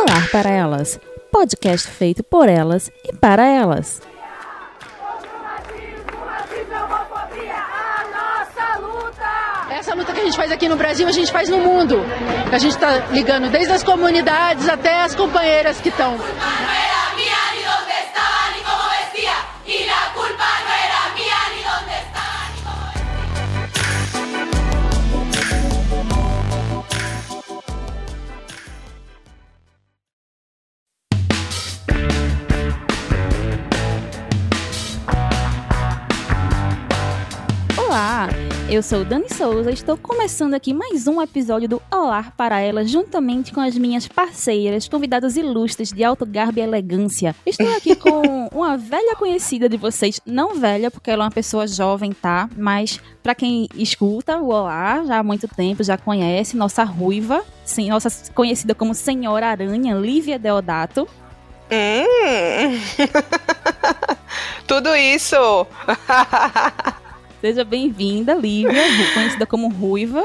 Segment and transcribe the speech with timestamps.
[0.00, 0.98] Olá para elas,
[1.30, 4.00] podcast feito por elas e para elas.
[9.70, 12.00] Essa luta que a gente faz aqui no Brasil, a gente faz no mundo.
[12.50, 16.16] A gente está ligando desde as comunidades até as companheiras que estão.
[38.70, 42.88] Eu sou Dani Souza e estou começando aqui mais um episódio do Olá para Elas,
[42.88, 47.34] juntamente com as minhas parceiras, convidadas ilustres de alto garbo e elegância.
[47.44, 51.66] Estou aqui com uma velha conhecida de vocês, não velha, porque ela é uma pessoa
[51.66, 52.48] jovem, tá?
[52.56, 57.90] Mas para quem escuta o Olá já há muito tempo, já conhece, nossa ruiva, sim,
[57.90, 61.08] nossa conhecida como Senhora Aranha, Lívia Deodato.
[61.72, 62.80] Hum.
[64.64, 65.66] Tudo isso.
[67.40, 68.70] Seja bem-vinda, Lívia,
[69.14, 70.22] conhecida como Ruiva.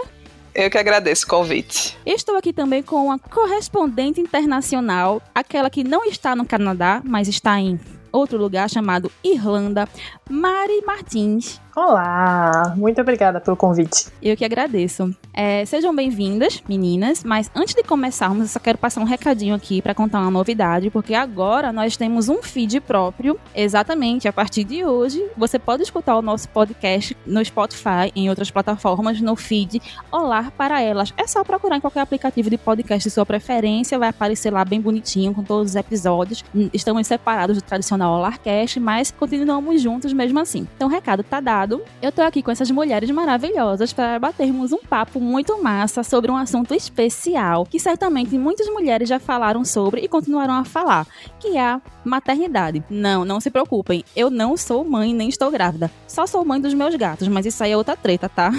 [0.54, 1.98] Eu que agradeço o convite.
[2.06, 7.58] Estou aqui também com uma correspondente internacional, aquela que não está no Canadá, mas está
[7.60, 7.80] em
[8.12, 9.88] outro lugar chamado Irlanda,
[10.30, 11.60] Mari Martins.
[11.76, 14.08] Olá, muito obrigada pelo convite.
[14.24, 15.14] Eu que agradeço.
[15.34, 19.82] É, sejam bem-vindas, meninas, mas antes de começarmos, eu só quero passar um recadinho aqui
[19.82, 24.86] para contar uma novidade, porque agora nós temos um feed próprio, exatamente a partir de
[24.86, 25.22] hoje.
[25.36, 30.82] Você pode escutar o nosso podcast no Spotify, em outras plataformas, no feed Olá para
[30.82, 31.14] Elas.
[31.18, 34.80] É só procurar em qualquer aplicativo de podcast de sua preferência, vai aparecer lá bem
[34.80, 36.42] bonitinho com todos os episódios.
[36.74, 40.66] Estamos separados do tradicional Olarcast, mas continuamos juntos mesmo assim.
[40.78, 41.65] Então, o recado tá dado.
[42.02, 46.38] Eu tô aqui com essas mulheres maravilhosas para batermos um papo muito massa sobre um
[46.38, 51.08] assunto especial que certamente muitas mulheres já falaram sobre e continuarão a falar,
[51.40, 52.84] que é a maternidade.
[52.90, 55.90] Não, não se preocupem, eu não sou mãe nem estou grávida.
[56.08, 58.52] Só sou mãe dos meus gatos, mas isso aí é outra treta, tá?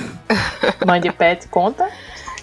[0.86, 1.88] Mãe de pet conta?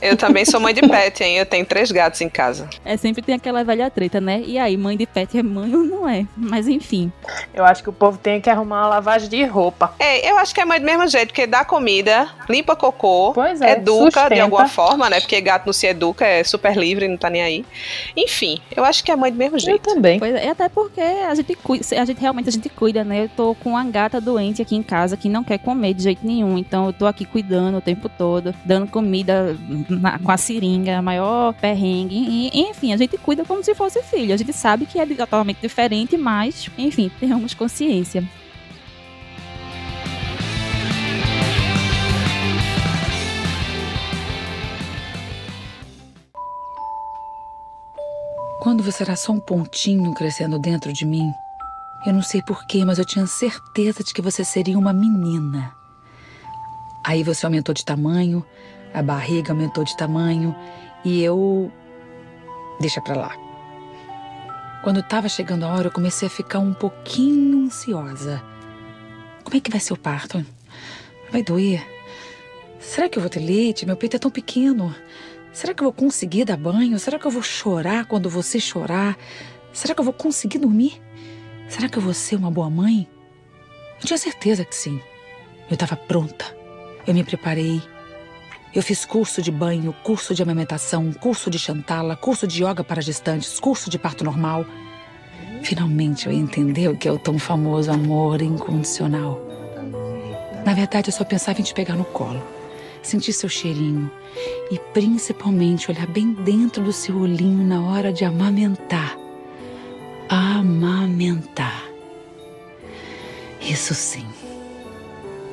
[0.04, 1.38] Eu também sou mãe de pet, hein?
[1.38, 2.68] Eu tenho três gatos em casa.
[2.84, 4.42] É, sempre tem aquela velha treta, né?
[4.46, 6.26] E aí, mãe de pet é mãe ou não é?
[6.36, 7.12] Mas enfim.
[7.54, 9.94] Eu acho que o povo tem que arrumar uma lavagem de roupa.
[9.98, 13.62] É, eu acho que é mãe do mesmo jeito, porque dá comida, limpa cocô, Pois
[13.62, 14.36] é, educa sustenta.
[14.36, 15.22] de alguma forma, né?
[15.22, 17.66] Porque gato não se educa, é super livre, não tá nem aí.
[18.18, 19.82] Enfim, eu acho que é mãe do mesmo Eu jeito.
[19.94, 20.20] também.
[20.20, 23.24] Pois é, até porque a gente cuida, a gente realmente a gente cuida, né?
[23.24, 26.26] Eu tô com uma gata doente aqui em casa que não quer comer de jeito
[26.26, 29.56] nenhum, então eu tô aqui cuidando o tempo todo, dando comida
[30.00, 34.34] na- com a seringa, maior perrengue, e, enfim, a gente cuida como se fosse filho.
[34.34, 38.24] A gente sabe que é totalmente diferente, mas, enfim, tenhamos consciência.
[48.62, 51.30] Quando você era só um pontinho crescendo dentro de mim,
[52.06, 55.74] eu não sei porquê, mas eu tinha certeza de que você seria uma menina.
[57.04, 58.46] Aí você aumentou de tamanho,
[58.94, 60.56] a barriga aumentou de tamanho
[61.04, 61.72] e eu.
[62.80, 63.36] Deixa pra lá.
[64.84, 68.44] Quando tava chegando a hora, eu comecei a ficar um pouquinho ansiosa.
[69.44, 70.46] Como é que vai ser o parto?
[71.32, 71.86] Vai doer?
[72.80, 73.86] Será que eu vou ter leite?
[73.86, 74.94] Meu peito é tão pequeno.
[75.54, 77.00] Será que eu vou conseguir dar banho?
[77.00, 79.18] Será que eu vou chorar quando você chorar?
[79.72, 81.02] Será que eu vou conseguir dormir?
[81.70, 83.08] Será que eu vou ser uma boa mãe?
[84.02, 85.00] Eu tinha certeza que sim.
[85.70, 86.46] Eu estava pronta.
[87.08, 87.82] Eu me preparei.
[88.76, 93.04] Eu fiz curso de banho, curso de amamentação, curso de chantala, curso de yoga para
[93.04, 94.66] gestantes, curso de parto normal.
[95.62, 99.40] Finalmente eu ia entender o que é o tão famoso amor incondicional.
[100.66, 102.42] Na verdade, eu só pensava em te pegar no colo,
[103.04, 104.10] sentir seu cheirinho
[104.72, 109.16] e principalmente olhar bem dentro do seu olhinho na hora de amamentar.
[110.28, 111.84] Amamentar.
[113.62, 114.26] Isso sim.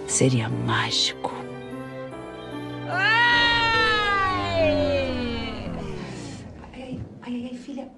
[0.07, 1.40] Seria mágico.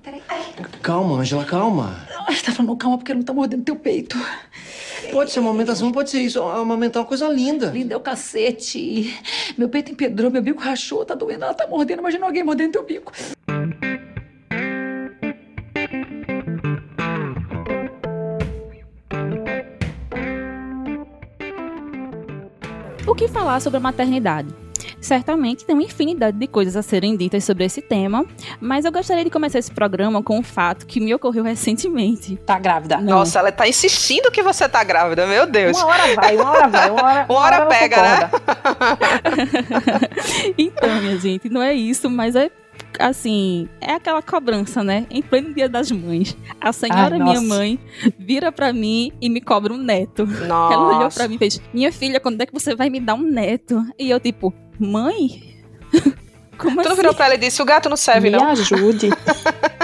[0.02, 0.22] Peraí.
[0.82, 2.06] Calma, Angela, calma.
[2.28, 4.16] Ai, tá falando calma porque não tá mordendo teu peito.
[5.10, 6.42] Pode ser amamentação, pode ser isso.
[6.42, 7.66] Amamentar é uma coisa linda.
[7.66, 9.18] Linda é o cacete.
[9.56, 12.00] Meu peito empedrou, meu bico rachou, tá doendo, ela tá mordendo.
[12.00, 13.12] Imagina alguém mordendo teu bico.
[23.06, 24.48] O que falar sobre a maternidade?
[25.02, 28.24] Certamente tem uma infinidade de coisas a serem ditas sobre esse tema,
[28.60, 32.36] mas eu gostaria de começar esse programa com um fato que me ocorreu recentemente.
[32.46, 32.98] Tá grávida.
[32.98, 33.18] Não.
[33.18, 35.76] Nossa, ela tá insistindo que você tá grávida, meu Deus.
[35.76, 38.30] Uma hora vai, uma hora vai, uma hora, Uma hora ela pega, né?
[40.56, 42.50] então, minha gente, não é isso, mas é
[42.98, 45.06] assim, é aquela cobrança, né?
[45.10, 46.36] Em pleno dia das mães.
[46.60, 47.78] A senhora, Ai, minha mãe,
[48.18, 50.26] vira pra mim e me cobra um neto.
[50.26, 50.74] Nossa.
[50.74, 53.14] Ela olhou pra mim e fez: Minha filha, quando é que você vai me dar
[53.14, 53.82] um neto?
[53.98, 55.56] E eu, tipo, mãe?
[56.58, 56.96] Como Tu não assim?
[56.96, 58.46] virou pra ela e disse: o gato não serve, Me não.
[58.48, 59.08] ajude.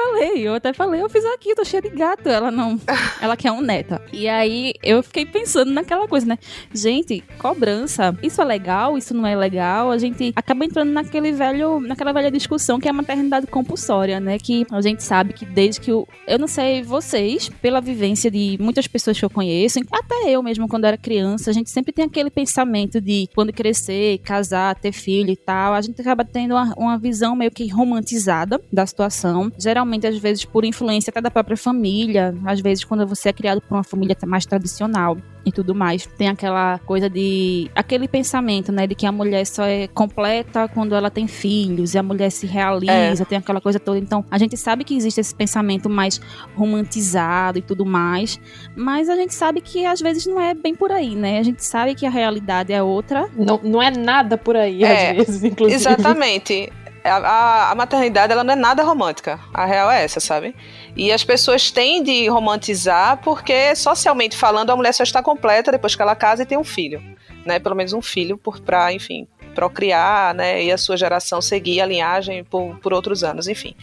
[0.00, 2.28] Eu falei, eu até falei, eu fiz aqui, tô cheia de gato.
[2.28, 2.80] Ela não.
[3.20, 4.00] Ela quer um neto.
[4.12, 6.38] E aí eu fiquei pensando naquela coisa, né?
[6.72, 9.90] Gente, cobrança, isso é legal, isso não é legal.
[9.90, 14.38] A gente acaba entrando naquele velho, naquela velha discussão que é a maternidade compulsória, né?
[14.38, 16.06] Que a gente sabe que desde que o.
[16.26, 20.66] Eu não sei vocês, pela vivência de muitas pessoas que eu conheço, até eu mesmo
[20.66, 25.30] quando era criança, a gente sempre tem aquele pensamento de quando crescer, casar, ter filho
[25.30, 25.74] e tal.
[25.74, 29.52] A gente acaba tendo uma, uma visão meio que romantizada da situação.
[29.58, 32.34] Geralmente, às vezes, por influência até da própria família.
[32.44, 36.06] Às vezes, quando você é criado por uma família mais tradicional e tudo mais.
[36.06, 37.70] Tem aquela coisa de.
[37.74, 38.86] aquele pensamento, né?
[38.86, 42.46] De que a mulher só é completa quando ela tem filhos e a mulher se
[42.46, 43.98] realiza, tem aquela coisa toda.
[43.98, 46.20] Então, a gente sabe que existe esse pensamento mais
[46.56, 48.40] romantizado e tudo mais.
[48.76, 51.38] Mas a gente sabe que às vezes não é bem por aí, né?
[51.38, 53.28] A gente sabe que a realidade é outra.
[53.36, 55.76] Não, não é nada por aí, É, às vezes, inclusive.
[55.76, 56.70] Exatamente.
[57.04, 59.40] A, a- a maternidade ela não é nada romântica.
[59.54, 60.54] A real é essa, sabe?
[60.96, 65.94] E as pessoas têm de romantizar porque, socialmente falando, a mulher só está completa depois
[65.94, 67.02] que ela casa e tem um filho.
[67.46, 67.58] Né?
[67.58, 70.62] Pelo menos um filho por, pra, enfim, procriar, né?
[70.62, 73.74] E a sua geração seguir a linhagem por, por outros anos, enfim.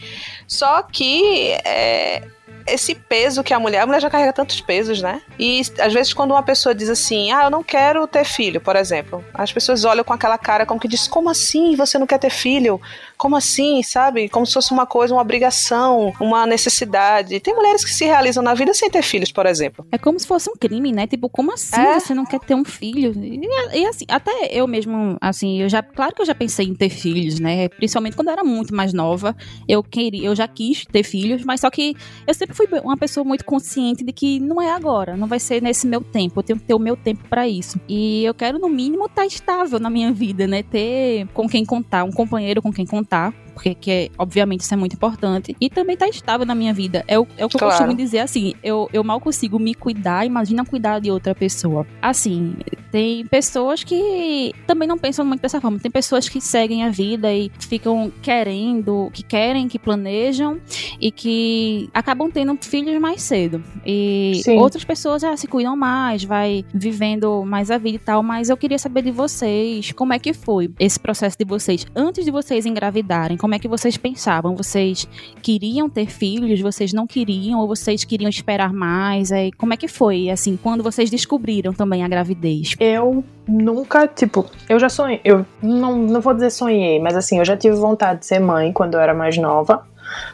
[0.46, 2.22] Só que é,
[2.66, 5.20] esse peso que a mulher, a mulher já carrega tantos pesos, né?
[5.38, 8.76] E às vezes quando uma pessoa diz assim, ah, eu não quero ter filho, por
[8.76, 12.18] exemplo, as pessoas olham com aquela cara como que diz, como assim você não quer
[12.18, 12.80] ter filho?
[13.18, 14.28] Como assim, sabe?
[14.28, 17.40] Como se fosse uma coisa, uma obrigação, uma necessidade.
[17.40, 19.86] Tem mulheres que se realizam na vida sem ter filhos, por exemplo.
[19.90, 21.06] É como se fosse um crime, né?
[21.06, 21.98] Tipo, como assim É.
[21.98, 23.12] você não quer ter um filho?
[23.20, 26.74] E, e assim, até eu mesmo, assim, eu já, claro que eu já pensei em
[26.74, 27.68] ter filhos, né?
[27.68, 29.36] Principalmente quando eu era muito mais nova,
[29.66, 33.24] eu queria, eu já quis ter filhos, mas só que eu sempre fui uma pessoa
[33.24, 36.58] muito consciente de que não é agora, não vai ser nesse meu tempo, eu tenho
[36.58, 37.80] que ter o meu tempo pra isso.
[37.88, 40.62] E eu quero no mínimo estar estável na minha vida, né?
[40.62, 44.72] Ter com quem contar, um companheiro com quem contar, contar porque que é, obviamente isso
[44.72, 45.56] é muito importante.
[45.60, 47.04] E também estar estável na minha vida.
[47.08, 47.74] É o, é o que eu Claro.
[47.76, 51.84] costumo dizer assim, eu, eu mal consigo me cuidar, imagina cuidar de outra pessoa.
[52.00, 52.54] Assim,
[52.92, 55.78] tem pessoas que também não pensam muito dessa forma.
[55.80, 60.60] Tem pessoas que seguem a vida e ficam querendo, que querem, que planejam
[61.00, 63.60] e que acabam tendo filhos mais cedo.
[63.84, 64.56] E Sim.
[64.58, 68.56] outras pessoas já se cuidam mais, vai vivendo mais a vida e tal, mas eu
[68.56, 72.64] queria saber de vocês, como é que foi esse processo de vocês antes de vocês
[72.64, 73.36] engravidarem?
[73.48, 74.54] Como é que vocês pensavam?
[74.54, 75.08] Vocês
[75.40, 76.60] queriam ter filhos?
[76.60, 79.32] Vocês não queriam ou vocês queriam esperar mais?
[79.32, 82.76] Aí, como é que foi assim quando vocês descobriram também a gravidez?
[82.78, 87.44] Eu nunca, tipo, eu já sonhei, eu não, não vou dizer sonhei, mas assim, eu
[87.46, 89.82] já tive vontade de ser mãe quando eu era mais nova.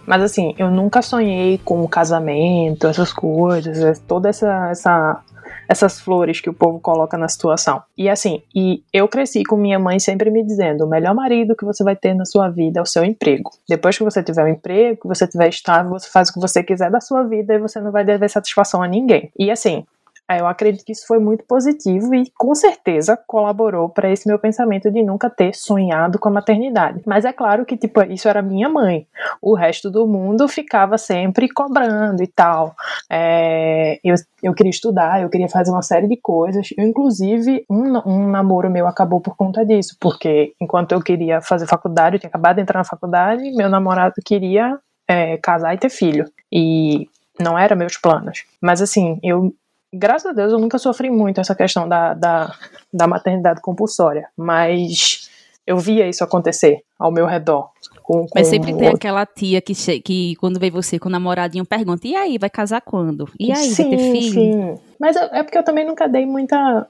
[0.05, 5.22] Mas assim, eu nunca sonhei com casamento, essas coisas, toda essa, essa
[5.69, 7.82] essas flores que o povo coloca na situação.
[7.96, 11.64] E assim, e eu cresci com minha mãe sempre me dizendo: o melhor marido que
[11.64, 13.50] você vai ter na sua vida é o seu emprego.
[13.69, 16.62] Depois que você tiver um emprego, que você tiver estável, você faz o que você
[16.62, 19.31] quiser da sua vida e você não vai dever satisfação a ninguém.
[19.38, 19.85] E assim,
[20.29, 24.91] Eu acredito que isso foi muito positivo e com certeza colaborou para esse meu pensamento
[24.91, 27.03] de nunca ter sonhado com a maternidade.
[27.05, 29.06] Mas é claro que tipo isso era minha mãe.
[29.43, 32.75] O resto do mundo ficava sempre cobrando e tal.
[33.10, 36.69] É, eu, eu queria estudar, eu queria fazer uma série de coisas.
[36.77, 41.67] Eu, inclusive, um, um namoro meu acabou por conta disso, porque enquanto eu queria fazer
[41.67, 45.91] faculdade, eu tinha acabado de entrar na faculdade, meu namorado queria é, casar e ter
[45.91, 46.25] filho.
[46.51, 47.08] E
[47.39, 48.44] não era meus planos.
[48.60, 49.53] Mas assim, eu
[49.94, 52.55] graças a Deus eu nunca sofri muito essa questão da, da,
[52.93, 55.31] da maternidade compulsória, mas
[55.67, 57.70] eu via isso acontecer ao meu redor.
[58.03, 61.13] Com, Mas com sempre tem outro- aquela tia que, que quando vê você com o
[61.13, 63.27] namoradinho pergunta: e aí, vai casar quando?
[63.41, 64.32] E aí, sim, vai ter filho?
[64.32, 64.79] Sim.
[65.01, 66.86] Mas é é porque eu também nunca dei muita.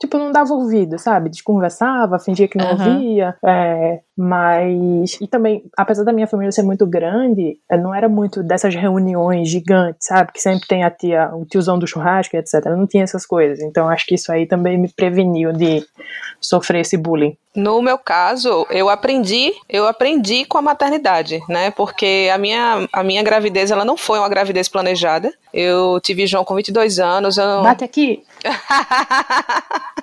[0.00, 1.30] Tipo, não dava ouvido, sabe?
[1.30, 2.94] Desconversava, fingia que não Aham.
[2.94, 3.36] ouvia.
[3.44, 5.18] é, mas.
[5.20, 9.48] E também, apesar da minha família ser muito grande, é, não era muito dessas reuniões
[9.48, 10.32] gigantes, sabe?
[10.32, 12.54] Que sempre tem a tia, o tiozão do churrasco, etc.
[12.66, 13.60] Eu não tinha essas coisas.
[13.60, 15.84] Então acho que isso aí também me preveniu de
[16.40, 17.36] sofrer esse bullying.
[17.54, 21.70] No meu caso, eu aprendi, eu aprendi com a maternidade, né?
[21.70, 25.32] Porque a minha, a minha gravidez, ela não foi uma gravidez planejada.
[25.52, 28.24] Eu tive João com 22 anos, eu Bate aqui!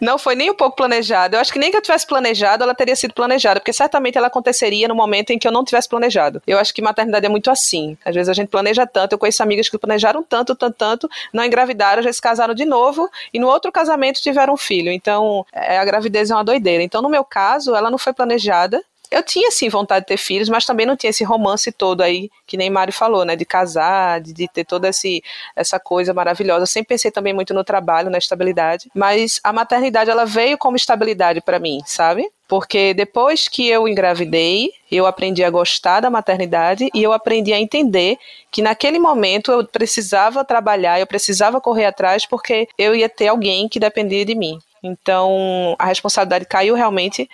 [0.00, 1.36] não foi nem um pouco planejada.
[1.36, 4.28] Eu acho que nem que eu tivesse planejado, ela teria sido planejada, porque certamente ela
[4.28, 6.42] aconteceria no momento em que eu não tivesse planejado.
[6.46, 7.96] Eu acho que maternidade é muito assim.
[8.04, 11.44] Às vezes a gente planeja tanto, eu conheço amigas que planejaram tanto, tanto, tanto, não
[11.44, 14.90] engravidaram, já se casaram de novo e no outro casamento tiveram um filho.
[14.90, 16.77] Então, é, a gravidez é uma doideira.
[16.82, 20.48] Então, no meu caso, ela não foi planejada, eu tinha sim vontade de ter filhos,
[20.48, 23.36] mas também não tinha esse romance todo aí, que nem Mário falou, né?
[23.36, 25.22] De casar, de, de ter toda esse,
[25.56, 26.62] essa coisa maravilhosa.
[26.62, 28.90] Eu sempre pensei também muito no trabalho, na estabilidade.
[28.94, 32.28] Mas a maternidade, ela veio como estabilidade para mim, sabe?
[32.46, 37.60] Porque depois que eu engravidei, eu aprendi a gostar da maternidade e eu aprendi a
[37.60, 38.18] entender
[38.50, 43.68] que naquele momento eu precisava trabalhar, eu precisava correr atrás, porque eu ia ter alguém
[43.68, 44.58] que dependia de mim.
[44.82, 47.28] Então, a responsabilidade caiu realmente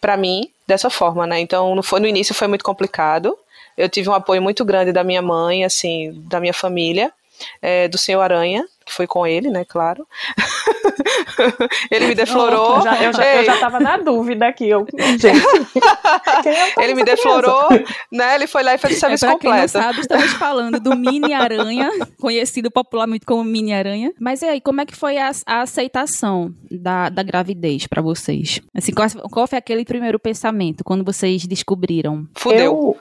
[0.00, 1.40] para mim dessa forma, né?
[1.40, 3.36] Então, no, foi, no início foi muito complicado.
[3.76, 7.12] Eu tive um apoio muito grande da minha mãe, assim, da minha família,
[7.60, 10.06] é, do senhor Aranha, que foi com ele, né, claro.
[11.90, 12.76] ele me deflorou.
[12.76, 14.68] Eu já, eu, já, eu já tava na dúvida aqui.
[14.68, 14.86] Eu,
[15.18, 17.68] gente, é ele me deflorou,
[18.10, 18.34] né?
[18.34, 19.72] Ele foi lá e fez o serviço é, pra completo.
[19.72, 21.90] Quem não sabe, estamos falando do Mini Aranha,
[22.20, 24.12] conhecido popularmente como Mini Aranha.
[24.18, 28.60] Mas e aí, como é que foi a, a aceitação da, da gravidez para vocês?
[28.74, 32.26] Assim, qual, qual, foi aquele primeiro pensamento quando vocês descobriram?
[32.34, 32.60] Fudeu.
[32.60, 32.96] Eu...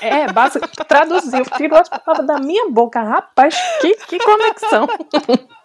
[0.00, 3.00] É, básico, traduziu, tirou as palavras da minha boca.
[3.00, 4.86] Rapaz, que, que conexão.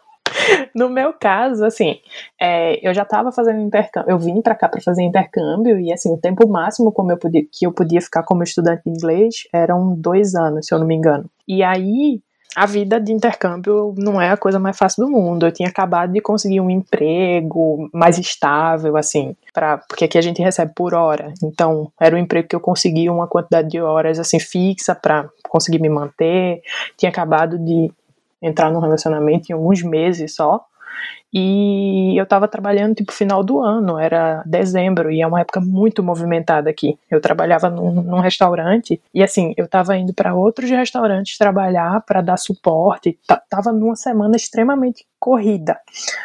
[0.73, 1.99] No meu caso, assim,
[2.39, 6.13] é, eu já estava fazendo intercâmbio, eu vim para cá para fazer intercâmbio e assim
[6.13, 9.93] o tempo máximo como eu podia, que eu podia ficar como estudante de inglês eram
[9.93, 11.29] dois anos, se eu não me engano.
[11.47, 12.21] E aí
[12.55, 15.45] a vida de intercâmbio não é a coisa mais fácil do mundo.
[15.45, 20.41] Eu tinha acabado de conseguir um emprego mais estável, assim, para porque aqui a gente
[20.41, 21.33] recebe por hora.
[21.43, 25.79] Então, era um emprego que eu conseguia uma quantidade de horas assim fixa para conseguir
[25.79, 26.61] me manter.
[26.97, 27.91] Tinha acabado de
[28.41, 30.65] entrar num relacionamento em alguns meses só.
[31.33, 36.03] E eu estava trabalhando tipo final do ano, era dezembro, e é uma época muito
[36.03, 36.97] movimentada aqui.
[37.09, 42.21] Eu trabalhava num, num restaurante e assim, eu estava indo para outros restaurantes trabalhar para
[42.21, 43.17] dar suporte.
[43.49, 45.79] Tava numa semana extremamente corrida.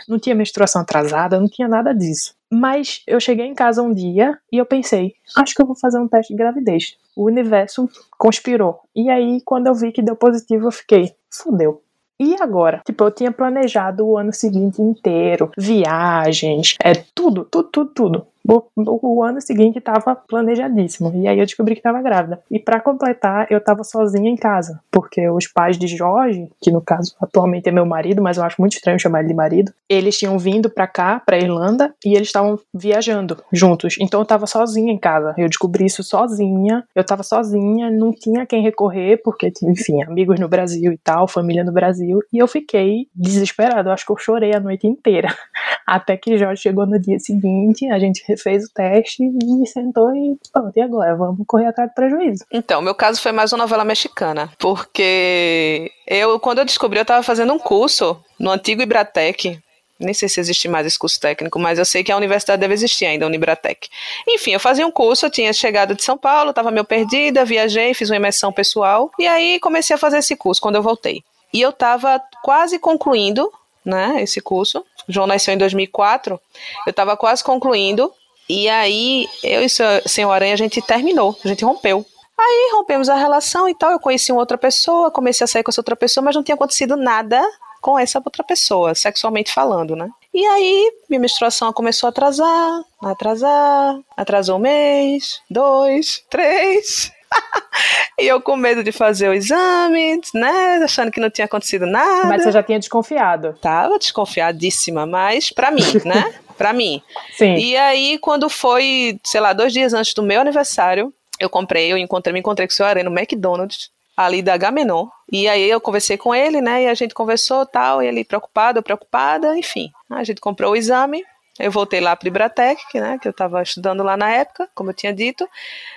[0.08, 2.34] Não tinha menstruação atrasada, não tinha nada disso.
[2.50, 5.98] Mas eu cheguei em casa um dia e eu pensei, acho que eu vou fazer
[5.98, 6.96] um teste de gravidez.
[7.16, 8.80] O universo conspirou.
[8.94, 11.82] E aí, quando eu vi que deu positivo, eu fiquei, fudeu
[12.18, 12.80] e agora?
[12.84, 19.22] Tipo, eu tinha planejado o ano seguinte inteiro, viagens, é tudo, tudo, tudo, tudo o,
[19.22, 21.12] ano seguinte estava planejadíssimo.
[21.14, 22.40] E aí eu descobri que estava grávida.
[22.50, 26.80] E para completar, eu estava sozinha em casa, porque os pais de Jorge, que no
[26.80, 30.18] caso atualmente é meu marido, mas eu acho muito estranho chamar ele de marido, eles
[30.18, 33.96] tinham vindo para cá, para Irlanda, e eles estavam viajando juntos.
[34.00, 35.34] Então eu estava sozinha em casa.
[35.36, 36.84] Eu descobri isso sozinha.
[36.94, 41.64] Eu estava sozinha, não tinha quem recorrer, porque enfim, amigos no Brasil e tal, família
[41.64, 43.88] no Brasil, e eu fiquei desesperada.
[43.88, 45.28] Eu acho que eu chorei a noite inteira.
[45.86, 50.36] Até que Jorge chegou no dia seguinte, a gente fez o teste e sentou e
[50.52, 51.16] pronto, e agora?
[51.16, 52.44] Vamos correr atrás do prejuízo.
[52.52, 57.22] Então, meu caso foi mais uma novela mexicana, porque eu, quando eu descobri, eu estava
[57.22, 59.60] fazendo um curso no antigo Ibratec,
[59.98, 62.74] nem sei se existe mais esse curso técnico, mas eu sei que a universidade deve
[62.74, 63.88] existir ainda, a Unibratec.
[64.28, 67.94] Enfim, eu fazia um curso, eu tinha chegado de São Paulo, estava meio perdida, viajei,
[67.94, 71.22] fiz uma imersão pessoal, e aí comecei a fazer esse curso quando eu voltei.
[71.52, 73.50] E eu estava quase concluindo
[73.84, 74.84] né, esse curso.
[75.08, 76.38] O João nasceu em 2004,
[76.86, 78.12] eu estava quase concluindo,
[78.48, 82.04] e aí, eu e o senhor Aranha, a gente terminou, a gente rompeu.
[82.38, 83.90] Aí rompemos a relação e tal.
[83.90, 86.54] Eu conheci uma outra pessoa, comecei a sair com essa outra pessoa, mas não tinha
[86.54, 87.42] acontecido nada
[87.80, 90.08] com essa outra pessoa, sexualmente falando, né?
[90.34, 97.12] E aí, minha menstruação começou a atrasar, a atrasar, atrasou um mês, dois, três.
[98.18, 100.80] e eu com medo de fazer o exame, né?
[100.82, 102.26] Achando que não tinha acontecido nada.
[102.26, 103.56] Mas você já tinha desconfiado?
[103.60, 106.34] Tava desconfiadíssima, mas para mim, né?
[106.56, 107.02] para mim.
[107.32, 107.54] Sim.
[107.54, 111.98] E aí, quando foi, sei lá, dois dias antes do meu aniversário, eu comprei, eu
[111.98, 115.06] encontrei, me encontrei com o seu Arena no McDonald's, ali da Gamenon.
[115.30, 116.84] E aí eu conversei com ele, né?
[116.84, 119.90] E a gente conversou tal, e ele preocupado, preocupada, enfim.
[120.08, 121.22] A gente comprou o exame.
[121.58, 124.94] Eu voltei lá para Ibratec, né, que eu estava estudando lá na época, como eu
[124.94, 125.48] tinha dito.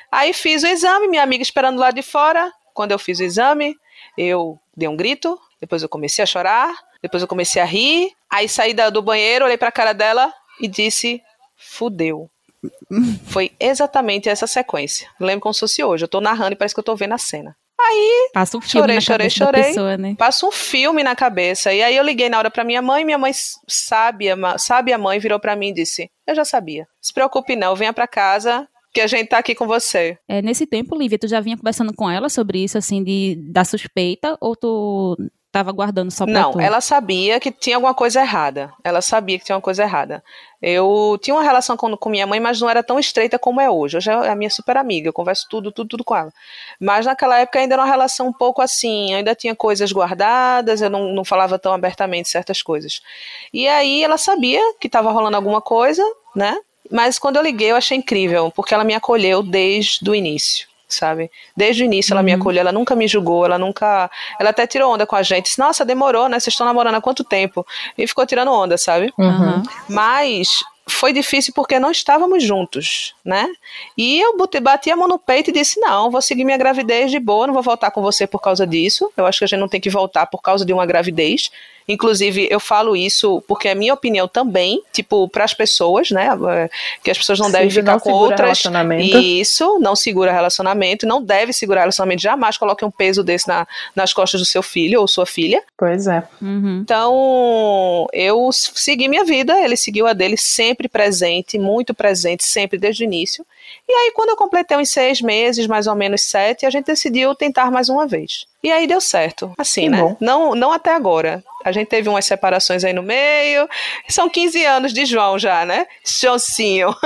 [0.10, 2.50] Aí fiz o exame, minha amiga esperando lá de fora.
[2.74, 3.76] Quando eu fiz o exame,
[4.18, 8.14] eu dei um grito, depois eu comecei a chorar, depois eu comecei a rir.
[8.30, 11.22] Aí saí do banheiro, olhei para a cara dela, e disse:
[11.56, 12.30] fudeu.
[13.28, 15.08] Foi exatamente essa sequência.
[15.20, 16.04] lembro como se fosse hoje.
[16.04, 17.56] Eu tô narrando e parece que eu tô vendo a cena.
[17.82, 19.64] Aí, Passa um filme chorei, chorei, chorei.
[19.64, 20.16] Pessoa, né?
[20.18, 21.74] Passa um filme na cabeça.
[21.74, 23.32] E aí eu liguei na hora pra minha mãe, minha mãe
[23.68, 24.26] sabe,
[24.58, 26.86] sabe a mãe, virou pra mim e disse: Eu já sabia.
[27.02, 28.68] Se preocupe não, venha pra casa.
[28.92, 30.18] Que a gente tá aqui com você.
[30.28, 33.64] É, nesse tempo, Lívia, tu já vinha conversando com ela sobre isso, assim, de, da
[33.64, 35.16] suspeita, ou tu
[35.50, 36.62] estava guardando só pra Não, tu?
[36.62, 38.72] ela sabia que tinha alguma coisa errada.
[38.84, 40.24] Ela sabia que tinha uma coisa errada.
[40.62, 43.70] Eu tinha uma relação com, com minha mãe, mas não era tão estreita como é
[43.70, 43.98] hoje.
[43.98, 46.32] Hoje é a minha super amiga, eu converso tudo, tudo, tudo com ela.
[46.80, 50.90] Mas naquela época ainda era uma relação um pouco assim, ainda tinha coisas guardadas, eu
[50.90, 53.02] não, não falava tão abertamente certas coisas.
[53.52, 56.04] E aí ela sabia que estava rolando alguma coisa,
[56.36, 56.56] né?
[56.92, 61.30] Mas quando eu liguei, eu achei incrível, porque ela me acolheu desde o início sabe?
[61.56, 62.40] Desde o início ela me Uhum.
[62.42, 64.10] acolheu, ela nunca me julgou, ela nunca.
[64.40, 65.46] Ela até tirou onda com a gente.
[65.46, 66.40] Disse, Nossa, demorou, né?
[66.40, 67.66] Vocês estão namorando há quanto tempo?
[67.98, 69.14] E ficou tirando onda, sabe?
[69.18, 69.28] Uhum.
[69.30, 69.64] Aham.
[69.88, 73.48] Mas foi difícil porque não estávamos juntos, né?
[73.96, 77.12] E eu botei- bati a mão no peito e disse: não, vou seguir minha gravidez
[77.12, 79.12] de boa, não vou voltar com você por causa disso.
[79.16, 81.52] Eu acho que a gente não tem que voltar por causa de uma gravidez.
[81.90, 86.30] Inclusive, eu falo isso porque é minha opinião também, tipo, para as pessoas, né?
[86.50, 86.70] é,
[87.04, 88.60] Que as pessoas não devem Signo ficar não com segura outras.
[89.20, 92.22] Isso, não segura relacionamento, não deve segurar relacionamento.
[92.22, 95.64] Jamais coloque um peso desse na- nas costas do seu filho ou sua filha.
[95.76, 96.24] Pois é.
[96.42, 96.82] Uhum.
[96.84, 103.04] Então, eu segui minha vida, ele seguiu a dele, sempre presente, muito presente, sempre desde
[103.04, 103.46] o início.
[103.88, 107.34] E aí, quando eu completei uns seis meses, mais ou menos sete, a gente decidiu
[107.36, 108.46] tentar mais uma vez.
[108.62, 110.02] E aí deu certo, assim, Que né?
[110.02, 110.18] bom.
[110.20, 111.42] Não, não até agora.
[111.64, 113.68] A gente teve umas separações aí no meio.
[114.08, 115.86] São 15 anos de João já, né?
[116.06, 116.94] Joãozinho.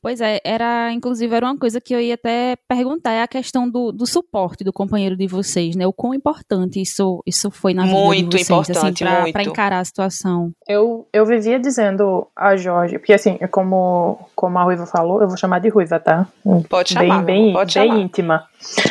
[0.00, 3.70] Pois é, era, inclusive, era uma coisa que eu ia até perguntar, é a questão
[3.70, 5.86] do, do suporte do companheiro de vocês, né?
[5.86, 9.32] O quão importante isso, isso foi na vida Muito de vocês, importante, assim, pra, muito.
[9.32, 10.50] pra encarar a situação.
[10.66, 15.36] Eu, eu vivia dizendo a Jorge, porque assim, como, como a Ruiva falou, eu vou
[15.36, 16.26] chamar de Ruiva, tá?
[16.68, 18.00] Pode bem, chamar, bem, amor, pode bem chamar.
[18.00, 18.44] íntima.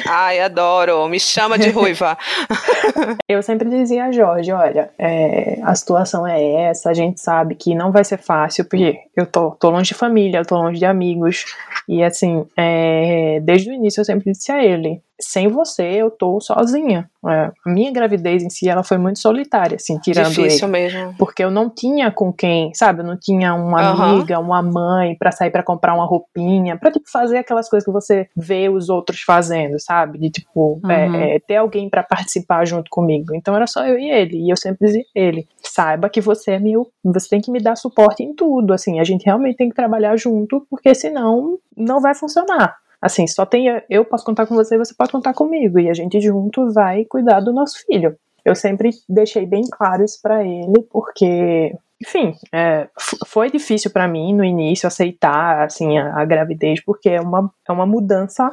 [0.07, 1.07] Ai, adoro.
[1.07, 2.17] Me chama de ruiva.
[3.27, 7.73] Eu sempre dizia a Jorge, olha, é, a situação é essa, a gente sabe que
[7.73, 10.85] não vai ser fácil, porque eu tô, tô longe de família, eu tô longe de
[10.85, 11.45] amigos,
[11.87, 16.41] e assim, é, desde o início eu sempre disse a ele, sem você eu tô
[16.41, 17.07] sozinha.
[17.27, 20.71] É, a minha gravidez em si, ela foi muito solitária, assim, tirando Difícil ele.
[20.71, 21.15] mesmo.
[21.17, 23.01] Porque eu não tinha com quem, sabe?
[23.01, 24.13] Eu não tinha uma Aham.
[24.15, 27.91] amiga, uma mãe pra sair pra comprar uma roupinha, pra tipo fazer aquelas coisas que
[27.91, 30.17] você vê os outros fazendo, sabe?
[30.17, 31.23] De tipo é, Aham.
[31.23, 33.35] é, ter alguém pra participar junto comigo.
[33.35, 34.37] Então era só eu e ele.
[34.37, 37.75] E eu sempre dizia ele: saiba que você é meu, você tem que me dar
[37.75, 38.73] suporte em tudo.
[38.73, 42.77] Assim, a gente realmente tem que trabalhar junto, porque senão não vai funcionar.
[43.01, 46.21] Assim, só tem eu posso contar com você, você pode contar comigo e a gente
[46.21, 48.15] junto vai cuidar do nosso filho.
[48.45, 52.87] Eu sempre deixei bem claro isso pra ele, porque, enfim, é,
[53.27, 57.71] foi difícil pra mim no início aceitar assim a, a gravidez, porque é uma, é
[57.71, 58.49] uma mudança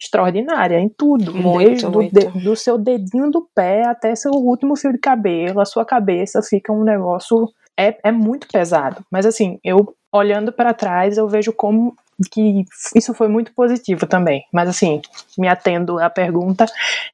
[0.00, 2.12] extraordinária em tudo, Muito, desde do, muito.
[2.12, 6.42] de- do seu dedinho do pé até seu último fio de cabelo, a sua cabeça
[6.42, 9.04] fica um negócio é, é muito pesado.
[9.10, 11.94] Mas assim, eu olhando pra trás, eu vejo como
[12.30, 14.44] que isso foi muito positivo também.
[14.52, 15.00] Mas assim,
[15.36, 16.66] me atendo à pergunta,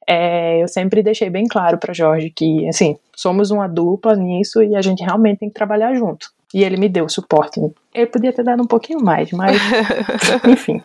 [0.07, 4.75] é, eu sempre deixei bem claro para Jorge que assim somos uma dupla nisso e
[4.75, 6.27] a gente realmente tem que trabalhar junto.
[6.53, 7.59] E ele me deu suporte.
[7.95, 9.57] Ele podia ter dado um pouquinho mais, mas
[10.47, 10.83] enfim,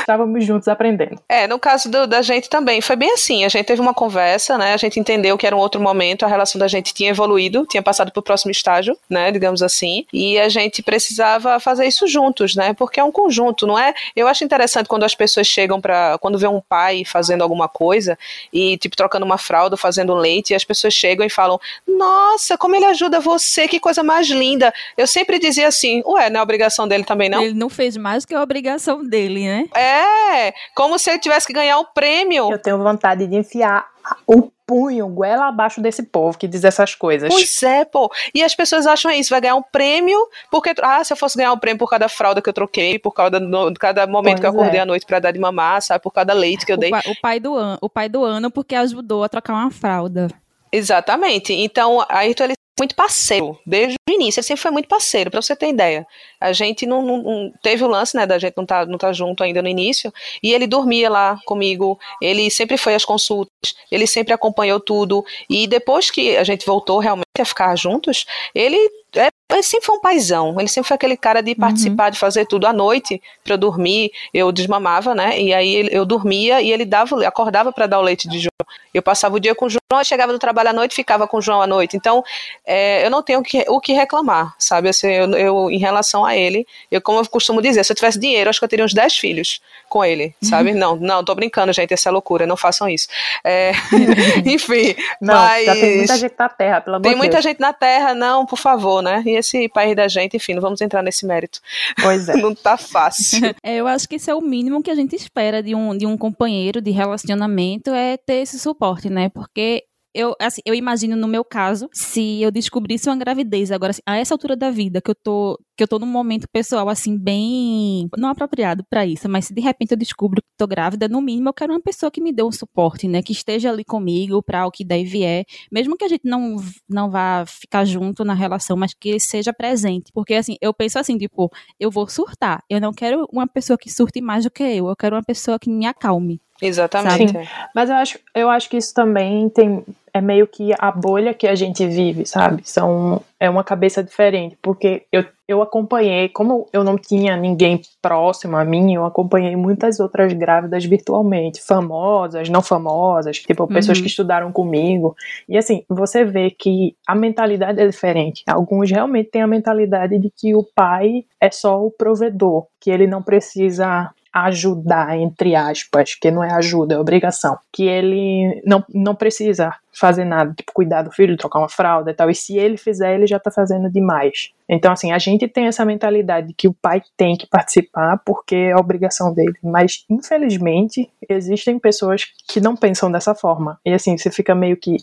[0.00, 1.20] estávamos juntos aprendendo.
[1.28, 3.44] É, no caso do- da gente também, foi bem assim.
[3.44, 4.72] A gente teve uma conversa, né?
[4.74, 7.82] A gente entendeu que era um outro momento, a relação da gente tinha evoluído, tinha
[7.82, 9.30] passado para o próximo estágio, né?
[9.30, 10.06] Digamos assim.
[10.12, 12.72] E a gente precisava fazer isso juntos, né?
[12.74, 13.92] Porque é um conjunto, não é?
[14.16, 16.16] Eu acho interessante quando as pessoas chegam para.
[16.18, 18.18] Quando vê um pai fazendo alguma coisa
[18.52, 22.74] e, tipo, trocando uma fralda, fazendo leite, e as pessoas chegam e falam: Nossa, como
[22.74, 24.72] ele ajuda você, que coisa mais linda.
[24.96, 27.42] Eu sempre dizia assim: Ué, não é obrigação dele também, não?
[27.42, 29.66] Ele não fez mais do que a obrigação dele, né?
[29.78, 32.50] É, como se ele tivesse que ganhar um prêmio.
[32.50, 33.86] Eu tenho vontade de enfiar
[34.26, 37.28] o punho goela abaixo desse povo que diz essas coisas.
[37.32, 38.10] Pois é, pô.
[38.34, 40.18] E as pessoas acham isso, vai ganhar um prêmio,
[40.50, 43.12] porque, ah, se eu fosse ganhar um prêmio por cada fralda que eu troquei, por
[43.12, 44.82] cada, no, cada momento que eu Pois acordei é.
[44.82, 46.90] à noite pra dar de mamar, sabe, por cada leite que eu O, dei.
[46.90, 50.28] pa- o pai do ano, o pai do ano porque ajudou a trocar uma fralda.
[50.72, 51.52] Exatamente.
[51.52, 55.30] Então, a Ayrton, ele é muito parceiro, desde o início, ele sempre foi muito parceiro,
[55.30, 56.06] pra você ter ideia.
[56.40, 59.12] A gente não, não- não- teve o lance, né, da gente não tá, não tá
[59.12, 64.06] junto ainda no início, e ele dormia lá comigo, ele sempre foi às consultas, ele
[64.06, 68.76] sempre acompanhou tudo, e depois que a gente voltou realmente a ficar juntos, ele,
[69.16, 72.44] é- ele sempre foi um paizão, ele sempre foi aquele cara de participar, de fazer
[72.46, 76.84] tudo à noite, pra eu dormir, eu desmamava, né, e aí eu dormia e ele
[76.84, 78.50] dava, acordava pra dar o leite de João.
[78.92, 81.42] Eu passava o dia com o João, chegava do trabalho à noite, ficava com o
[81.42, 81.96] João à noite.
[81.96, 82.22] Então,
[82.66, 84.90] é, eu não tenho o que, o que reclamar, sabe?
[84.90, 88.18] Assim, eu, eu, em relação a ele, eu, como eu costumo dizer, se eu tivesse
[88.20, 90.72] dinheiro, acho que eu teria uns 10 filhos com ele, sabe?
[90.72, 93.08] Não, não, tô brincando, gente, essa é loucura, não façam isso.
[93.42, 93.72] É,
[94.46, 97.44] enfim, Não, mas já tem muita gente na terra, pelo amor muita Deus.
[97.44, 99.22] gente na Terra, não, por favor, né?
[99.26, 101.60] E esse país da gente, enfim, não vamos entrar nesse mérito.
[102.00, 102.36] Pois é.
[102.42, 103.52] Não tá fácil.
[103.62, 106.04] É, eu acho que isso é o mínimo que a gente espera de um, de
[106.04, 109.28] um companheiro de relacionamento, é ter esse suporte, né?
[109.28, 114.02] Porque eu, assim, eu imagino no meu caso, se eu descobrisse uma gravidez agora, assim,
[114.06, 117.16] a essa altura da vida, que eu tô, que eu tô num momento pessoal, assim,
[117.16, 121.20] bem não apropriado para isso, mas se de repente eu descubro que tô grávida, no
[121.22, 123.22] mínimo eu quero uma pessoa que me dê um suporte, né?
[123.22, 126.56] Que esteja ali comigo para o que e vier, mesmo que a gente não,
[126.88, 130.12] não vá ficar junto na relação, mas que seja presente.
[130.12, 132.62] Porque, assim, eu penso assim, tipo, eu vou surtar.
[132.68, 135.58] Eu não quero uma pessoa que surte mais do que eu, eu quero uma pessoa
[135.58, 136.40] que me acalme.
[136.60, 137.32] Exatamente.
[137.32, 141.32] Sim, mas eu acho, eu acho que isso também tem é meio que a bolha
[141.32, 142.62] que a gente vive, sabe?
[142.64, 148.56] São é uma cabeça diferente, porque eu, eu acompanhei, como eu não tinha ninguém próximo
[148.56, 154.02] a mim, eu acompanhei muitas outras grávidas virtualmente, famosas, não famosas, tipo pessoas Uhum.
[154.04, 155.16] que estudaram comigo.
[155.48, 158.44] E assim, você vê que a mentalidade é diferente.
[158.46, 163.06] Alguns realmente têm a mentalidade de que o pai é só o provedor, que ele
[163.06, 169.14] não precisa ajudar, entre aspas, que não é ajuda, é obrigação, que ele não, não
[169.14, 172.76] precisa fazer nada, tipo cuidar do filho, trocar uma fralda e tal, e se ele
[172.76, 174.50] fizer, ele já tá fazendo demais.
[174.68, 178.56] Então, assim, a gente tem essa mentalidade de que o pai tem que participar porque
[178.56, 184.30] é obrigação dele, mas infelizmente existem pessoas que não pensam dessa forma, e assim, você
[184.30, 184.96] fica meio que,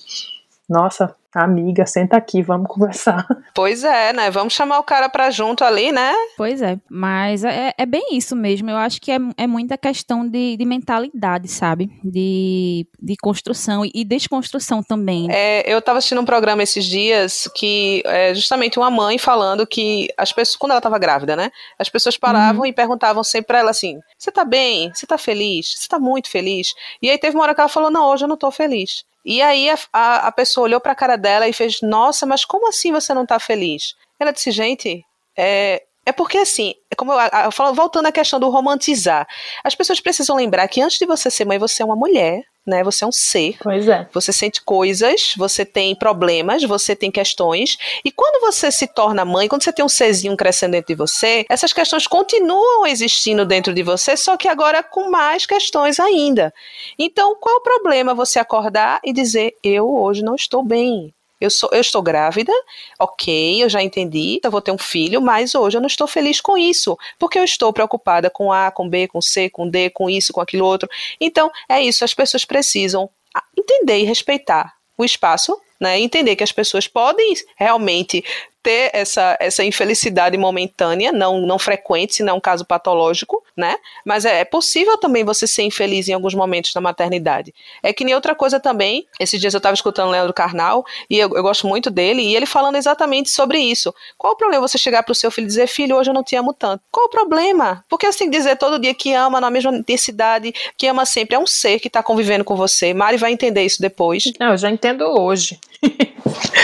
[0.70, 3.26] nossa, amiga, senta aqui, vamos conversar.
[3.56, 4.30] Pois é, né?
[4.30, 6.14] Vamos chamar o cara pra junto ali, né?
[6.38, 8.70] Pois é, mas é, é bem isso mesmo.
[8.70, 11.90] Eu acho que é, é muita questão de, de mentalidade, sabe?
[12.04, 15.28] De, de construção e, desconstrução também.
[15.32, 20.08] É, eu tava assistindo um programa esses dias que é justamente uma mãe falando que
[20.18, 21.52] as pessoas, quando ela tava grávida, né?
[21.78, 24.92] As pessoas paravam e perguntavam sempre pra ela assim: Você tá bem?
[24.94, 25.76] Você tá feliz?
[25.78, 26.74] Você tá muito feliz?
[27.02, 29.04] E aí teve uma hora que ela falou: Não, hoje eu não tô feliz.
[29.30, 32.68] E aí a, a, a pessoa olhou pra cara dela e fez: Nossa, mas como
[32.68, 33.94] assim você não tá feliz?
[34.20, 35.06] Ela disse: Gente,
[35.38, 39.28] é, é porque assim, é como eu, eu falo, voltando à questão do romantizar,
[39.64, 42.84] as pessoas precisam lembrar que antes de você ser mãe, você é uma mulher, né?
[42.84, 43.58] Você é um ser.
[43.62, 44.08] Pois é.
[44.12, 47.78] Você sente coisas, você tem problemas, você tem questões.
[48.04, 51.46] E quando você se torna mãe, quando você tem um serzinho crescendo dentro de você,
[51.48, 56.52] essas questões continuam existindo dentro de você, só que agora com mais questões ainda.
[56.98, 61.14] Então, qual o problema você acordar e dizer: Eu hoje não estou bem?
[61.40, 62.52] Eu, sou, eu estou grávida,
[63.00, 66.42] ok, eu já entendi, eu vou ter um filho, mas hoje eu não estou feliz
[66.42, 70.10] com isso, porque eu estou preocupada com A, com B, com C, com D, com
[70.10, 70.90] isso, com aquilo outro.
[71.20, 73.10] Então, é isso, as pessoas precisam
[73.58, 76.00] entender e respeitar o espaço, né?
[76.00, 78.24] Entender que as pessoas podem realmente
[78.62, 83.76] ter essa, essa infelicidade momentânea, não, não frequente, se não é um caso patológico, né?
[84.06, 87.54] Mas é, é possível também você ser infeliz em alguns momentos da maternidade.
[87.82, 91.18] É que nem outra coisa também, esses dias eu estava escutando o Leandro Carnal, e
[91.18, 93.94] eu, eu gosto muito dele, e ele falando exatamente sobre isso.
[94.18, 96.36] Qual o problema você chegar pro seu filho e dizer, filho, hoje eu não te
[96.36, 96.84] amo tanto?
[96.92, 97.84] Qual o problema?
[97.90, 101.36] Porque que dizer todo dia que ama na mesma intensidade, que ama sempre.
[101.36, 102.94] É um ser que está convivendo com você.
[102.94, 104.24] Mari vai entender isso depois.
[104.40, 105.60] Não, eu já entendo hoje.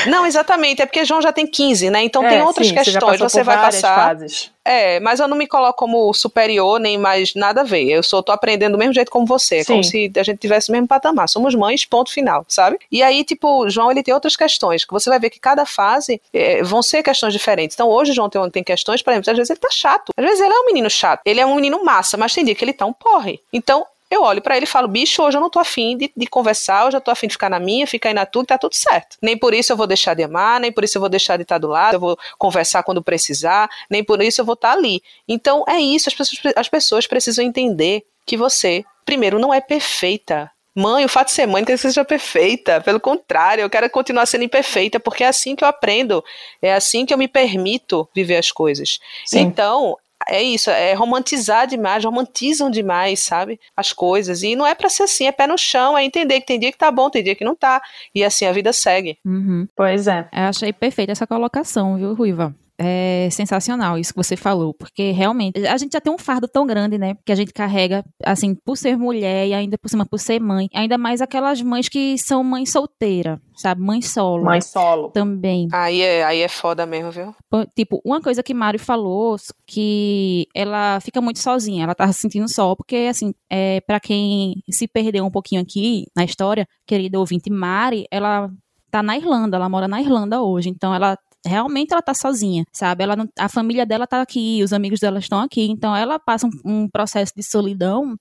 [0.07, 0.81] Não, exatamente.
[0.81, 2.03] É porque João já tem 15, né?
[2.03, 3.19] Então tem É, outras sim, você questões.
[3.19, 3.95] Você, por vai passar.
[3.95, 4.51] fases.
[4.67, 7.87] É, mas eu não me coloco como superior, nem mais nada a ver.
[7.87, 9.63] Eu sou, tô aprendendo do mesmo jeito como você.
[9.63, 9.73] Sim.
[9.73, 11.29] Como se a gente tivesse o mesmo patamar.
[11.29, 12.79] Somos mães, ponto final, sabe?
[12.91, 16.19] E aí, tipo, João, ele tem outras questões, que você vai ver que cada fase
[16.33, 17.75] é, vão ser questões diferentes.
[17.75, 20.11] Então, hoje, João tem, tem questões, por exemplo, às vezes ele tá chato.
[20.17, 21.21] Às vezes ele é um menino chato.
[21.25, 23.39] Ele é um menino massa, mas tem dia que ele tá um porre.
[23.53, 26.27] Então, eu olho pra ele e falo, bicho, hoje eu não tô afim de, de
[26.27, 28.73] conversar, hoje eu tô afim de ficar na minha, ficar aí na tua, tá tudo
[28.75, 29.17] certo.
[29.21, 31.43] Nem por isso eu vou deixar de amar, nem por isso eu vou deixar de
[31.43, 35.01] estar do lado, eu vou conversar quando precisar, nem por isso eu vou estar ali.
[35.27, 40.51] Então é isso, as pessoas, as pessoas precisam entender que você, primeiro, não é perfeita.
[40.77, 42.81] Mãe, o fato de ser mãe não quer que você seja perfeita.
[42.81, 46.21] Pelo contrário, eu quero continuar sendo imperfeita, porque é assim que eu aprendo.
[46.61, 48.99] É assim que eu me permito viver as coisas.
[49.25, 49.39] Sim.
[49.39, 53.59] Então, é isso, é romantizar demais, romantizam demais, sabe?
[53.75, 54.43] As coisas.
[54.43, 56.71] E não é pra ser assim, é pé no chão, é entender que tem dia
[56.71, 57.81] que tá bom, tem dia que não tá.
[58.13, 59.17] E assim a vida segue.
[59.25, 59.67] Uhum.
[59.75, 60.27] Pois é.
[60.31, 62.55] Eu achei perfeita essa colocação, viu, Ruiva?
[62.77, 66.67] É sensacional isso que você falou, porque realmente a gente já tem um fardo tão
[66.67, 67.15] grande, né?
[67.25, 70.67] Que a gente carrega, assim, por ser mulher e ainda por cima por ser mãe.
[70.73, 73.81] Ainda mais aquelas mães que são mãe solteira, sabe?
[73.81, 74.43] Mãe solo.
[74.43, 75.09] Mãe solo.
[75.11, 75.69] Também.
[75.71, 77.33] Aí é, aí é foda mesmo, viu?
[77.75, 82.49] Tipo, uma coisa que Mário falou, que ela fica muito sozinha, ela tá se sentindo
[82.49, 87.49] só, porque, assim, é, para quem se perdeu um pouquinho aqui na história, querida ouvinte,
[87.49, 88.49] Mari, ela
[88.91, 93.03] tá na Irlanda, ela mora na Irlanda hoje, então ela realmente ela tá sozinha, sabe?
[93.03, 96.47] Ela não- a família dela tá aqui, os amigos dela estão aqui, então ela passa
[96.47, 96.51] um,
[96.83, 98.17] um processo de solidão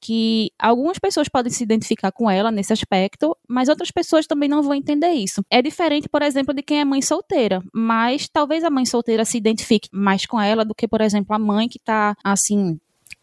[0.00, 4.62] que algumas pessoas podem se identificar com ela nesse aspecto, mas outras pessoas também não
[4.62, 5.42] vão entender isso.
[5.50, 9.38] É diferente, por exemplo, de quem é mãe solteira, mas talvez a mãe solteira se
[9.38, 12.78] identifique mais com ela do que, por exemplo, a mãe que tá assim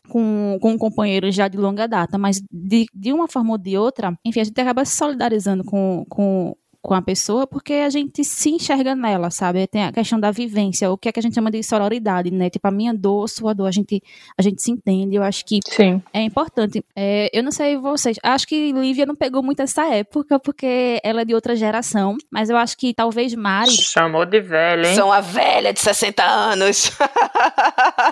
[0.10, 3.78] com, com um companheiro já de longa data, mas de, de uma forma ou de
[3.78, 8.24] outra, enfim, a gente acaba se solidarizando com, com, com a pessoa porque a gente
[8.24, 9.68] se enxerga nela, sabe?
[9.68, 12.50] Tem a questão da vivência, o que é que a gente chama de sororidade, né?
[12.50, 14.02] Tipo, a minha dor, sua dor, a gente,
[14.38, 15.16] a gente se entende.
[15.16, 16.02] Eu acho que Sim.
[16.14, 16.84] é importante.
[16.96, 21.22] É, eu não sei vocês, acho que Lívia não pegou muito essa época porque ela
[21.22, 24.96] é de outra geração, mas eu acho que talvez Mari, Chamou de velho, hein?
[24.96, 26.92] São a velha de 60 anos.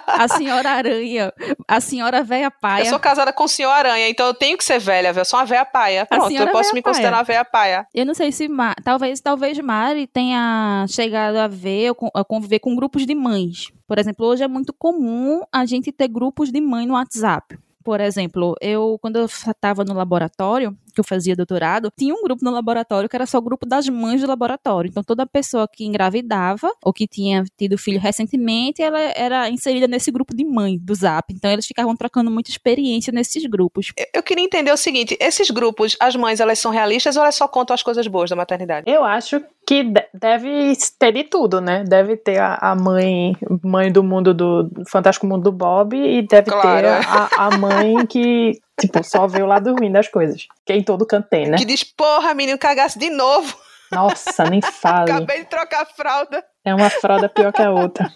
[0.07, 1.33] a senhora aranha,
[1.67, 2.85] a senhora véia Eu paia.
[2.89, 5.21] sou casada com o senhor Aranha, então eu tenho que ser velha, velho.
[5.21, 6.05] Eu sou uma velha paia.
[6.05, 6.93] Pronto, eu posso me paia.
[6.93, 7.87] considerar uma velha paia.
[7.93, 8.47] Eu não sei se
[8.83, 13.71] talvez talvez Mari tenha chegado a ver a conviver com grupos de mães.
[13.87, 17.57] Por exemplo, hoje é muito comum a gente ter grupos de mãe no WhatsApp.
[17.83, 22.43] Por exemplo, eu quando eu estava no laboratório, que eu fazia doutorado, tinha um grupo
[22.43, 24.89] no laboratório que era só o grupo das mães do laboratório.
[24.89, 30.11] Então toda pessoa que engravidava ou que tinha tido filho recentemente, ela era inserida nesse
[30.11, 31.33] grupo de mãe do Zap.
[31.33, 33.91] Então eles ficavam trocando muita experiência nesses grupos.
[33.97, 37.35] Eu- Eu queria entender o seguinte: esses grupos, as mães, elas são realistas ou elas
[37.35, 38.89] só contam as coisas boas da maternidade?
[38.91, 41.83] Eu acho que de- deve ter de tudo, né?
[41.87, 46.49] Deve ter a, a mãe, mãe do mundo do Fantástico Mundo do Bob e deve
[46.51, 46.81] Claro.
[46.81, 50.47] ter a, a mãe que, tipo, só vê o lado ruim das coisas.
[50.65, 51.57] Que em todo canto tem, né?
[51.57, 53.57] Que diz, porra, menino, cagasse de novo.
[53.91, 55.11] Nossa, nem fale.
[55.11, 56.43] Acabei de trocar a fralda.
[56.63, 58.11] É uma fralda pior que a outra.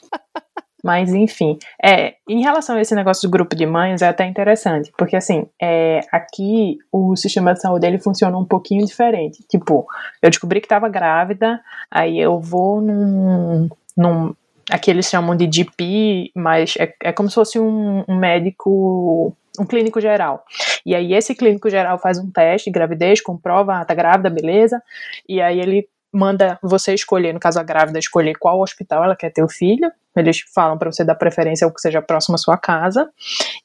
[0.83, 1.57] Mas, enfim.
[1.83, 4.91] É, em relação a esse negócio do grupo de mães, é até interessante.
[4.97, 9.43] Porque, assim, é, aqui o sistema de saúde ele funciona um pouquinho diferente.
[9.49, 9.87] Tipo,
[10.21, 13.69] eu descobri que estava grávida, aí eu vou num.
[13.95, 14.35] num
[14.69, 19.35] aqui eles chamam de GP, mas é, é como se fosse um, um médico.
[19.59, 20.43] Um clínico geral.
[20.85, 24.81] E aí, esse clínico geral faz um teste de gravidez, comprova, ah, tá grávida, beleza.
[25.29, 29.31] E aí, ele manda você escolher, no caso a grávida, escolher qual hospital ela quer
[29.31, 29.91] ter o filho.
[30.15, 33.09] Eles falam para você dar preferência ao que seja próximo à sua casa.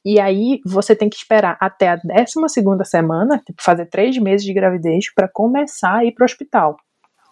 [0.05, 4.55] E aí você tem que esperar até a 12 semana, tipo, fazer três meses de
[4.55, 6.77] gravidez, para começar a ir para o hospital.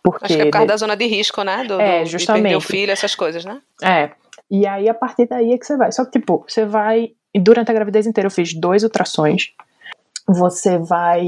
[0.05, 1.65] Porque Acho que é por causa da zona de risco, né?
[1.65, 2.43] Do, É, do- de justamente.
[2.43, 3.61] perder o filho, essas coisas, né?
[3.83, 4.11] É.
[4.51, 5.91] E aí, a partir daí é que você vai.
[5.93, 7.11] Só que, tipo, você vai.
[7.37, 9.53] E Durante a gravidez inteira, eu fiz dois ultrassons.
[10.27, 11.23] Você vai.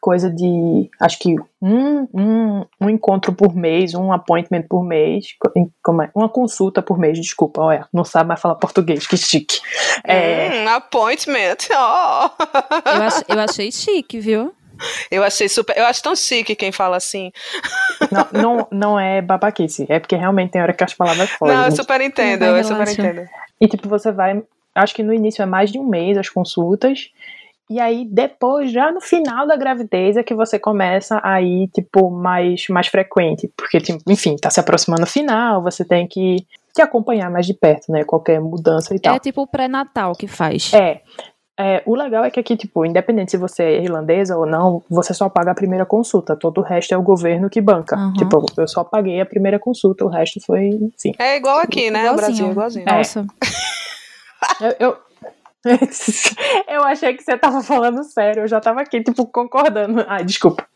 [0.00, 0.90] Coisa de.
[1.00, 5.26] Acho que um, um, um encontro por mês, um appointment por mês.
[5.80, 6.10] Como é?
[6.12, 7.86] Uma consulta por mês, desculpa, olha.
[7.92, 9.60] Não sabe mais falar português, que chique.
[10.04, 11.56] É, Hum, appointment.
[11.70, 12.30] Oh.
[12.90, 14.52] Eu, ach- eu achei chique, viu?
[15.08, 15.76] Eu achei super.
[15.78, 17.30] Eu acho tão chique quem fala assim.
[18.10, 21.54] não, não, não é babaquice, é porque realmente tem hora que as palavras fogem.
[21.56, 23.28] Não, eu super entendo, eu super entendo.
[23.60, 24.42] E tipo, você vai.
[24.74, 27.10] Acho que no início é mais de um mês as consultas.
[27.70, 32.10] E aí, depois, já no final da gravidez, é que você começa a ir, tipo,
[32.10, 33.50] mais, mais frequente.
[33.56, 36.36] Porque, tipo, enfim, tá se aproximando o final, você tem que,
[36.74, 38.04] que acompanhar mais de perto, né?
[38.04, 39.14] Qualquer mudança e tal.
[39.14, 40.72] É tipo o pré-natal que faz.
[40.74, 41.00] É.
[41.58, 45.14] É, o legal é que aqui, tipo, independente se você é irlandesa ou não, você
[45.14, 46.34] só paga a primeira consulta.
[46.34, 47.96] Todo o resto é o governo que banca.
[47.96, 48.12] Uhum.
[48.14, 51.12] Tipo, eu só paguei a primeira consulta, o resto foi, enfim.
[51.18, 52.10] É igual aqui, né?
[52.10, 52.88] No Brasil, igualzinho.
[52.88, 52.96] É.
[52.98, 53.26] Nossa.
[54.60, 54.98] Eu, eu...
[56.68, 60.04] eu achei que você tava falando sério, eu já tava aqui, tipo, concordando.
[60.08, 60.66] Ai, desculpa.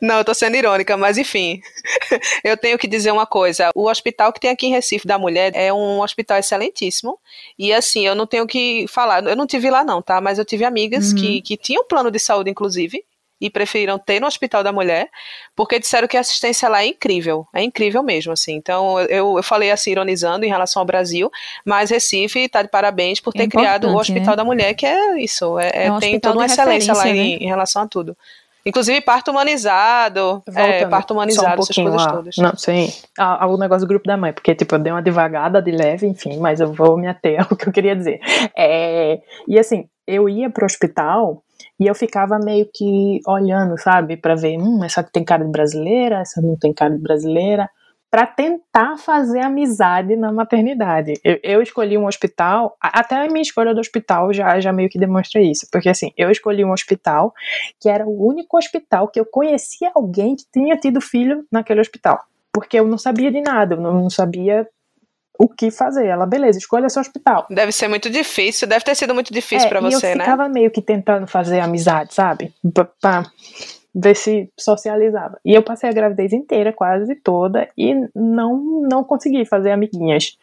[0.00, 1.60] Não, eu tô sendo irônica, mas enfim.
[2.44, 3.70] eu tenho que dizer uma coisa.
[3.74, 7.18] O hospital que tem aqui em Recife da Mulher é um hospital excelentíssimo.
[7.58, 9.24] E assim, eu não tenho que falar.
[9.24, 10.20] Eu não tive lá, não, tá?
[10.20, 11.18] Mas eu tive amigas Uhum.
[11.18, 13.02] que, que tinham plano de saúde, inclusive.
[13.42, 15.08] E preferiram ter no Hospital da Mulher,
[15.56, 17.44] porque disseram que a assistência lá é incrível.
[17.52, 18.54] É incrível mesmo, assim.
[18.54, 21.28] Então, eu, eu falei assim, ironizando em relação ao Brasil,
[21.66, 24.36] mas Recife tá de parabéns por É ter criado o Hospital né?
[24.36, 25.58] da Mulher, que é isso.
[25.58, 27.44] É, é- É um tem hospital toda uma de excelência lá referência, em, né?
[27.44, 28.16] em relação a tudo.
[28.64, 30.40] Inclusive parto humanizado.
[30.54, 32.12] é, parto só um humanizado, essas pouquinho coisas lá.
[32.12, 32.36] todas.
[32.36, 32.92] Não, sim.
[33.18, 35.72] Ah, ah, o negócio do grupo da mãe, porque, tipo, eu dei uma devagada de
[35.72, 38.20] leve, enfim, mas eu vou me ater ao que eu queria dizer.
[38.56, 41.42] É, e assim, eu ia pro hospital
[41.82, 46.20] e eu ficava meio que olhando, sabe, pra ver, hum, essa tem cara de brasileira,
[46.20, 47.68] essa não tem cara de brasileira,
[48.08, 51.14] pra tentar fazer amizade na maternidade.
[51.24, 54.96] Eu, eu escolhi um hospital, até a minha escolha do hospital já, já meio que
[54.96, 57.34] demonstra isso, porque assim, eu escolhi um hospital
[57.80, 62.20] que era o único hospital que eu conhecia alguém que tinha tido filho naquele hospital.
[62.52, 64.68] Porque eu não sabia de nada, eu não sabia
[65.42, 66.06] o que fazer.
[66.06, 67.46] Ela, beleza, escolha seu hospital.
[67.50, 70.24] Deve ser muito difícil, deve ter sido muito difícil É, pra e você, eu né?
[70.24, 72.54] ficava meio que tentando fazer amizade, sabe?
[73.00, 73.24] Pra
[73.92, 75.38] ver se socializava.
[75.44, 80.38] E eu passei a gravidez inteira, quase toda, e não, não consegui fazer amiguinhas.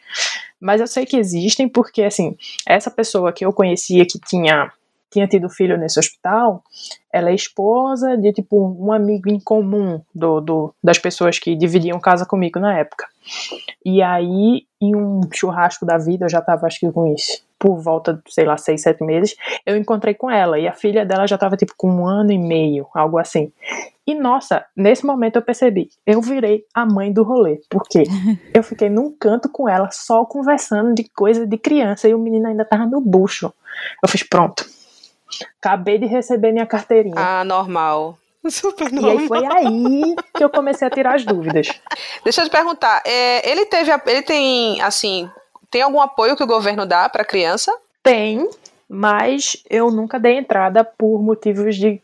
[0.60, 2.36] Mas eu sei que existem, porque, assim,
[2.68, 4.70] essa pessoa que eu conhecia que tinha,
[5.10, 6.64] tinha tido filho nesse hospital,
[7.12, 12.00] ela é esposa de, tipo, um amigo em comum do, do, das pessoas que dividiam
[12.00, 13.08] casa comigo na época.
[13.84, 17.78] E aí, em um churrasco da vida, eu já tava, acho que com uns por
[17.78, 20.58] volta, sei lá, seis, sete meses, eu encontrei com ela.
[20.58, 23.52] E a filha dela já tava, tipo, com um ano e meio, algo assim.
[24.08, 27.60] E, nossa, nesse momento eu percebi, eu virei a mãe do rolê.
[27.70, 28.04] Porque
[28.56, 32.48] eu fiquei num canto com ela, só conversando de coisa de criança, e o menino
[32.48, 33.54] ainda tava no bucho.
[34.02, 34.66] Eu fiz, pronto.
[35.62, 37.16] Acabei de receber minha carteirinha.
[37.18, 38.18] Ah, normal.
[38.50, 39.12] Super e normal.
[39.18, 41.68] aí foi aí que eu comecei a tirar as dúvidas.
[42.24, 45.30] Deixa eu te perguntar, é, ele teve, ele tem, assim,
[45.70, 47.76] tem algum apoio que o governo dá pra criança?
[48.02, 48.50] Tem,
[48.88, 52.02] mas eu nunca dei entrada por motivos de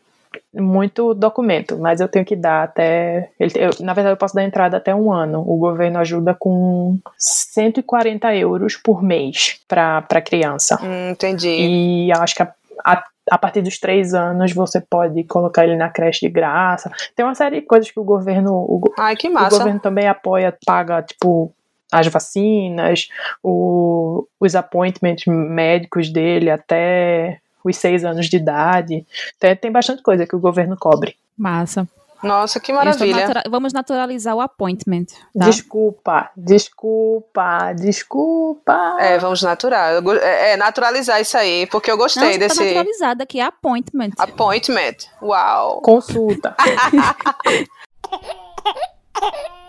[0.52, 3.30] muito documento, mas eu tenho que dar até.
[3.40, 5.40] ele- eu- na verdade, eu posso dar entrada até um ano.
[5.40, 10.78] O governo ajuda com 140 euros por mês para criança.
[10.82, 11.48] Hum, entendi.
[11.48, 12.52] E acho que a,
[12.84, 16.90] a, a partir dos três anos você pode colocar ele na creche de graça.
[17.14, 18.52] Tem uma série de coisas que o governo.
[18.52, 19.58] O, Ai, que o massa.
[19.58, 21.52] governo também apoia, paga, tipo,
[21.90, 23.08] as vacinas,
[23.42, 29.04] o- os appointments médicos dele até os seis anos de idade.
[29.40, 31.16] Tem, tem bastante coisa que o governo cobre.
[31.36, 31.88] Massa.
[32.22, 33.16] Nossa, que maravilha.
[33.28, 35.06] natura- Vamos naturalizar o appointment.
[35.38, 35.44] Tá?
[35.46, 38.96] Desculpa, desculpa, desculpa.
[39.00, 40.02] É, vamos natural.
[40.20, 44.10] É, é, naturalizar isso aí, porque eu gostei está desse naturalizado aqui, appointment.
[44.18, 44.96] appointment.
[45.22, 45.80] Uau.
[45.82, 46.54] Consulta.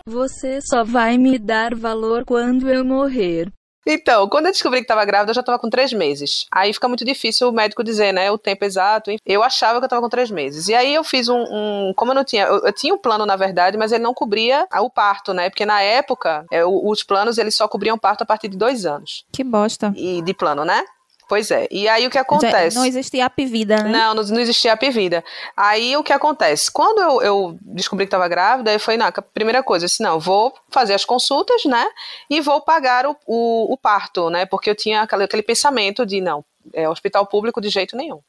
[0.06, 3.52] Você só vai me dar valor quando eu morrer.
[3.90, 6.46] Então, quando eu descobri que estava grávida, eu já estava com três meses.
[6.52, 9.10] Aí fica muito difícil o médico dizer, né, o tempo exato.
[9.24, 10.68] Eu achava que eu estava com três meses.
[10.68, 13.24] E aí eu fiz um, um- como eu não tinha, eu, eu tinha um plano
[13.24, 15.48] na verdade, mas ele não cobria o parto, né?
[15.48, 19.24] Porque na época é, os planos eles só cobriam parto a partir de dois anos
[19.32, 19.92] Que bosta.
[19.96, 20.84] e de plano, né?
[21.28, 21.68] Pois é.
[21.70, 22.74] E aí o que acontece?
[22.76, 23.90] não existia app vida, né?
[23.90, 25.22] Não, não, não existia app vida.
[25.54, 26.70] Aí o que acontece?
[26.70, 30.18] Quando eu, eu descobri que estava grávida, eu falei, não, a primeira coisa, assim, não,
[30.18, 31.86] vou fazer as consultas, né?
[32.30, 34.46] E vou pagar o, o, o parto, né?
[34.46, 38.20] Porque eu tinha aquele, aquele pensamento de, não, é hospital público de jeito nenhum.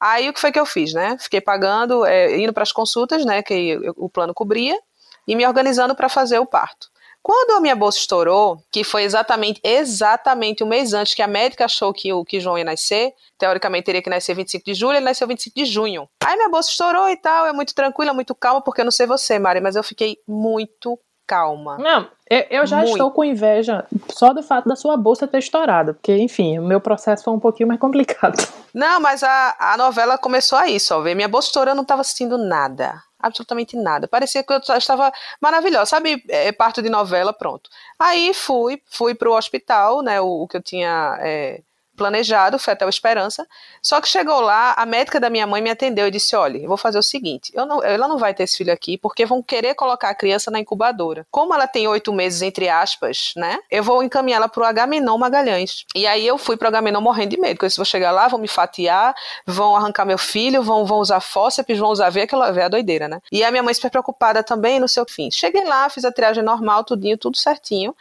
[0.00, 1.16] Aí o que foi que eu fiz, né?
[1.18, 3.42] Fiquei pagando, é, indo para as consultas, né?
[3.42, 4.78] Que eu- o plano cobria,
[5.26, 6.88] e me organizando para fazer o parto.
[7.28, 11.66] Quando a minha bolsa estourou, que foi exatamente, exatamente um mês antes que a médica
[11.66, 15.04] achou que o que João ia nascer, teoricamente teria que nascer 25 de julho, ele
[15.04, 16.08] nasceu 25 de junho.
[16.24, 19.06] Aí minha bolsa estourou e tal, é muito tranquila, muito calma, porque eu não sei
[19.06, 21.76] você, Mari, mas eu fiquei muito calma.
[21.76, 22.92] Não, eu, eu já Muito.
[22.92, 26.80] estou com inveja só do fato da sua bolsa ter estourado, porque, enfim, o meu
[26.80, 28.42] processo foi um pouquinho mais complicado.
[28.72, 31.14] Não, mas a, a novela começou aí, só ver.
[31.14, 33.02] Minha bolsa estourou, eu não estava assistindo nada.
[33.28, 34.08] Absolutamente nada.
[34.08, 35.86] Parecia que eu estava maravilhosa.
[35.86, 37.70] Sabe, é, parto de novela, pronto.
[37.98, 40.20] Aí fui, fui pro hospital, né?
[40.20, 41.62] O, o que eu tinha é,
[41.98, 43.46] planejado, foi até o Esperança.
[43.82, 46.68] Só que chegou lá, a médica da minha mãe me atendeu e disse: olha, eu
[46.68, 49.74] vou fazer o seguinte: não, ela não vai ter esse filho aqui, porque vão querer
[49.74, 51.26] colocar a criança na incubadora.
[51.30, 53.58] Como ela tem oito meses, entre aspas, né?
[53.70, 55.84] Eu vou encaminhá-la pro Agamenon Magalhães.
[55.94, 58.38] E aí eu fui pro Agamenon morrendo de medo, porque disse, vou chegar lá, vão
[58.38, 59.14] me fatiar,
[59.46, 63.20] vão arrancar meu filho, vão, vão usar fósseis, vão usar veia, aquela veia doideira, né?
[63.32, 65.30] E a minha mãe super preocupada também, no seu fim.
[65.30, 67.94] Cheguei lá, fiz a triagem normal, tudinho, tudo certinho.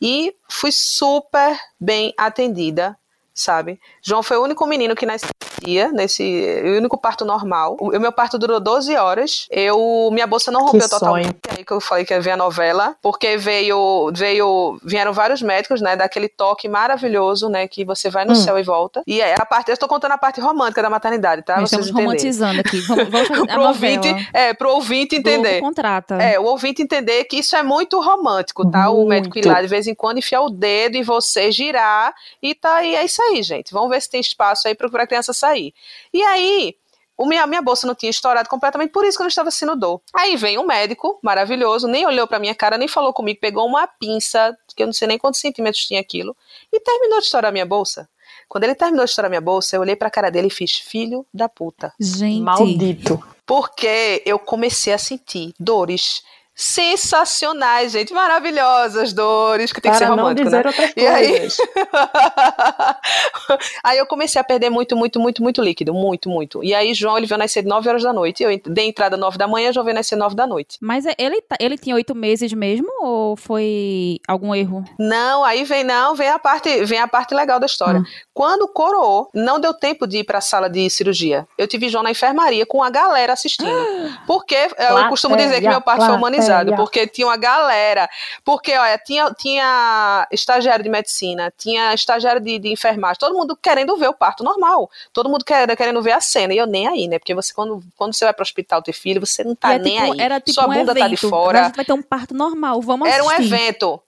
[0.00, 2.96] E fui super bem atendida,
[3.40, 3.78] sabe?
[4.02, 6.22] João foi o único menino que nascia nesse
[6.64, 7.76] o único parto normal.
[7.80, 9.46] O, o meu parto durou 12 horas.
[9.50, 11.24] Eu minha bolsa não rompeu Que totalmente.
[11.26, 11.36] sonho.
[11.56, 15.80] Aí que eu falei que ia ver a novela, porque veio veio vieram vários médicos,
[15.80, 18.36] né, daquele toque maravilhoso, né, que você vai no Hum.
[18.36, 19.02] céu e volta.
[19.06, 21.60] E é a parte, eu estou contando a parte romântica da maternidade, tá?
[21.60, 22.32] Nós Vocês estamos entenderem.
[22.32, 22.80] romantizando aqui.
[22.80, 24.26] Vamos, vamos fazer a Pro ouvinte, novela.
[24.32, 25.60] é, pro ouvinte entender.
[25.60, 26.14] Contrata.
[26.16, 28.90] É, o ouvinte entender que isso é muito romântico, tá?
[28.90, 29.54] O médico ir Muito.
[29.54, 33.04] lá de vez em quando enfiar o dedo e você girar e tá e é
[33.04, 33.72] isso aí, gente.
[33.72, 35.74] Vamos ver se tem espaço aí para a criança sair.
[36.12, 36.74] E aí,
[37.16, 39.76] o minha, minha bolsa não tinha estourado completamente, por isso que eu não estava sentindo
[39.76, 40.00] dor.
[40.14, 43.88] Aí vem um médico maravilhoso, nem olhou pra minha cara, nem falou comigo, pegou uma
[43.88, 46.36] pinça, que eu não sei nem quantos centímetros tinha aquilo,
[46.72, 48.08] e terminou de estourar minha bolsa.
[48.48, 51.26] Quando ele terminou de estourar minha bolsa, eu olhei pra cara dele e fiz, filho
[51.34, 51.92] da puta.
[51.98, 52.40] Gente.
[52.40, 53.22] Maldito.
[53.44, 56.22] Porque eu comecei a sentir dores
[56.60, 60.70] sensacionais, gente, maravilhosas dores, que tem que ser Para não romântico, dizer né?
[60.70, 61.48] outras E aí?
[63.84, 66.64] aí eu comecei a perder muito, muito, muito, muito líquido, muito, muito.
[66.64, 69.46] E aí João, ele veio nascer 9 horas da noite, eu dei entrada 9 da
[69.46, 70.78] manhã, João veio nascer 9 da noite.
[70.80, 74.84] Mas é- ele, tá- ele tinha oito meses mesmo ou foi algum erro?
[74.98, 78.00] Não, aí vem não, vem a parte, vem a parte legal da história.
[78.00, 78.04] Hum.
[78.34, 81.46] Quando coroou, não deu tempo de ir para a sala de cirurgia.
[81.56, 83.68] Eu tive João na enfermaria com a galera assistindo.
[84.26, 88.08] Porque eu costumo dizer que meu parto foi humanizado, porque tinha uma galera.
[88.44, 93.96] Porque, olha, tinha, tinha estagiário de medicina, tinha estagiário de, de enfermagem, todo mundo querendo
[93.96, 94.90] ver o parto normal.
[95.12, 96.52] Todo mundo quer, querendo ver a cena.
[96.54, 97.18] E eu nem aí, né?
[97.18, 99.78] Porque você, quando, quando você vai para o hospital ter filho, você não tá é
[99.78, 100.20] nem tipo- aí.
[100.20, 100.98] Era tipo Sua um bunda evento.
[101.04, 101.64] tá de fora.
[101.64, 104.00] gente vai ter um parto normal, vamos Era um evento.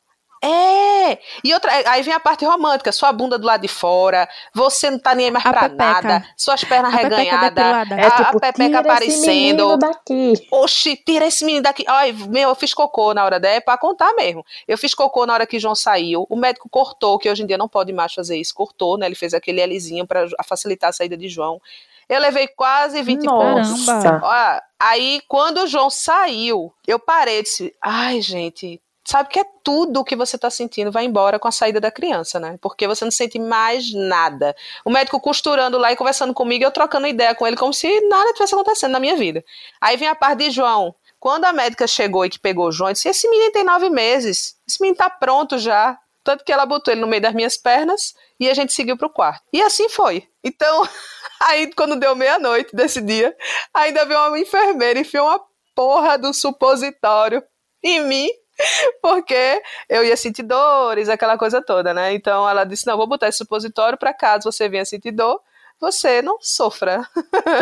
[0.42, 1.18] É!
[1.44, 4.98] E outra, aí vem a parte romântica, sua bunda do lado de fora, você não
[4.98, 5.84] tá nem aí mais A pra pepeca.
[5.84, 9.26] nada, suas pernas A pepeca reganhadas, a, É tipo, a pepeca tira esse aparecendo.
[9.26, 10.32] menino daqui.
[10.50, 11.84] Oxi, tira esse menino daqui.
[11.86, 14.44] Ai, meu, eu fiz cocô na hora dela, é pra contar mesmo.
[14.66, 16.26] Eu fiz cocô na hora que João saiu.
[16.30, 18.54] O médico cortou, que hoje em dia não pode mais fazer isso.
[18.54, 19.06] Cortou, né?
[19.06, 21.60] Ele fez aquele Lzinho pra facilitar a saída de João.
[22.08, 23.86] Eu levei quase 20 e poucos.
[23.86, 24.20] Nossa.
[24.22, 28.80] Ó, aí, quando o João saiu, eu parei e disse: Ai, gente,
[29.10, 32.38] sabe que é tudo que você tá sentindo vai embora com a saída da criança,
[32.38, 32.56] né?
[32.60, 34.54] Porque você não sente mais nada.
[34.84, 38.32] O médico costurando lá e conversando comigo, eu trocando ideia com ele como se nada
[38.32, 39.44] tivesse acontecendo na minha vida.
[39.80, 40.94] Aí vem a parte de João.
[41.18, 43.90] Quando a médica chegou e que pegou o João, eu disse: Esse menino tem nove
[43.90, 44.56] meses.
[44.66, 45.98] Esse menino tá pronto já.
[46.22, 49.10] Tanto que ela botou ele no meio das minhas pernas e a gente seguiu pro
[49.10, 49.42] quarto.
[49.52, 50.28] E assim foi.
[50.44, 50.86] Então,
[51.40, 53.34] aí quando deu meia-noite desse dia,
[53.74, 55.40] ainda veio uma enfermeira e enfiou uma
[55.74, 57.42] porra do supositório
[57.82, 58.28] em mim,
[59.02, 62.12] porque eu ia sentir dores, aquela coisa toda, né?
[62.12, 65.40] Então ela disse: não, vou botar esse supositório para caso você venha sentir dor,
[65.80, 67.08] você não sofra.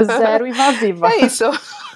[0.04, 1.10] Zero invasiva.
[1.10, 1.44] É isso.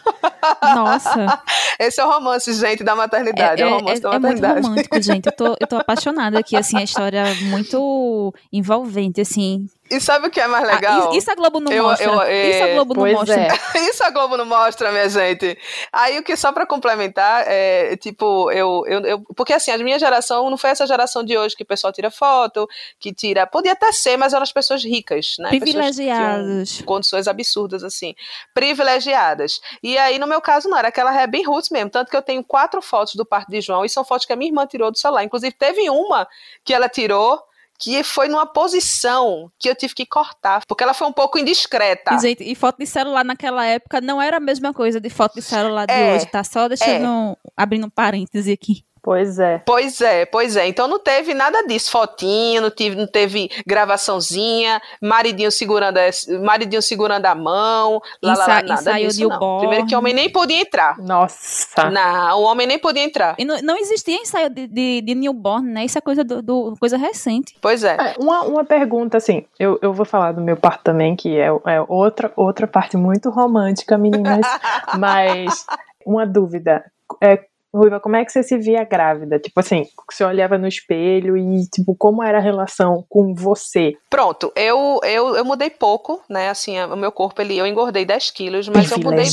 [0.74, 1.42] Nossa.
[1.78, 3.62] Esse é o romance, gente, da maternidade.
[3.62, 4.66] É, o romance da é muito maternidade.
[4.66, 5.26] romântico, gente.
[5.26, 9.66] Eu tô, eu tô apaixonada aqui, assim, a história é muito envolvente, assim.
[9.90, 10.98] E sabe o que é mais Ah, legal?
[11.11, 12.07] isso- isso a Globo não Eu- mostra.
[12.07, 13.34] eu- é, isso a Globo não mostra.
[13.40, 13.48] é.
[13.92, 15.59] Isso a Globo não mostra, minha gente.
[15.92, 19.98] Aí o que só pra complementar, é, tipo, eu, eu, eu- Porque assim, a minha
[19.98, 22.66] geração não foi essa geração de hoje que o pessoal tira foto,
[22.98, 23.46] que tira.
[23.46, 25.50] Podia até ser, mas eram as pessoas ricas, né?
[25.50, 26.80] Pessoas Privilegiados.
[26.86, 28.14] Condições absurdas, assim.
[28.55, 29.61] Privilegiadas.
[29.82, 31.90] E aí, no meu caso, não, era aquela ré bem roots mesmo.
[31.90, 34.36] Tanto que eu tenho quatro fotos do parto de João, e são fotos que a
[34.36, 35.24] minha irmã tirou do celular.
[35.24, 36.26] Inclusive, teve uma
[36.64, 37.43] que ela tirou.
[37.78, 42.14] Que foi numa posição que eu tive que cortar, porque ela foi um pouco indiscreta.
[42.14, 45.34] E, gente, e foto de celular naquela época não era a mesma coisa de foto
[45.34, 46.45] de celular de É, hoje, tá?
[46.45, 48.84] Só deixando, abrindo um parêntese aqui.
[49.03, 49.59] Pois é.
[49.66, 50.66] Pois é, pois é.
[50.68, 51.90] Então não teve nada disso.
[51.90, 58.46] Fotinho, não teve, não teve gravaçãozinha, maridinho segurando, a- maridinho segurando a mão, lá, lá,
[58.46, 59.28] lá, nada ensaio disso, não.
[59.30, 59.59] newborn.
[59.61, 60.96] Primeiro que o homem nem podia entrar.
[60.98, 61.90] Nossa.
[61.90, 63.34] Não, o homem nem podia entrar.
[63.38, 65.84] E não, não existia ensaio de, de, de newborn, né?
[65.84, 67.57] Isso é coisa, do, do- coisa recente.
[67.61, 67.96] Pois é.
[67.98, 71.46] É, Uma, uma pergunta, assim, eu, eu vou falar do meu parto também, que é,
[71.66, 74.46] é outra, outra parte muito romântica, meninas,
[74.98, 75.66] mas
[76.07, 76.84] uma dúvida.
[77.20, 77.44] É,
[77.75, 79.39] Ruiva, como é que você se via grávida?
[79.39, 83.95] Tipo assim, você olhava no espelho e, tipo, como era a relação com você?
[84.11, 86.51] Pronto, eu, eu, eu mudei pouco, né?
[86.51, 89.25] Assim, o meu corpo, ele, eu engordei 10 quilos, mas eu mudei.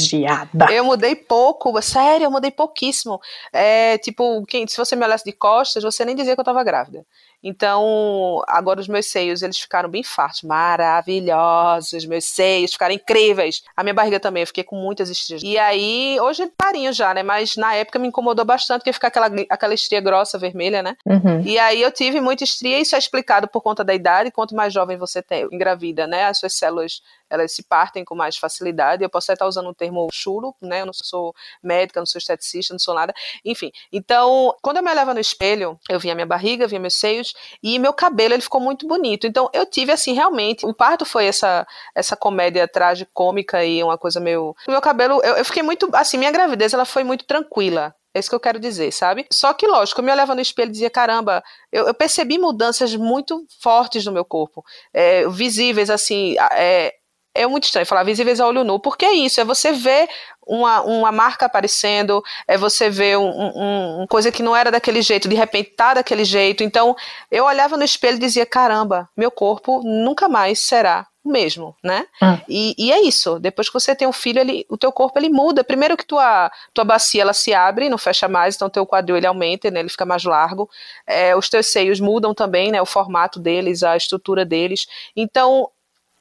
[0.72, 3.20] Eu mudei pouco, sério, eu mudei pouquíssimo.
[3.52, 6.64] É, tipo, quem, se você me olhasse de costas, você nem dizia que eu tava
[6.64, 7.06] grávida.
[7.44, 13.64] Então, agora os meus seios, eles ficaram bem fartos, maravilhosos, meus seios ficaram incríveis.
[13.76, 15.42] A minha barriga também, eu fiquei com muitas estrias.
[15.44, 17.24] E aí, hoje parinho já, né?
[17.24, 20.96] Mas na época me incomodou bastante, porque fica aquela, aquela estria grossa, vermelha, né?
[21.06, 21.42] Uhum.
[21.42, 24.74] E aí eu tive muita estria, isso é explicado por conta da idade, quanto mais
[24.74, 29.10] jovem você tem, engravida, né, as suas células, elas se partem com mais facilidade, eu
[29.10, 32.74] posso até estar usando o termo chulo, né, eu não sou médica, não sou esteticista,
[32.74, 33.14] não sou nada,
[33.44, 33.72] enfim.
[33.92, 37.78] Então, quando eu me olhava no espelho, eu via minha barriga, via meus seios, e
[37.80, 41.68] meu cabelo, ele ficou muito bonito, então eu tive, assim, realmente, o parto foi essa,
[41.96, 44.56] essa comédia tragicômica e uma coisa meio...
[44.68, 48.30] Meu cabelo, eu, eu fiquei muito, assim, minha gravidez, ela foi muito tranquila, é isso
[48.30, 49.28] que eu quero dizer, sabe?
[49.32, 52.96] Só que, lógico, eu me olhava no espelho e dizia, caramba, eu, eu percebi mudanças
[52.96, 56.94] muito fortes no meu corpo, é, visíveis, assim, é,
[57.34, 60.10] é muito estranho falar visíveis a olho nu, porque é isso, é você ver
[60.46, 65.02] uma, uma marca aparecendo, é você ver um, um, uma coisa que não era daquele
[65.02, 66.96] jeito, de repente tá daquele jeito, então
[67.30, 72.08] eu olhava no espelho e dizia, caramba, meu corpo nunca mais será o mesmo, né?
[72.22, 72.40] Hum.
[72.48, 75.30] E, e é isso, depois que você tem um filho, ele, o teu corpo ele
[75.30, 79.18] muda, primeiro que tua, tua bacia ela se abre, não fecha mais, então teu quadril
[79.18, 80.68] ele aumenta, né, ele fica mais largo,
[81.06, 85.70] é, os teus seios mudam também, né, o formato deles, a estrutura deles, então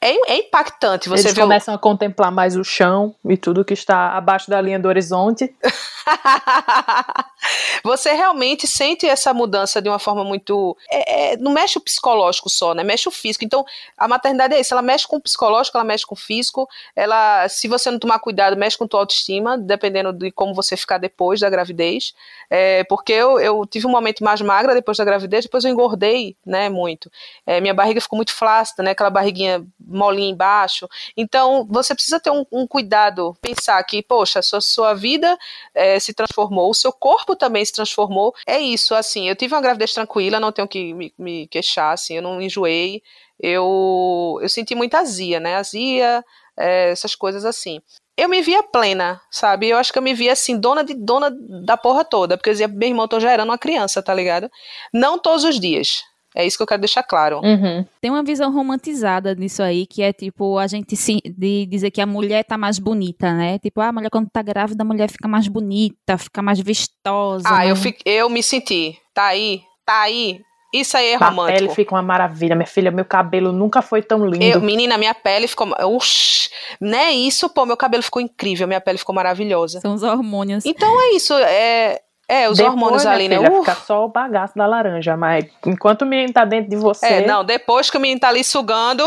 [0.01, 4.17] é, é impactante você Eles começam a contemplar mais o chão e tudo que está
[4.17, 5.53] abaixo da linha do horizonte.
[7.85, 10.77] você realmente sente essa mudança de uma forma muito.
[10.91, 12.83] é- é, não mexe o psicológico só, né?
[12.85, 13.45] Mexe o físico.
[13.45, 13.65] Então,
[13.97, 16.69] a maternidade é isso, ela mexe com o psicológico, ela mexe com o físico.
[16.95, 20.99] Ela, se você não tomar cuidado, mexe com tua autoestima, dependendo de como você ficar
[20.99, 22.15] depois da gravidez.
[22.51, 26.37] É, porque eu, eu tive um momento mais magra depois da gravidez, depois eu engordei,
[26.45, 27.11] né, muito.
[27.47, 28.91] É, minha barriga ficou muito flácida, né?
[28.93, 30.89] Aquela barriguinha molinha embaixo.
[31.17, 35.39] Então, você precisa ter um, um cuidado, pensar que, poxa, sua, sua vida
[35.99, 38.35] eh, se transformou, o seu corpo também se transformou.
[38.47, 42.15] É isso, assim, eu tive uma gravidez tranquila, não tenho que me, me queixar, assim,
[42.17, 43.03] eu não enjoei.
[43.41, 45.57] Eu, eu senti muita azia, né?
[45.57, 46.25] Azia,
[46.59, 47.81] eh, essas coisas assim.
[48.17, 49.69] eu me via plena, sabe?
[49.69, 51.31] Eu acho que eu me via assim, dona de dona
[51.65, 54.51] da porra toda, porque eu dizia, meu irmão, eu tô gerando uma criança, tá ligado?
[54.93, 56.03] Não todos os dias.
[56.35, 57.41] É isso que eu quero deixar claro.
[57.43, 57.85] Uhum.
[58.01, 62.01] Tem uma visão romantizada nisso aí, que é tipo, a gente se, de dizer que
[62.01, 63.59] a mulher tá mais bonita, né?
[63.59, 67.49] Tipo, ah, a mulher quando tá grávida, a mulher fica mais bonita, fica mais vistosa.
[67.49, 67.71] Ah, né?
[67.71, 68.97] eu, fi, eu me senti.
[69.15, 70.41] Tá aí, tá aí.
[70.73, 71.59] Isso aí é A romântico.
[71.59, 72.91] pele fica uma maravilha, minha filha.
[72.91, 74.45] Meu cabelo nunca foi tão lindo.
[74.45, 75.67] Eu, menina, minha pele ficou.
[75.97, 77.65] Uxi, não é isso, pô.
[77.65, 79.81] Meu cabelo ficou incrível, minha pele ficou maravilhosa.
[79.81, 80.67] São os hormônios.
[80.67, 81.33] Então é isso.
[81.33, 83.39] É, é os Depois, hormônios ali, né?
[83.39, 86.77] filha, Uh, Fica só o bagaço da laranja, mas enquanto o menino tá dentro de
[86.77, 87.07] você.
[87.07, 89.05] É, não, depois que o menino tá ali sugando.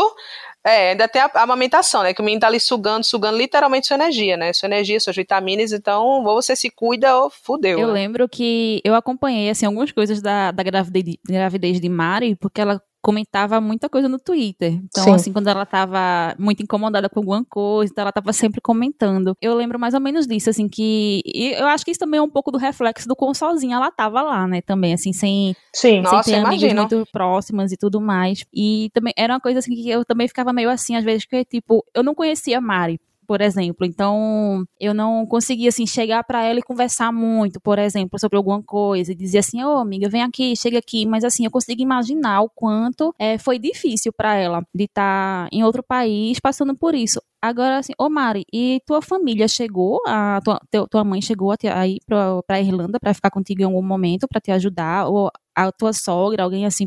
[0.64, 2.14] É, ainda tem a, a amamentação, né?
[2.14, 4.52] Que o menino tá ali sugando, sugando literalmente sua energia, né?
[4.52, 5.72] Sua energia, suas vitaminas.
[5.72, 7.80] Então, ou você se cuida ou fudeu.
[7.80, 7.94] Eu né?
[7.94, 12.60] lembro que eu acompanhei assim algumas coisas da, da gravidez, de, gravidez de Mari, porque
[12.60, 14.74] ela comentava muita coisa no Twitter.
[14.74, 15.14] Então, Sim.
[15.14, 19.36] assim, quando ela tava muito incomodada com alguma coisa, então ela tava sempre comentando.
[19.42, 21.20] Eu lembro mais ou menos disso, assim, que.
[21.26, 23.90] E eu acho que isso também é um pouco do reflexo do quão sozinha ela
[23.90, 24.60] tava lá, né?
[24.62, 26.00] Também, assim, sem, Sim.
[26.00, 26.88] Nossa, sem ter amigas imagino.
[26.98, 28.44] muito próximas e tudo mais.
[28.54, 31.44] E também era uma coisa assim que eu também ficava meio assim, às vezes, que
[31.44, 33.00] tipo, eu não conhecia a Mari.
[33.26, 38.18] Por exemplo, então eu não conseguia assim chegar pra ela e conversar muito, por exemplo,
[38.18, 41.50] sobre alguma coisa e dizer assim, ô amiga, vem aqui, chega aqui, mas assim eu
[41.50, 46.76] consigo imaginar o quanto é, foi difícil pra ela de estar em outro país passando
[46.76, 47.20] por isso.
[47.40, 52.40] Agora assim, ô Mari, e tua família chegou, a tua, tua mãe chegou aí pra,
[52.46, 55.08] pra Irlanda pra ficar contigo em algum momento pra te ajudar?
[55.08, 56.86] Ou a tua sogra, alguém assim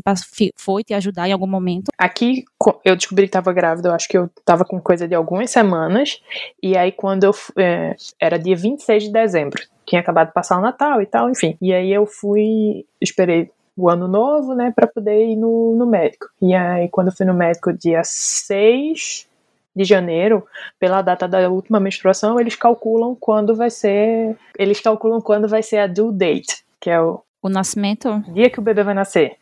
[0.56, 1.90] foi te ajudar em algum momento?
[1.98, 2.44] Aqui
[2.84, 6.20] eu descobri que tava grávida, eu acho que eu tava com coisa de algumas semanas.
[6.62, 7.32] E aí quando eu.
[7.56, 9.62] é, era dia 26 de dezembro.
[9.86, 11.56] Tinha acabado de passar o Natal e tal, enfim.
[11.60, 12.84] E aí eu fui.
[13.00, 16.26] Esperei o ano novo, né, pra poder ir no, no médico.
[16.40, 19.28] E aí quando eu fui no médico, dia 6
[19.76, 20.46] de janeiro,
[20.80, 24.34] pela data da última menstruação, eles calculam quando vai ser.
[24.58, 28.22] Eles calculam quando vai ser a due date, que é o, O nascimento?
[28.32, 29.36] dia que o bebê vai nascer.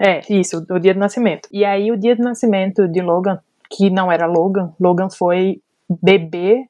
[0.00, 1.48] É, isso, o dia do nascimento.
[1.52, 3.38] E aí, o dia do nascimento de Logan,
[3.68, 5.60] que não era Logan, Logan foi
[6.02, 6.64] bebê,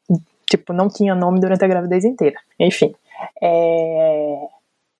[0.50, 2.36] tipo, não tinha nome durante a gravidez inteira.
[2.58, 2.92] Enfim,
[3.40, 4.48] é,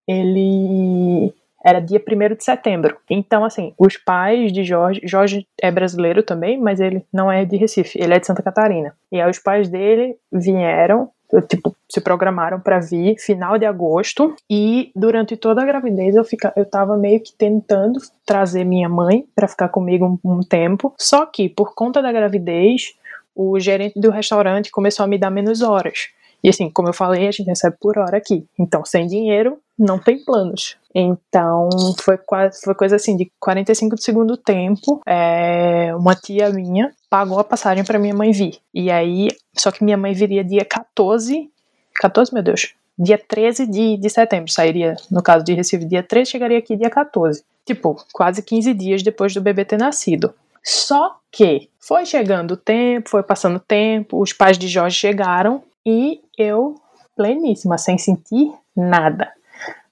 [0.07, 2.97] ele era dia 1 de setembro.
[3.09, 7.57] Então, assim, os pais de Jorge, Jorge é brasileiro também, mas ele não é de
[7.57, 8.95] Recife, ele é de Santa Catarina.
[9.13, 11.11] E aí os pais dele vieram,
[11.49, 16.53] tipo, se programaram para vir final de agosto e durante toda a gravidez eu fica,
[16.57, 21.27] eu tava meio que tentando trazer minha mãe para ficar comigo um, um tempo, só
[21.27, 22.95] que por conta da gravidez,
[23.35, 26.09] o gerente do restaurante começou a me dar menos horas.
[26.43, 28.47] E assim, como eu falei, a gente recebe por hora aqui.
[28.59, 30.77] Então, sem dinheiro, não tem planos.
[30.95, 31.69] Então,
[32.01, 35.01] foi quase foi coisa assim de 45 do segundo tempo.
[35.07, 38.59] É, uma tia minha pagou a passagem para minha mãe vir.
[38.73, 41.51] E aí, só que minha mãe viria dia 14.
[41.97, 42.73] 14, meu Deus.
[42.97, 44.51] Dia 13 de, de setembro.
[44.51, 47.43] Sairia, no caso de Recife, dia 13, chegaria aqui dia 14.
[47.67, 50.33] Tipo, quase 15 dias depois do bebê ter nascido.
[50.63, 55.63] Só que foi chegando o tempo, foi passando o tempo, os pais de Jorge chegaram
[55.85, 56.81] e eu,
[57.17, 59.33] pleníssima, sem sentir nada.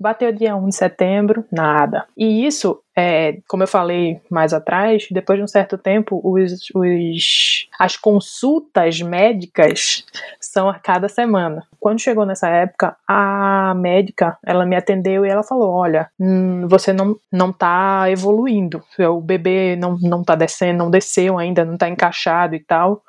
[0.01, 2.07] Bateu dia 1 de setembro, nada.
[2.17, 7.69] E isso, é, como eu falei mais atrás, depois de um certo tempo, os, os,
[7.81, 10.07] as consultas médicas
[10.41, 11.67] são a cada semana.
[11.81, 16.93] Quando chegou nessa época, a médica, ela me atendeu e ela falou, olha, hum, você
[16.93, 21.89] não, não tá evoluindo, o bebê não, não tá descendo, não desceu ainda, não tá
[21.89, 23.03] encaixado e tal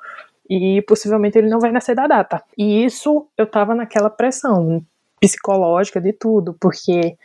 [0.52, 2.42] e possivelmente ele não vai nascer da data.
[2.58, 4.84] E isso eu tava naquela pressão
[5.20, 7.16] psicológica de tudo, porque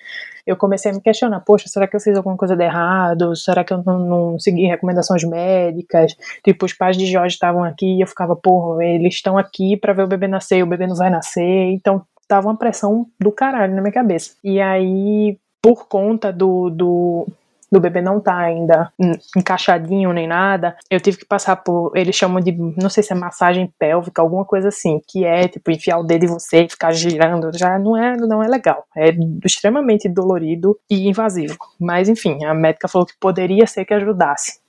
[0.45, 3.35] eu comecei a me questionar, poxa, será que eu fiz alguma coisa de errado?
[3.35, 6.15] Será que eu não, não segui recomendações médicas?
[6.43, 9.93] Tipo, os pais de Jorge estavam aqui e eu ficava, porra, eles estão aqui para
[9.93, 11.71] ver o bebê nascer, o bebê não vai nascer.
[11.71, 14.35] Então, tava uma pressão do caralho na minha cabeça.
[14.43, 17.27] E aí, por conta do, do
[17.75, 18.91] do bebê não tá ainda
[19.35, 23.15] encaixadinho nem nada, eu tive que passar por, eles chamam de, não sei se é
[23.15, 26.91] massagem pélvica, alguma coisa assim, que é tipo enfiar o dedo em você e ficar
[26.93, 29.09] girando, já não é, não é legal, é
[29.43, 31.57] extremamente dolorido e invasivo.
[31.79, 34.59] Mas enfim, a médica falou que poderia ser que ajudasse.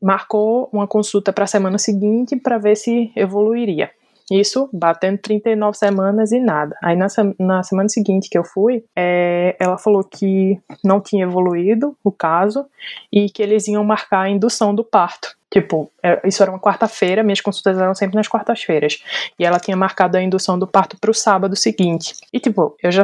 [0.00, 3.90] Marcou uma consulta para a semana seguinte para ver se evoluiria.
[4.30, 6.76] Isso batendo 39 semanas e nada.
[6.82, 7.06] Aí na,
[7.38, 12.66] na semana seguinte que eu fui, é, ela falou que não tinha evoluído o caso
[13.12, 15.36] e que eles iam marcar a indução do parto.
[15.52, 19.02] Tipo, é, isso era uma quarta-feira, minhas consultas eram sempre nas quartas-feiras.
[19.38, 22.14] E ela tinha marcado a indução do parto pro sábado seguinte.
[22.32, 23.02] E, tipo, eu já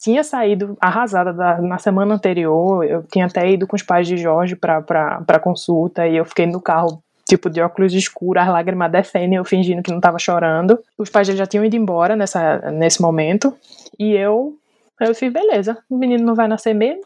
[0.00, 4.16] tinha saído arrasada da, na semana anterior, eu tinha até ido com os pais de
[4.16, 7.02] Jorge pra, pra consulta e eu fiquei no carro
[7.32, 10.78] tipo de óculos escuros, as lágrimas descendo, eu fingindo que não tava chorando.
[10.98, 13.56] Os pais dele já tinham ido embora nessa, nesse momento.
[13.98, 14.54] E eu,
[15.00, 17.02] eu fiz, beleza, o menino não vai nascer mesmo,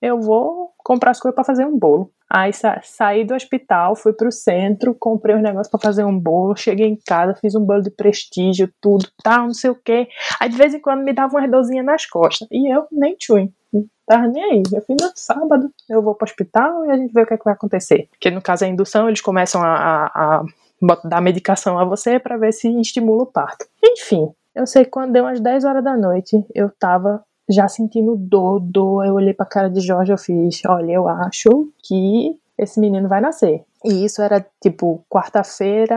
[0.00, 2.10] eu vou comprar as coisas para fazer um bolo.
[2.30, 6.56] Aí sa saí do hospital, fui pro centro, comprei os negócios para fazer um bolo,
[6.56, 10.08] cheguei em casa, fiz um bolo de prestígio, tudo, tal, não sei o quê.
[10.40, 12.48] Aí de vez em quando me dava uma dorzinhas nas costas.
[12.50, 13.52] E eu nem tchui.
[14.06, 14.62] Tava nem aí.
[14.72, 17.38] Eu fiz no sábado, eu vou pro hospital e a gente vê o que, é
[17.38, 18.08] que vai acontecer.
[18.10, 20.44] Porque no caso a indução, eles começam a, a, a
[21.04, 23.66] dar medicação a você para ver se estimula o parto.
[23.82, 28.16] Enfim, eu sei que quando deu umas 10 horas da noite, eu tava já sentindo
[28.16, 29.04] dor, dor.
[29.06, 33.20] Eu olhei pra cara de Jorge eu fiz: olha, eu acho que esse menino vai
[33.20, 33.64] nascer.
[33.84, 35.96] E isso era tipo quarta-feira,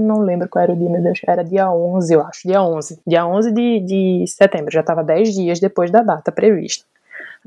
[0.00, 3.00] não lembro qual era o dia, meu Deus, era dia 11, eu acho, dia 11.
[3.06, 6.86] Dia 11 de, de setembro, já tava 10 dias depois da data prevista.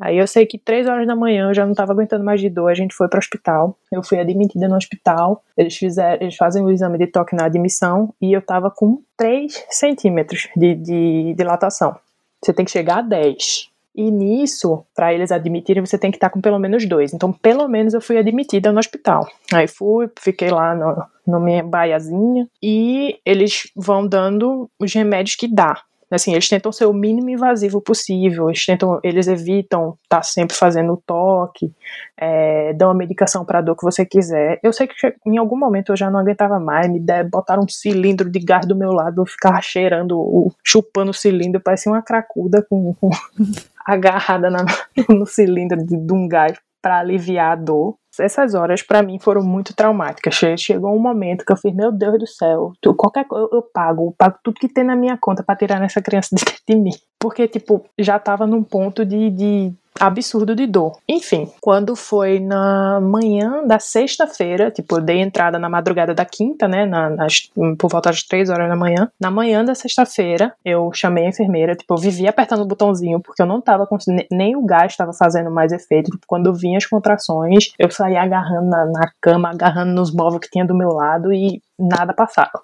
[0.01, 2.49] Aí eu sei que três horas da manhã eu já não tava aguentando mais de
[2.49, 3.77] dor, a gente foi para o hospital.
[3.91, 5.43] Eu fui admitida no hospital.
[5.57, 9.65] Eles fizeram, eles fazem o exame de toque na admissão e eu tava com 3
[9.69, 11.95] centímetros de, de dilatação.
[12.41, 13.71] Você tem que chegar a 10.
[13.95, 17.13] E nisso, para eles admitirem, você tem que estar com pelo menos dois.
[17.13, 19.27] Então, pelo menos eu fui admitida no hospital.
[19.53, 25.47] Aí fui, fiquei lá no, no minha baiazinha e eles vão dando os remédios que
[25.47, 25.79] dá.
[26.15, 30.55] Assim, eles tentam ser o mínimo invasivo possível, eles tentam, eles evitam estar tá sempre
[30.55, 31.73] fazendo toque,
[32.17, 34.59] é, dão a medicação para dor que você quiser.
[34.63, 34.93] Eu sei que
[35.25, 38.65] em algum momento eu já não aguentava mais, me der, botaram um cilindro de gás
[38.65, 43.09] do meu lado, eu ficava cheirando, chupando o cilindro, parecia uma cracuda com, com
[43.85, 44.65] agarrada na,
[45.09, 47.95] no cilindro de, de um gás para aliviar a dor.
[48.19, 50.35] Essas horas para mim foram muito traumáticas.
[50.59, 54.07] Chegou um momento que eu fiz, meu Deus do céu, tu, qualquer eu, eu pago,
[54.09, 56.91] eu pago tudo que tem na minha conta para tirar essa criança de, de mim.
[57.19, 60.97] Porque, tipo, já tava num ponto de, de absurdo de dor.
[61.07, 66.67] Enfim, quando foi na manhã da sexta-feira, tipo, eu dei entrada na madrugada da quinta,
[66.67, 69.09] né, na, nas, por volta das três horas da manhã.
[69.19, 73.41] Na manhã da sexta-feira, eu chamei a enfermeira, tipo, eu vivia apertando o botãozinho, porque
[73.41, 73.87] eu não tava
[74.31, 76.11] nem o gás estava fazendo mais efeito.
[76.11, 80.49] Tipo, quando vinha as contrações, eu saía agarrando na, na cama, agarrando nos móveis que
[80.49, 82.61] tinha do meu lado e nada passava.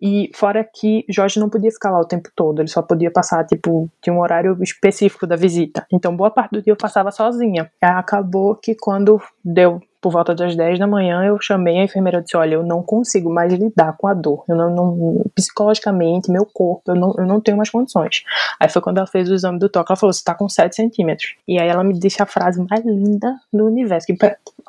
[0.00, 3.44] E fora que Jorge não podia ficar lá o tempo todo, ele só podia passar,
[3.44, 5.86] tipo, de um horário específico da visita.
[5.92, 7.70] Então, boa parte do dia eu passava sozinha.
[7.80, 12.22] Acabou que quando deu por volta das 10 da manhã, eu chamei a enfermeira e
[12.22, 14.44] disse: Olha, eu não consigo mais lidar com a dor.
[14.48, 18.24] Eu não, não psicologicamente, meu corpo, eu não, eu não tenho mais condições.
[18.58, 20.74] Aí foi quando ela fez o exame do toque, ela falou: Você tá com 7
[20.74, 21.34] centímetros.
[21.46, 24.16] E aí ela me disse a frase mais linda do universo: que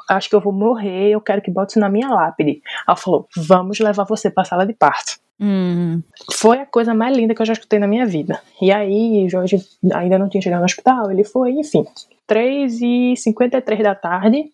[0.09, 2.61] acho que eu vou morrer, eu quero que bote isso na minha lápide.
[2.87, 5.20] Ela falou: Vamos levar você pra sala de parto.
[5.41, 6.03] Hum.
[6.33, 8.39] Foi a coisa mais linda que eu já escutei na minha vida.
[8.61, 9.57] E aí, Jorge
[9.91, 11.83] ainda não tinha chegado no hospital, ele foi, enfim.
[12.29, 14.51] 3h53 da tarde,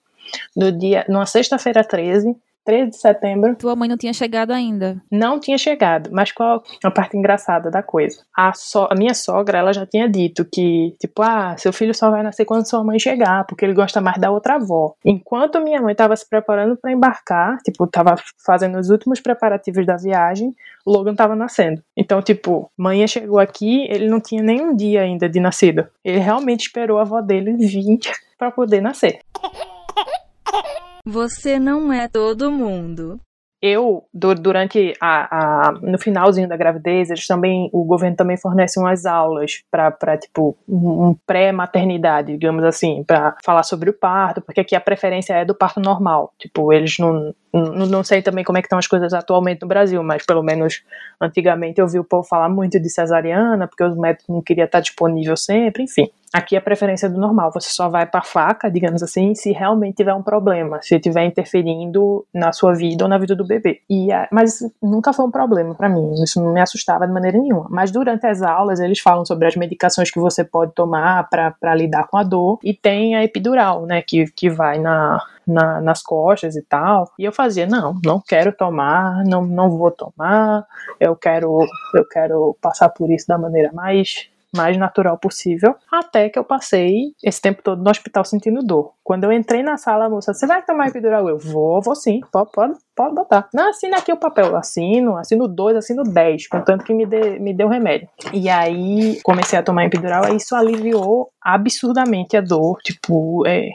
[0.56, 2.36] no dia, numa sexta-feira 13,
[2.68, 3.56] 13 de setembro.
[3.56, 5.02] Tua mãe não tinha chegado ainda?
[5.10, 8.22] Não tinha chegado, mas qual a parte engraçada da coisa?
[8.36, 12.12] A, so, a minha sogra, ela já tinha dito que, tipo, ah, seu filho só
[12.12, 14.94] vai nascer quando sua mãe chegar, porque ele gosta mais da outra avó.
[15.06, 18.16] Enquanto minha mãe estava se preparando para embarcar, tipo, estava
[18.46, 20.54] fazendo os últimos preparativos da viagem,
[20.86, 21.82] o Logan estava nascendo.
[21.96, 25.88] Então, tipo, mãe chegou aqui, ele não tinha nem um dia ainda de nascido.
[26.04, 27.98] Ele realmente esperou a avó dele vir
[28.38, 29.20] para poder nascer.
[31.08, 33.18] Você não é todo mundo.
[33.62, 39.06] Eu, durante a, a, no finalzinho da gravidez, eles também, o governo também fornece umas
[39.06, 44.82] aulas para tipo um pré-maternidade, digamos assim, para falar sobre o parto, porque aqui a
[44.82, 46.34] preferência é do parto normal.
[46.38, 49.68] Tipo, eles não não, não sei também como é que estão as coisas atualmente no
[49.68, 50.84] Brasil, mas pelo menos
[51.20, 54.82] antigamente eu vi o povo falar muito de cesariana, porque os médicos não queriam estar
[54.82, 56.10] disponível sempre, enfim.
[56.34, 59.96] Aqui a preferência é do normal, você só vai para faca, digamos assim, se realmente
[59.96, 63.82] tiver um problema, se estiver interferindo na sua vida ou na vida do bebê.
[63.90, 67.68] E, mas nunca foi um problema para mim, isso não me assustava de maneira nenhuma.
[67.70, 72.08] Mas durante as aulas eles falam sobre as medicações que você pode tomar para lidar
[72.08, 76.58] com a dor e tem a epidural, né, que, que vai na, na, nas costas
[76.58, 77.10] e tal.
[77.18, 80.66] E eu fazia, não, não quero tomar, não, não vou tomar,
[81.00, 81.60] eu quero,
[81.96, 87.14] eu quero passar por isso da maneira mais mais natural possível, até que eu passei
[87.24, 88.94] esse tempo todo no hospital sentindo dor.
[89.04, 91.28] Quando eu entrei na sala, a moça, você vai tomar epidural?
[91.28, 93.48] Eu vou, vou sim, pode, pode, pode botar.
[93.54, 94.58] Não, assina aqui o papel.
[94.58, 98.10] Assino, assino dois, assino dez, contanto que me, dê, me deu remédio.
[98.34, 102.80] E aí comecei a tomar epidural, e isso aliviou absurdamente a dor.
[102.84, 103.70] Tipo, é,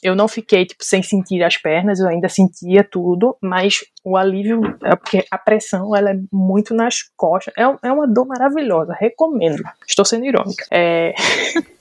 [0.00, 4.60] eu não fiquei tipo, sem sentir as pernas, eu ainda sentia tudo, mas o alívio
[4.84, 7.52] é porque a pressão ela é muito nas costas.
[7.58, 9.62] É, é uma dor maravilhosa, recomendo.
[9.86, 10.64] Estou sendo irônica.
[10.70, 11.12] É.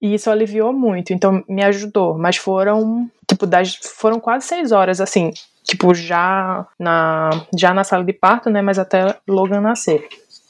[0.00, 2.16] E isso aliviou muito, então me ajudou.
[2.16, 5.32] Mas foram, tipo, das, foram quase seis horas, assim,
[5.68, 8.62] tipo, já na, já na sala de parto, né?
[8.62, 10.08] Mas até Logan nascer.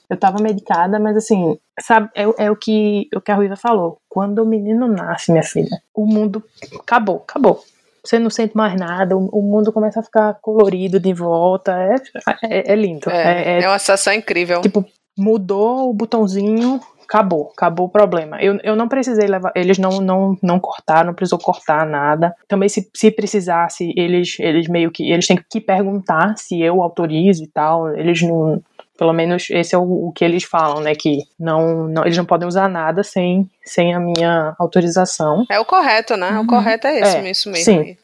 [0.09, 4.01] Eu tava medicada, mas assim, sabe, é, é o, que, o que a Ruiva falou.
[4.09, 6.43] Quando o menino nasce, minha filha, o mundo
[6.81, 7.63] acabou, acabou.
[8.03, 11.73] Você não sente mais nada, o, o mundo começa a ficar colorido de volta.
[11.73, 11.97] É,
[12.45, 13.11] é, é lindo.
[13.11, 14.63] É, é, uma sensação incrível.
[14.63, 14.83] Tipo,
[15.17, 18.41] mudou o botãozinho, acabou, acabou o problema.
[18.41, 22.35] Eu, eu não precisei levar, eles não, não, não cortaram, não precisou cortar nada.
[22.47, 27.43] Também se, se precisasse, eles, eles meio que, eles têm que perguntar se eu autorizo
[27.43, 28.63] e tal, eles não,
[28.99, 30.95] pelo menos esse é o, o, que eles falam, né?
[30.95, 35.47] Que não, não, eles não podem usar nada sem, sem a minha autorização.
[35.51, 36.33] É o correto, né?
[36.33, 36.43] Uhum.
[36.43, 37.65] O correto é esse, é, isso mesmo.
[37.65, 37.97] Sim.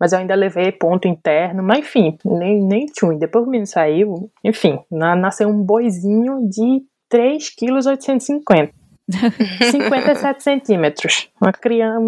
[0.00, 3.18] Mas eu ainda levei ponto interno, mas enfim, nem, nem tchum.
[3.18, 8.78] Depois o menino saiu, enfim, na, nasceu um boizinho de 3,850 kg.
[9.70, 11.28] 57 centímetros.
[11.40, 11.98] Uma criança,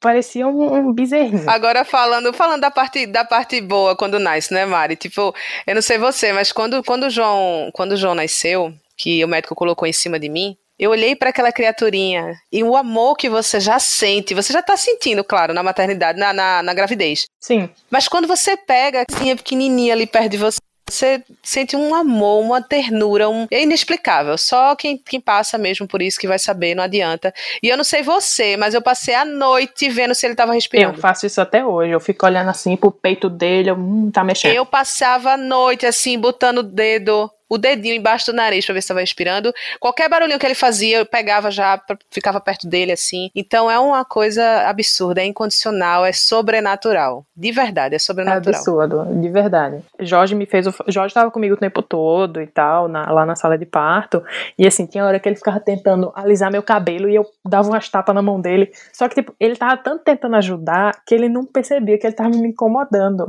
[0.00, 1.48] parecia um, um bezerrinho.
[1.48, 4.96] Agora falando, falando da parte da parte boa quando nasce, né, Mari?
[4.96, 5.34] Tipo,
[5.66, 9.28] eu não sei você, mas quando quando o João, quando o João nasceu, que o
[9.28, 13.30] médico colocou em cima de mim, eu olhei para aquela criaturinha e o amor que
[13.30, 17.26] você já sente, você já tá sentindo, claro, na maternidade, na, na, na gravidez.
[17.40, 17.70] Sim.
[17.90, 20.58] Mas quando você pega assim, a pequenininha ali perto de você,
[20.92, 23.46] você sente um amor, uma ternura, um...
[23.50, 24.36] é inexplicável.
[24.36, 27.32] Só quem, quem passa mesmo por isso que vai saber, não adianta.
[27.62, 30.96] E eu não sei você, mas eu passei a noite vendo se ele estava respirando.
[30.96, 31.92] Eu faço isso até hoje.
[31.92, 34.52] Eu fico olhando assim pro peito dele, eu, hum, tá mexendo.
[34.52, 38.80] Eu passava a noite assim, botando o dedo o dedinho embaixo do nariz para ver
[38.80, 39.52] se estava respirando.
[39.78, 41.78] Qualquer barulhinho que ele fazia, eu pegava já,
[42.10, 43.30] ficava perto dele assim.
[43.34, 47.26] Então é uma coisa absurda, é incondicional, é sobrenatural.
[47.36, 48.54] De verdade, é sobrenatural.
[48.54, 49.84] É absurdo, de verdade.
[50.00, 50.72] Jorge me fez o.
[50.88, 54.22] Jorge estava comigo o tempo todo e tal, na, lá na sala de parto.
[54.58, 57.86] E assim, tinha hora que ele ficava tentando alisar meu cabelo e eu dava umas
[57.86, 58.72] tapas na mão dele.
[58.94, 62.30] Só que, tipo, ele tava tanto tentando ajudar que ele não percebia que ele tava
[62.30, 63.28] me incomodando.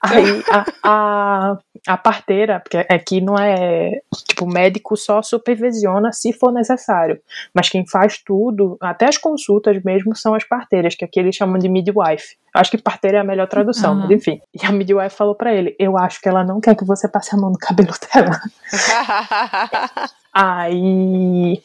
[0.00, 6.32] Aí a, a, a parteira, porque aqui não é tipo, o médico só supervisiona se
[6.32, 7.20] for necessário.
[7.52, 11.58] Mas quem faz tudo, até as consultas mesmo, são as parteiras, que aqui eles chamam
[11.58, 12.36] de midwife.
[12.54, 14.00] Acho que parteira é a melhor tradução, uhum.
[14.00, 14.40] mas enfim.
[14.54, 17.34] E a midwife falou para ele: Eu acho que ela não quer que você passe
[17.34, 18.40] a mão no cabelo dela.
[20.32, 21.62] Aí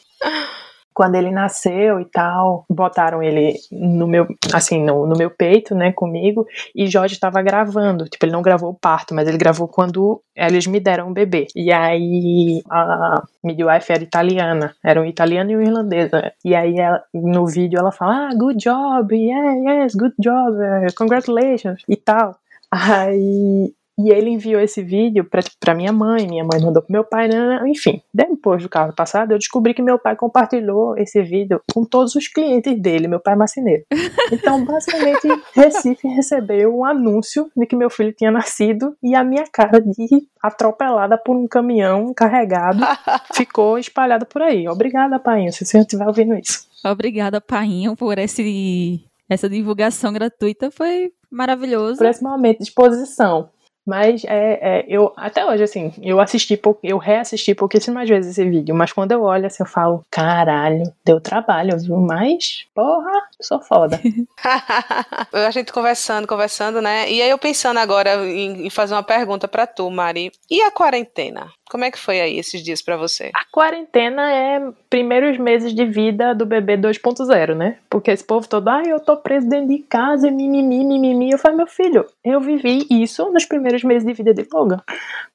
[1.00, 5.94] quando ele nasceu e tal, botaram ele no meu, assim, no, no meu peito, né,
[5.94, 6.46] comigo,
[6.76, 10.68] e Jorge estava gravando, tipo, ele não gravou o parto, mas ele gravou quando eles
[10.68, 11.48] me deram um bebê.
[11.56, 16.34] E aí a midwife era italiana, era um italiano e um irlandesa.
[16.44, 20.94] E aí ela, no vídeo ela fala, ah, good job, yeah, yes, good job, uh,
[20.98, 22.36] congratulations, e tal.
[22.70, 25.28] Aí e ele enviou esse vídeo
[25.60, 27.70] para minha mãe, minha mãe mandou pro meu pai, né, né, né?
[27.70, 28.02] enfim.
[28.14, 32.30] Depois do carro passado, eu descobri que meu pai compartilhou esse vídeo com todos os
[32.30, 33.84] clientes dele, meu pai é marceneiro.
[34.32, 39.44] Então, basicamente, Recife recebeu um anúncio de que meu filho tinha nascido e a minha
[39.52, 42.80] cara de atropelada por um caminhão carregado
[43.34, 44.68] ficou espalhada por aí.
[44.68, 46.68] Obrigada, pai, se você estiver ouvindo isso.
[46.86, 50.70] Obrigada, Painho, por esse, essa divulgação gratuita.
[50.70, 51.98] Foi maravilhoso.
[51.98, 53.50] Por esse momento de exposição.
[53.90, 58.76] Mas é, é, eu até hoje, assim, eu assisti, eu reassisti pouquíssimas vezes esse vídeo,
[58.76, 61.98] mas quando eu olho assim, eu falo, caralho, deu trabalho, viu?
[61.98, 63.12] Mas, porra,
[63.42, 64.00] sou foda.
[65.34, 67.12] a gente conversando, conversando, né?
[67.12, 70.32] E aí eu pensando agora em, em fazer uma pergunta para tu, Mari.
[70.48, 71.52] E a quarentena?
[71.70, 73.30] Como é que foi aí esses dias para você?
[73.36, 74.60] A quarentena é
[74.90, 77.78] primeiros meses de vida do bebê 2.0, né?
[77.88, 81.30] Porque esse povo todo, ah, eu tô preso dentro de casa, mimimi, mimimi.
[81.30, 84.82] Eu falei, meu filho, eu vivi isso nos primeiros meses de vida de Logan.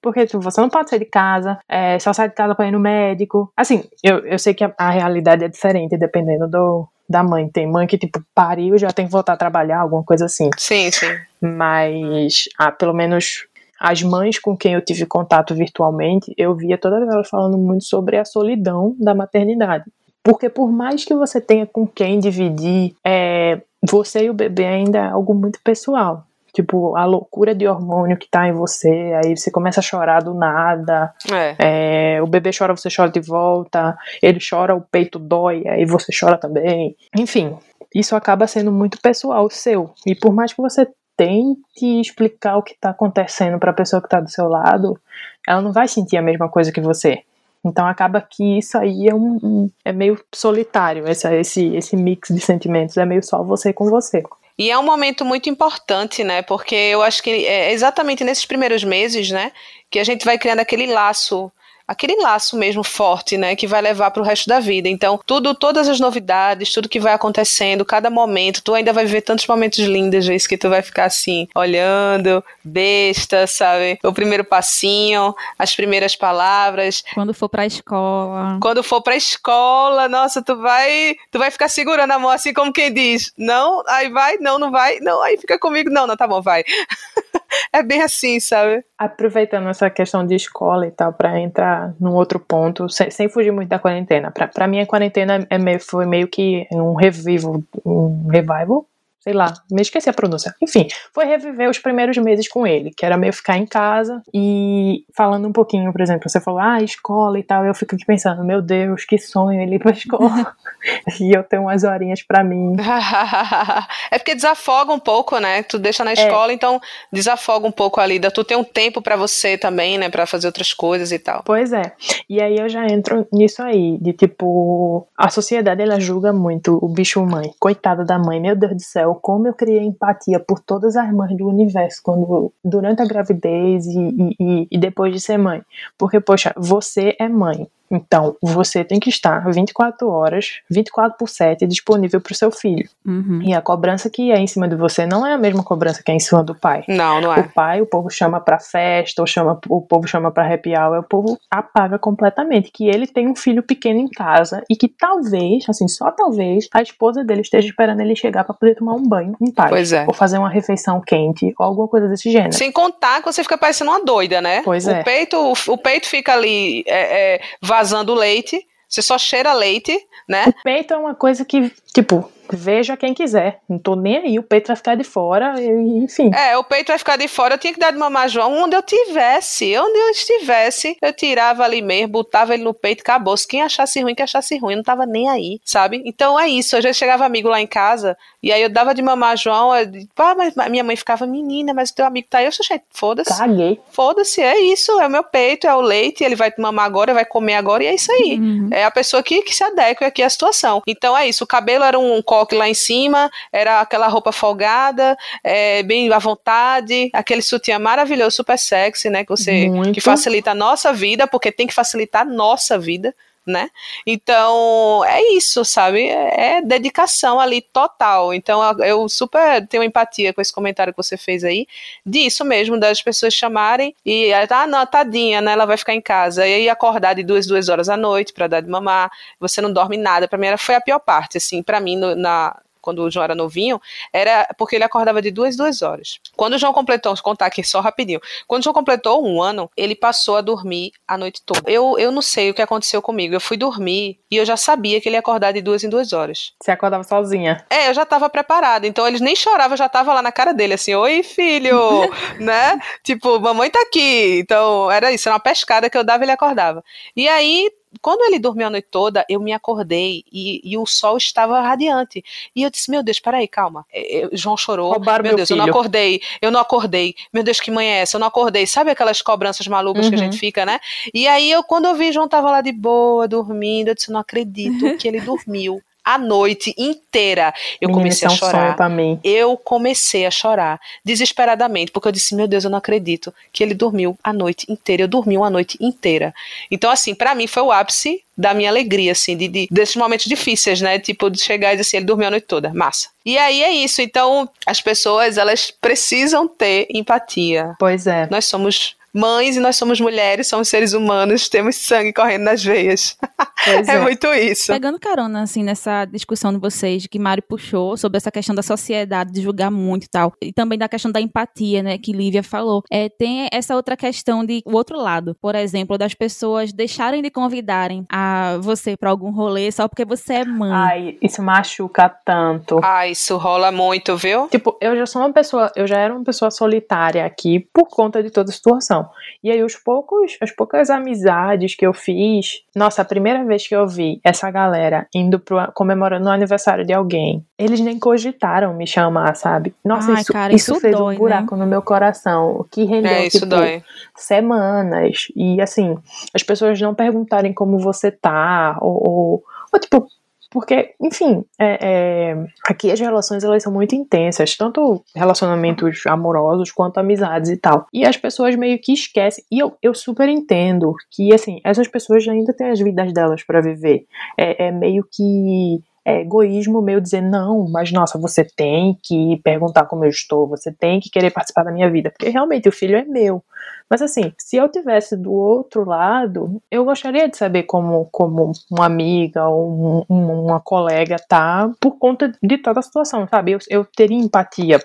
[0.02, 2.72] Porque tipo, você não pode sair de casa, é, só sai de casa pra ir
[2.72, 3.52] no médico.
[3.56, 7.48] Assim, eu, eu sei que a, a realidade é diferente dependendo do, da mãe.
[7.48, 10.50] Tem mãe que, tipo, pariu já tem que voltar a trabalhar, alguma coisa assim.
[10.58, 11.16] Sim, sim.
[11.40, 13.46] Mas, ah, pelo menos
[13.80, 18.18] as mães com quem eu tive contato virtualmente, eu via todas elas falando muito sobre
[18.18, 19.84] a solidão da maternidade.
[20.22, 24.98] Porque por mais que você tenha com quem dividir, é, você e o bebê ainda
[24.98, 26.24] é algo muito pessoal.
[26.54, 30.32] Tipo, a loucura de hormônio que tá em você, aí você começa a chorar do
[30.32, 31.12] nada.
[31.30, 32.16] É.
[32.16, 33.98] É, o bebê chora, você chora de volta.
[34.22, 36.96] Ele chora, o peito dói, aí você chora também.
[37.18, 37.56] Enfim,
[37.92, 39.92] isso acaba sendo muito pessoal seu.
[40.06, 44.06] E por mais que você tente explicar o que está acontecendo para a pessoa que
[44.06, 44.98] está do seu lado,
[45.46, 47.22] ela não vai sentir a mesma coisa que você.
[47.64, 52.40] Então acaba que isso aí é um, é meio solitário, esse, esse, esse mix de
[52.40, 54.22] sentimentos, é meio só você com você.
[54.56, 56.42] E é um momento muito importante, né?
[56.42, 59.50] Porque eu acho que é exatamente nesses primeiros meses, né,
[59.90, 61.50] que a gente vai criando aquele laço
[61.86, 64.88] aquele laço mesmo forte, né, que vai levar para o resto da vida.
[64.88, 69.22] Então, tudo, todas as novidades, tudo que vai acontecendo, cada momento, tu ainda vai viver
[69.22, 73.98] tantos momentos lindos, vezes que tu vai ficar assim, olhando, besta, sabe?
[74.02, 77.02] O primeiro passinho, as primeiras palavras.
[77.14, 78.58] Quando for pra escola.
[78.60, 82.72] Quando for pra escola, nossa, tu vai, tu vai ficar segurando a mão assim como
[82.72, 86.26] quem diz, não, aí vai, não, não vai, não, aí fica comigo, não, não, tá
[86.26, 86.64] bom, vai.
[87.72, 88.84] é bem assim, sabe?
[88.98, 93.52] Aproveitando essa questão de escola e tal, para entrar num outro ponto, sem, sem, fugir
[93.52, 94.30] muito da quarentena.
[94.30, 98.86] Para mim, a quarentena é meio, foi meio que um revivo, um revival,
[99.24, 100.54] sei lá, me esqueci a pronúncia.
[100.62, 105.02] Enfim, foi reviver os primeiros meses com ele, que era meio ficar em casa e
[105.16, 108.44] falando um pouquinho, por exemplo, você falou, ah, escola e tal, eu fico aqui pensando,
[108.44, 110.54] meu Deus, que sonho ele ir pra escola.
[111.18, 112.76] e eu tenho umas horinhas para mim.
[114.12, 115.62] é porque desafoga um pouco, né?
[115.62, 116.14] Tu deixa na é.
[116.14, 116.54] escola, é.
[116.54, 116.78] então
[117.10, 120.74] desafoga um pouco ali, tu tem um tempo para você também, né, para fazer outras
[120.74, 121.42] coisas e tal.
[121.46, 121.94] Pois é.
[122.28, 126.88] E aí eu já entro nisso aí, de tipo, a sociedade ela julga muito o
[126.88, 127.54] bicho mãe.
[127.58, 131.36] Coitada da mãe, meu Deus do céu, como eu criei empatia por todas as mães
[131.36, 135.62] do universo quando durante a gravidez e, e, e depois de ser mãe.
[135.98, 137.68] Porque, poxa, você é mãe.
[137.90, 142.88] Então, você tem que estar 24 horas, 24 por 7 disponível para o seu filho.
[143.04, 143.40] Uhum.
[143.42, 146.10] E a cobrança que é em cima de você não é a mesma cobrança que
[146.10, 146.84] é em cima do pai.
[146.88, 147.40] Não, não é.
[147.40, 150.98] O pai, o povo chama para festa, ou chama, o povo chama para happy hour,
[150.98, 155.64] o povo apaga completamente que ele tem um filho pequeno em casa e que talvez,
[155.68, 159.36] assim, só talvez, a esposa dele esteja esperando ele chegar para poder tomar um banho
[159.40, 159.70] em paz.
[159.70, 160.04] Pois é.
[160.06, 162.52] Ou fazer uma refeição quente, ou alguma coisa desse gênero.
[162.52, 164.62] Sem contar que você fica parecendo uma doida, né?
[164.62, 165.02] Pois o é.
[165.02, 167.40] Peito, o, o peito fica ali é, é,
[167.74, 169.98] vazando leite, você só cheira leite,
[170.28, 170.44] né?
[170.46, 173.60] O peito é uma coisa que, tipo, veja quem quiser.
[173.68, 176.30] Não tô nem aí, o peito vai ficar de fora, enfim.
[176.34, 177.54] É, o peito vai ficar de fora.
[177.54, 179.76] Eu tinha que dar de mamar João onde eu tivesse.
[179.78, 183.36] Onde eu estivesse, eu tirava ali mesmo, botava ele no peito, acabou.
[183.36, 184.74] Se quem achasse ruim, que achasse ruim.
[184.74, 186.02] Eu não tava nem aí, sabe?
[186.04, 186.76] Então é isso.
[186.76, 189.88] Às vezes chegava amigo lá em casa, e aí eu dava de mamar João, eu,
[190.16, 192.44] ah, mas minha mãe ficava, menina, mas o teu amigo tá aí.
[192.44, 193.36] Eu achei, foda-se.
[193.36, 193.80] Caguei.
[193.90, 195.00] Foda-se, é isso.
[195.00, 197.86] É o meu peito, é o leite, ele vai mamar agora, vai comer agora, e
[197.86, 198.38] é isso aí.
[198.38, 198.68] Uhum.
[198.70, 200.82] É a pessoa que, que se adequa aqui à situação.
[200.86, 201.44] Então é isso.
[201.44, 206.18] O cabelo era um coque lá em cima, era aquela roupa folgada, é, bem à
[206.18, 209.24] vontade, aquele sutiã maravilhoso, super sexy, né?
[209.24, 209.92] Que você Muito.
[209.92, 213.14] que facilita a nossa vida, porque tem que facilitar a nossa vida.
[213.46, 213.68] Né?
[214.06, 216.08] Então é isso, sabe?
[216.08, 218.32] É dedicação ali total.
[218.32, 221.66] Então eu super tenho empatia com esse comentário que você fez aí,
[222.06, 225.52] disso mesmo, das pessoas chamarem e ah, não, tadinha, né?
[225.52, 226.46] Ela vai ficar em casa.
[226.46, 229.72] E aí acordar de duas, duas horas à noite para dar de mamar, você não
[229.72, 230.26] dorme nada.
[230.28, 233.24] Para mim era, foi a pior parte, assim, para mim no, na, quando o João
[233.24, 233.80] era novinho,
[234.12, 236.20] era porque ele acordava de duas, duas horas.
[236.36, 238.20] Quando o João completou, vou contar aqui só rapidinho.
[238.46, 241.62] Quando o João completou um ano, ele passou a dormir a noite toda.
[241.66, 243.34] Eu, eu não sei o que aconteceu comigo.
[243.34, 246.12] Eu fui dormir e eu já sabia que ele ia acordar de duas em duas
[246.12, 246.52] horas.
[246.62, 247.64] Você acordava sozinha?
[247.70, 248.86] É, eu já tava preparada.
[248.86, 251.78] Então eles nem choravam, eu já tava lá na cara dele, assim, oi filho,
[252.38, 252.78] né?
[253.02, 254.40] Tipo, mamãe tá aqui.
[254.40, 256.84] Então era isso, era uma pescada que eu dava e ele acordava.
[257.16, 257.70] E aí
[258.00, 262.24] quando ele dormiu a noite toda, eu me acordei e, e, o sol estava radiante.
[262.54, 263.86] E eu disse: Meu Deus, peraí, calma.
[263.92, 264.92] Eu, João chorou.
[264.92, 265.60] Roubaram meu, meu Deus, filho.
[265.60, 266.20] eu não acordei.
[266.40, 267.14] Eu não acordei.
[267.32, 268.16] Meu Deus, que mãe é essa?
[268.16, 268.66] Eu não acordei.
[268.66, 270.10] Sabe aquelas cobranças malucas Uhum.
[270.10, 270.80] que a gente fica, né?
[271.12, 274.20] E aí, eu, quando eu vi João tava lá de boa, dormindo, eu disse: Não
[274.20, 277.54] acredito que ele dormiu a noite inteira.
[277.80, 279.18] Eu Menina, comecei a é um chorar pra mim.
[279.24, 283.74] eu comecei a chorar desesperadamente, porque eu disse: Meu Deus, eu não acredito que ele
[283.74, 285.02] dormiu a noite inteira.
[285.04, 286.34] Eu dormi uma noite inteira.
[286.70, 290.26] Então, assim, pra mim foi o ápice da minha alegria, assim, de, de- desses momentos
[290.26, 290.98] difíceis, né?
[290.98, 292.72] Tipo, de chegar e dizer assim: ele dormiu a noite toda.
[292.74, 293.08] Massa.
[293.24, 294.02] E aí é isso.
[294.02, 297.74] Então, as pessoas, elas precisam ter empatia.
[297.78, 298.28] Pois é.
[298.30, 303.16] Nós somos mães e nós somos mulheres, somos seres humanos, temos sangue correndo nas veias.
[303.64, 304.00] Pois É é.
[304.00, 304.72] muito isso.
[304.72, 309.32] Pegando carona, assim, nessa discussão de vocês, que Mari puxou, sobre essa questão da sociedade,
[309.32, 312.82] de julgar muito e tal, e também da questão da empatia, né, que Lívia falou,
[312.90, 317.30] é, tem essa outra questão de, o outro lado, por exemplo, das pessoas deixarem de
[317.30, 320.72] convidarem a você pra algum rolê só porque você é mãe.
[320.72, 322.80] Ai, isso machuca tanto.
[322.82, 324.48] Ah, isso rola muito, viu?
[324.48, 328.22] Tipo, eu já sou uma pessoa, eu já era uma pessoa solitária aqui por conta
[328.22, 329.03] de toda a situação.
[329.42, 333.74] E aí, os poucos, as poucas amizades que eu fiz, nossa, a primeira vez que
[333.74, 338.86] eu vi essa galera indo pro, comemorando o aniversário de alguém, eles nem cogitaram me
[338.86, 339.74] chamar, sabe?
[339.84, 343.12] Nossa, Ai, isso, cara, isso isso fez dói, um buraco no meu coração, que rendeu,
[343.12, 343.82] É, isso tipo, dói.
[344.16, 345.28] semanas.
[345.36, 345.96] E assim,
[346.34, 350.06] as pessoas não perguntarem como você tá, ou, ou, ou, tipo,
[350.54, 356.98] porque, enfim, é, é, aqui as relações elas são muito intensas, tanto relacionamentos amorosos quanto
[356.98, 357.88] amizades e tal.
[357.92, 359.42] E as pessoas meio que esquecem.
[359.50, 363.60] E eu, eu super entendo que, assim, essas pessoas ainda têm as vidas delas para
[363.60, 364.06] viver.
[364.38, 369.86] É, é meio que é egoísmo meu dizer, não, mas nossa, você tem que perguntar
[369.86, 372.96] como eu estou, você tem que querer participar da minha vida, porque realmente o filho
[372.96, 373.42] é meu.
[373.88, 378.86] Mas assim, se eu tivesse do outro lado, eu gostaria de saber como, como uma
[378.86, 383.52] amiga ou um, uma colega tá por conta de toda a situação, sabe?
[383.52, 384.80] Eu, eu teria empatia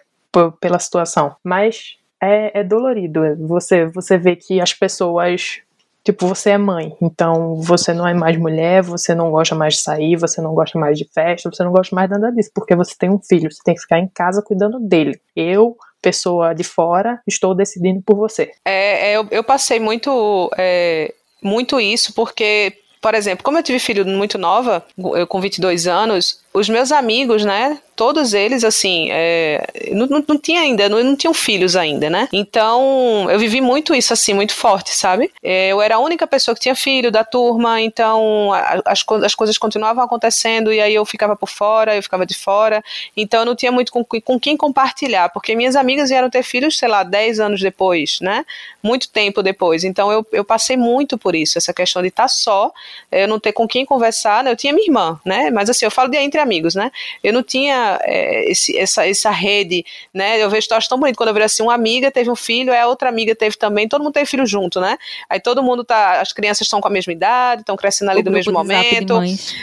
[0.60, 3.22] pela situação, mas é, é dolorido.
[3.48, 5.62] Você, você vê que as pessoas
[6.04, 9.82] Tipo, você é mãe, então você não é mais mulher, você não gosta mais de
[9.82, 12.76] sair, você não gosta mais de festa, você não gosta mais de nada disso, porque
[12.76, 15.20] você tem um filho, você tem que ficar em casa cuidando dele.
[15.36, 18.52] Eu, pessoa de fora, estou decidindo por você.
[18.64, 23.78] É, é eu, eu, passei muito, é, muito isso, porque, por exemplo, como eu tive
[23.78, 29.92] filho muito nova, eu com 22 anos, os meus amigos, né, todos eles, assim, é,
[29.92, 32.30] não, não, não, tinha ainda, não, não tinham filhos ainda, né?
[32.32, 35.30] Então, eu vivi muito isso, assim, muito forte, sabe?
[35.44, 38.54] É, eu era a única pessoa que tinha filho da turma, então
[38.86, 42.82] as, as coisas continuavam acontecendo e aí eu ficava por fora, eu ficava de fora,
[43.18, 46.78] então eu não tinha muito com, com quem compartilhar, porque minhas amigas vieram ter filhos,
[46.78, 48.46] sei lá, 10 anos depois, né?
[48.82, 49.84] Muito tempo depois.
[49.84, 52.72] Então, eu, eu passei muito por isso, essa questão de estar tá só,
[53.12, 54.54] eu não ter com quem conversar, né?
[54.54, 55.52] Eu tinha minha irmã, né?
[55.52, 56.92] Mas assim, eu falo de entre amigos, né?
[57.24, 60.42] Eu não tinha é, esse, essa, essa rede, né?
[60.42, 62.88] Eu vejo histórias tão bonitas quando eu vejo assim, uma amiga teve um filho, a
[62.88, 64.98] outra amiga teve também, todo mundo teve filho junto, né?
[65.30, 68.24] Aí todo mundo tá, as crianças estão com a mesma idade, estão crescendo ali o
[68.24, 69.22] do mesmo momento.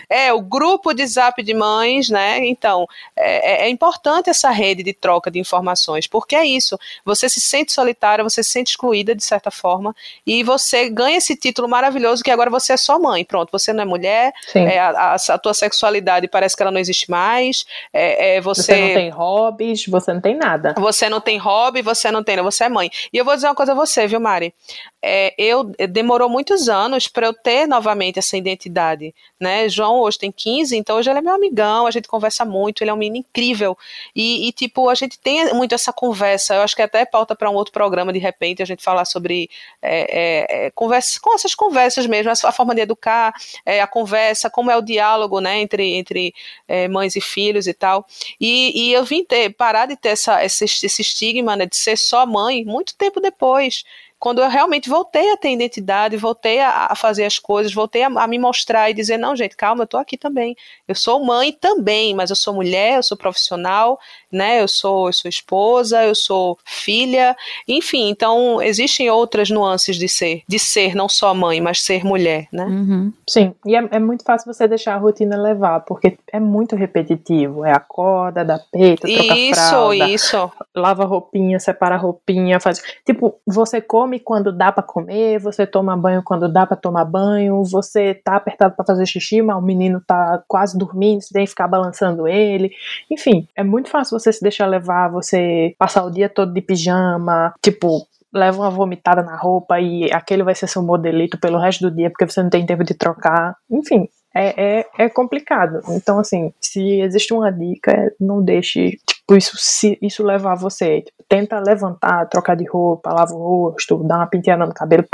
[0.08, 2.46] É, o grupo de zap de mães, né?
[2.46, 7.28] Então, é, é, é importante essa rede de troca de informações, porque é isso, você
[7.28, 9.94] se sente solitária, você se sente excluída de certa forma,
[10.26, 13.82] e você ganha esse título maravilhoso que agora você é só mãe, pronto, você não
[13.82, 18.36] é mulher, é, a, a, a, tua sexualidade parece que ela não existe mais, é,
[18.36, 18.62] é, você...
[18.62, 20.74] você não tem hobbies, você não tem nada.
[20.78, 22.90] Você não tem hobby, você não tem, você é mãe.
[23.12, 24.54] E eu vou dizer uma coisa a você, viu, Mari?
[25.02, 29.68] É, eu demorou muitos anos para eu ter novamente essa identidade, né?
[29.68, 32.90] João hoje tem 15, então hoje ele é meu amigão, a gente conversa muito, ele
[32.90, 33.78] é um menino incrível.
[34.14, 36.54] E, e tipo, a gente tem muito essa conversa.
[36.54, 39.48] Eu acho que até pauta para um outro programa de repente a gente falar sobre
[39.80, 43.32] é, é, é conversa, com essas conversas mesmo, a forma de educar,
[43.64, 46.34] é, a conversa, como é o diálogo, né, entre, entre
[46.68, 48.06] é, mães e filhos e tal.
[48.40, 51.96] E, e eu vim ter, parar de ter essa, esse, esse estigma né, de ser
[51.96, 53.84] só mãe muito tempo depois
[54.26, 58.08] quando eu realmente voltei a ter identidade, voltei a, a fazer as coisas, voltei a,
[58.08, 60.56] a, me mostrar e dizer, não, gente, calma, eu tô aqui também.
[60.88, 64.00] Eu sou mãe também, mas eu sou mulher, eu sou profissional,
[64.32, 64.60] né?
[64.60, 67.36] Eu sou, eu sou esposa, eu sou filha,
[67.68, 72.48] enfim, então existem outras nuances de ser, de ser não só mãe, mas ser mulher,
[72.50, 72.64] né?
[72.64, 73.12] Uhum.
[73.30, 77.64] Sim, e é, é, muito fácil você deixar a rotina levar, porque é muito repetitivo,
[77.64, 80.52] é acorda, dá peito, troca isso, fralda, isso.
[80.74, 85.96] lava roupinha, separa roupinha, faz, tipo, você come come quando dá para comer, você toma
[85.96, 90.00] banho quando dá para tomar banho, você tá apertado para fazer xixi, mas o menino
[90.06, 92.70] tá quase dormindo, você tem que ficar balançando ele.
[93.10, 97.54] Enfim, é muito fácil você se deixar levar, você passar o dia todo de pijama,
[97.62, 101.94] tipo, leva uma vomitada na roupa e aquele vai ser seu modelito pelo resto do
[101.94, 103.56] dia porque você não tem tempo de trocar.
[103.70, 105.80] Enfim, é, é, é complicado.
[105.90, 111.00] Então, assim, se existe uma dica, é não deixe tipo, isso, se, isso levar você.
[111.00, 115.04] Tipo, tenta levantar, trocar de roupa, lava o rosto, dar uma penteada no cabelo.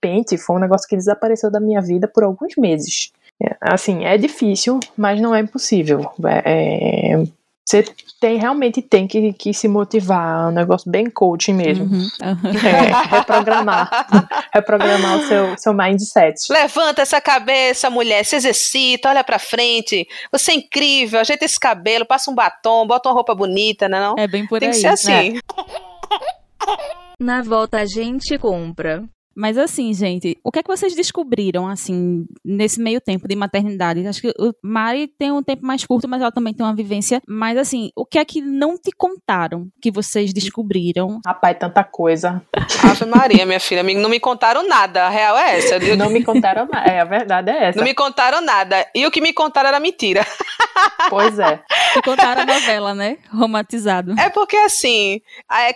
[0.00, 3.12] Pente foi um negócio que desapareceu da minha vida por alguns meses.
[3.42, 6.10] É, assim, é difícil, mas não é impossível.
[6.24, 7.24] É, é
[7.66, 7.84] você
[8.20, 11.84] tem realmente tem que, que se motivar, é um negócio bem coaching mesmo.
[11.84, 12.50] Uhum, uhum.
[12.64, 13.90] É, reprogramar.
[14.54, 16.40] reprogramar o seu, seu mindset.
[16.48, 20.06] Levanta essa cabeça, mulher, se exercita, olha pra frente.
[20.30, 23.98] Você é incrível, ajeita esse cabelo, passa um batom, bota uma roupa bonita, né?
[23.98, 24.14] Não?
[24.16, 24.80] É bem por tem aí.
[24.80, 25.40] Tem que ser assim.
[27.20, 29.02] Na volta a gente compra.
[29.36, 34.06] Mas assim, gente, o que é que vocês descobriram, assim, nesse meio tempo de maternidade?
[34.06, 37.20] Acho que o Mari tem um tempo mais curto, mas ela também tem uma vivência.
[37.28, 41.20] Mas assim, o que é que não te contaram que vocês descobriram?
[41.26, 42.42] Rapaz, tanta coisa.
[42.82, 45.04] Ave Maria, minha filha, não me contaram nada.
[45.04, 45.76] A real é essa.
[45.76, 45.96] Eu...
[45.96, 46.90] Não me contaram nada.
[46.90, 47.78] É, a verdade é essa.
[47.78, 48.86] Não me contaram nada.
[48.94, 50.26] E o que me contaram era mentira.
[51.08, 51.60] Pois é.
[51.94, 53.18] Me contaram a novela, né?
[53.30, 54.14] Romantizado.
[54.18, 55.20] É porque assim,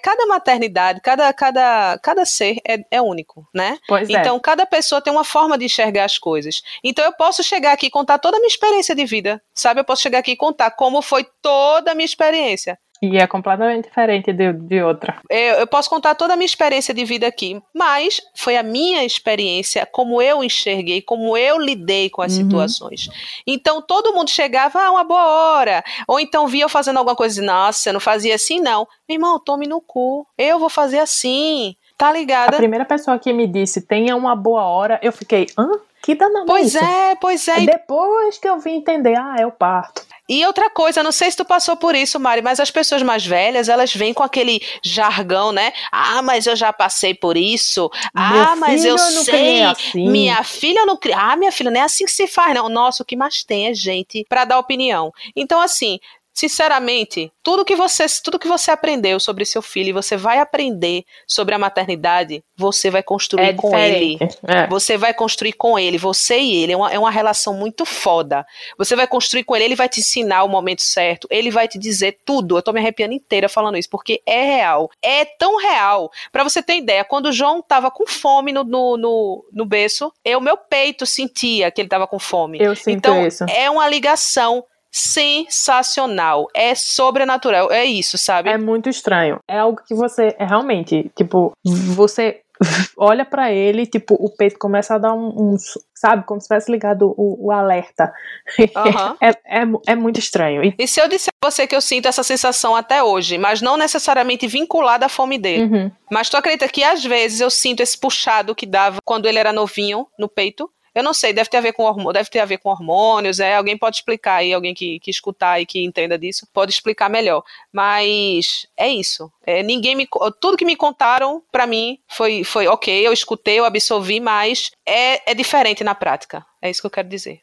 [0.02, 3.78] cada maternidade, cada, cada, cada ser é, é único né?
[3.86, 4.12] Pois é.
[4.12, 6.62] então, cada pessoa tem uma forma de enxergar as coisas.
[6.84, 9.80] Então, eu posso chegar aqui e contar toda a minha experiência de vida, sabe?
[9.80, 12.78] Eu posso chegar aqui e contar como foi toda a minha experiência.
[13.02, 15.22] E é completamente diferente de, de outra.
[15.30, 19.02] Eu, eu posso contar toda a minha experiência de vida aqui, mas foi a minha
[19.02, 22.42] experiência, como eu enxerguei, como eu lidei com as Uhum.
[22.42, 23.08] situações.
[23.46, 25.82] Então todo mundo chegava, ah, uma boa hora.
[26.06, 28.86] Ou então via eu fazendo alguma coisa e nossa, eu não fazia assim, não.
[29.08, 30.26] Meu irmão, tome no cu.
[30.36, 31.74] Eu vou fazer assim.
[32.00, 32.56] Tá A ligada?
[32.56, 35.68] primeira pessoa que me disse tenha uma boa hora, eu fiquei, hã?
[36.02, 37.60] Que danado Pois é, pois é.
[37.66, 40.02] Depois que eu vim entender, ah, é o parto.
[40.26, 43.26] E outra coisa, não sei se tu passou por isso, Mari, mas as pessoas mais
[43.26, 45.72] velhas, elas vêm com aquele jargão, né?
[45.92, 47.90] Ah, mas eu já passei por isso.
[48.14, 49.62] ah, Meu mas eu não sei.
[49.64, 50.08] assim.
[50.08, 51.18] Minha filha não cria.
[51.18, 52.68] Ah, minha filha, não é assim que se faz, não.
[52.70, 55.12] Nossa, o que mais tem é gente pra dar opinião.
[55.36, 55.98] Então, assim,
[56.40, 61.04] sinceramente, tudo que você, tudo que você aprendeu sobre seu filho e você vai aprender
[61.26, 64.18] sobre a maternidade, você vai construir É com ele.
[64.48, 64.66] É.
[64.68, 66.72] Você vai construir com ele, você e ele.
[66.72, 68.46] É uma, é uma relação muito foda.
[68.78, 71.78] Você vai construir com ele, ele vai te ensinar o momento certo, ele vai te
[71.78, 72.56] dizer tudo.
[72.56, 74.90] Eu tô me arrepiando inteira falando isso, porque é real.
[75.02, 76.10] É tão real.
[76.32, 80.10] Pra você ter ideia, quando o João tava com fome no, no, no, no berço,
[80.24, 82.58] eu, meu peito sentia que ele tava com fome.
[82.60, 83.44] Eu sinto então, isso.
[83.44, 86.48] é uma ligação sensacional.
[86.54, 87.70] É sobrenatural.
[87.70, 88.50] É isso, sabe?
[88.50, 89.38] É muito estranho.
[89.48, 92.42] É algo que você é realmente, tipo, você
[92.96, 95.56] olha pra ele, tipo, o peito começa a dar um, um
[95.94, 98.12] sabe, como se tivesse ligado o, o alerta.
[98.76, 99.16] Aham.
[99.20, 100.62] É, é, é muito estranho.
[100.64, 103.62] E, E se eu disser a você que eu sinto essa sensação até hoje, mas
[103.62, 105.64] não necessariamente vinculada à fome dele.
[105.64, 105.90] Uhum.
[106.10, 109.52] Mas tu acredita que às vezes eu sinto esse puxado que dava quando ele era
[109.52, 110.70] novinho no peito?
[110.94, 113.38] Eu não sei, deve ter a ver com hormônio, deve ter a ver com hormônios,
[113.38, 117.08] é, alguém pode explicar aí, alguém que, que escutar e que entenda disso, pode explicar
[117.08, 117.42] melhor.
[117.72, 119.32] Mas é isso.
[119.46, 120.08] É, ninguém me
[120.40, 125.30] tudo que me contaram pra mim foi foi OK, eu escutei, eu absorvi, mas é,
[125.30, 126.44] é diferente na prática.
[126.60, 127.40] É isso que eu quero dizer.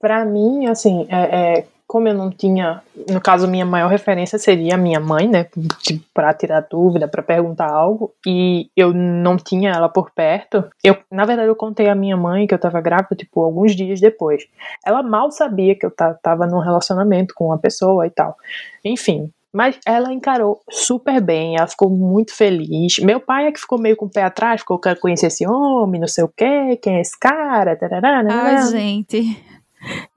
[0.00, 2.80] Pra mim, assim, é, é, como eu não tinha,
[3.10, 5.46] no caso, minha maior referência seria a minha mãe, né,
[6.14, 10.64] pra tirar dúvida, pra perguntar algo, e eu não tinha ela por perto.
[10.82, 14.00] Eu, na verdade, eu contei à minha mãe que eu tava grávida, tipo, alguns dias
[14.00, 14.42] depois.
[14.86, 18.38] Ela mal sabia que eu ta- tava num relacionamento com uma pessoa e tal.
[18.82, 19.30] Enfim.
[19.52, 22.98] Mas ela encarou super bem, ela ficou muito feliz.
[23.00, 26.00] Meu pai é que ficou meio com o pé atrás, ficou quer conhecer esse homem,
[26.00, 29.51] não sei o quê, quem é esse cara, tarará, Ai, gente.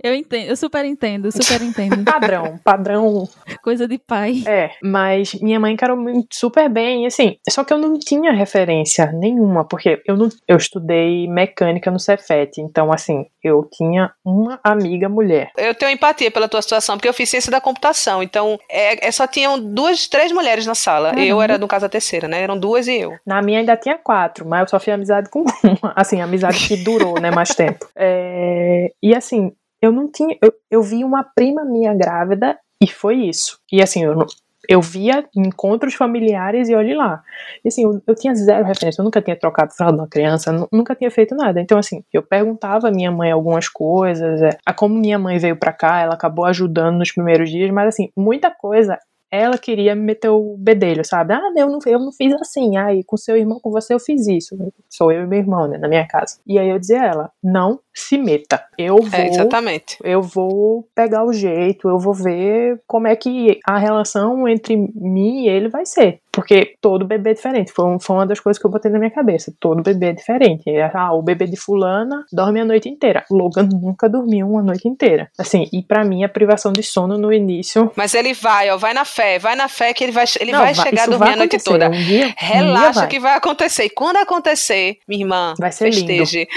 [0.01, 2.03] Eu entendo, eu super entendo, super entendo.
[2.05, 3.27] padrão, padrão.
[3.63, 4.43] Coisa de pai.
[4.45, 9.11] É, mas minha mãe encarou muito super bem, assim, só que eu não tinha referência
[9.11, 15.09] nenhuma, porque eu não eu estudei mecânica no Cefet, então assim, eu tinha uma amiga
[15.09, 15.51] mulher.
[15.57, 18.21] Eu tenho empatia pela tua situação, porque eu fiz ciência da computação.
[18.23, 21.09] Então, é, é- só tinham duas, três mulheres na sala.
[21.09, 21.25] Caramba.
[21.27, 22.41] Eu era, no caso, a terceira, né?
[22.41, 23.13] Eram duas e eu.
[23.25, 25.93] Na minha ainda tinha quatro, mas eu só fiz amizade com uma.
[25.95, 27.87] Assim, amizade que durou, né, mais tempo.
[27.95, 29.51] É, e assim,
[29.85, 30.37] eu não tinha.
[30.41, 33.59] Eu, eu vi uma prima minha grávida e foi isso.
[33.71, 34.25] E assim, eu,
[34.67, 37.23] eu via encontros familiares e olhe lá.
[37.63, 40.67] E assim, eu, eu tinha zero referência, eu nunca tinha trocado fralda uma criança, nu-
[40.71, 41.61] nunca tinha feito nada.
[41.61, 44.41] Então, assim, eu perguntava à minha mãe algumas coisas.
[44.41, 47.87] É, a como minha mãe veio pra cá, ela acabou ajudando nos primeiros dias, mas
[47.89, 48.97] assim, muita coisa
[49.31, 51.33] ela queria me meter o bedelho, sabe?
[51.33, 52.77] Ah, eu não, eu não fiz assim.
[52.77, 54.55] Aí, com seu irmão, com você, eu fiz isso.
[54.89, 56.39] Sou eu e meu irmão, né, na minha casa.
[56.47, 58.63] E aí eu dizia a ela, não se meta.
[58.77, 59.97] Eu vou, É, exatamente.
[60.03, 65.45] eu vou pegar o jeito, eu vou ver como é que a relação entre mim
[65.45, 66.19] e ele vai ser.
[66.31, 67.71] Porque todo bebê é diferente.
[67.71, 69.53] Foi, um- foi uma das coisas que eu botei na minha cabeça.
[69.57, 70.65] Todo bebê é diferente.
[70.93, 73.23] Ah, o bebê de fulana dorme a noite inteira.
[73.31, 75.29] Logan nunca dormiu uma noite inteira.
[75.39, 78.93] Assim, e pra mim a privação de sono no início Mas ele vai, ó, vai
[78.93, 81.19] na fé, vai na fé que ele vai, ele Não, vai vai- chegar a dormir
[81.19, 81.87] vai a noite toda.
[81.87, 83.07] um dia- um dia Relaxa vai.
[83.07, 83.85] que vai acontecer.
[83.85, 86.05] E quando acontecer, minha irmã, Vai ser lindo.
[86.05, 86.47] festeje.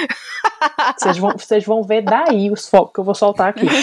[0.99, 3.67] Vocês vão, vocês vão ver daí os focos que eu vou soltar aqui.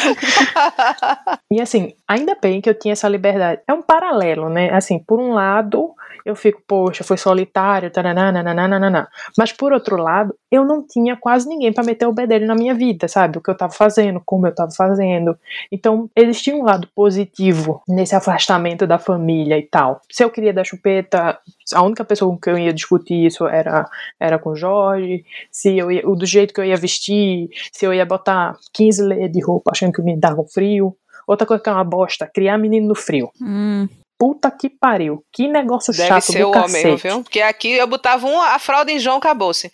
[1.51, 3.61] E assim, ainda bem que eu tinha essa liberdade.
[3.67, 4.71] É um paralelo, né?
[4.73, 5.93] Assim, por um lado,
[6.25, 9.07] eu fico, poxa, foi solitário, nananá.
[9.37, 12.73] Mas por outro lado, eu não tinha quase ninguém pra meter o bedelho na minha
[12.73, 13.37] vida, sabe?
[13.37, 15.37] O que eu tava fazendo, como eu tava fazendo.
[15.71, 20.01] Então, existia um lado positivo nesse afastamento da família e tal.
[20.11, 21.37] Se eu queria dar chupeta,
[21.71, 23.87] a única pessoa com quem eu ia discutir isso era,
[24.19, 25.23] era com o Jorge.
[25.51, 29.03] Se eu ia, o do jeito que eu ia vestir, se eu ia botar 15
[29.03, 30.97] layers de roupa achando que me dava frio.
[31.27, 33.31] Outra coisa que é uma bosta, criar menino no frio.
[33.41, 35.23] Hum, Puta que pariu.
[35.31, 36.85] Que negócio Deve chato ser do o cacete.
[36.85, 37.23] homem, viu?
[37.23, 39.69] Porque aqui eu botava um, a fralda em João acabou-se.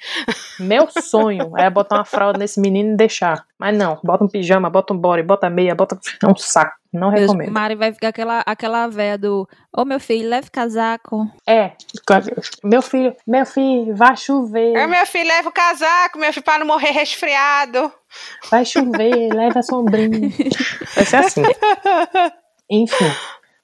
[0.60, 3.46] Meu sonho é botar uma fralda nesse menino e deixar.
[3.60, 6.00] Mas não, bota um pijama, bota um body, bota meia, bota.
[6.24, 6.74] É um saco.
[6.92, 7.52] Não Deus, recomendo.
[7.54, 11.26] Mari vai ficar aquela, aquela véia do Ô meu filho, leve casaco.
[11.48, 11.72] É,
[12.64, 16.60] meu filho, meu filho, vai chover, É, meu filho, leva o casaco, meu filho, para
[16.60, 17.90] não morrer resfriado.
[18.50, 20.30] vai chover, leva a sombrinha.
[20.96, 21.44] Vai ser assim.
[22.70, 23.12] Enfim.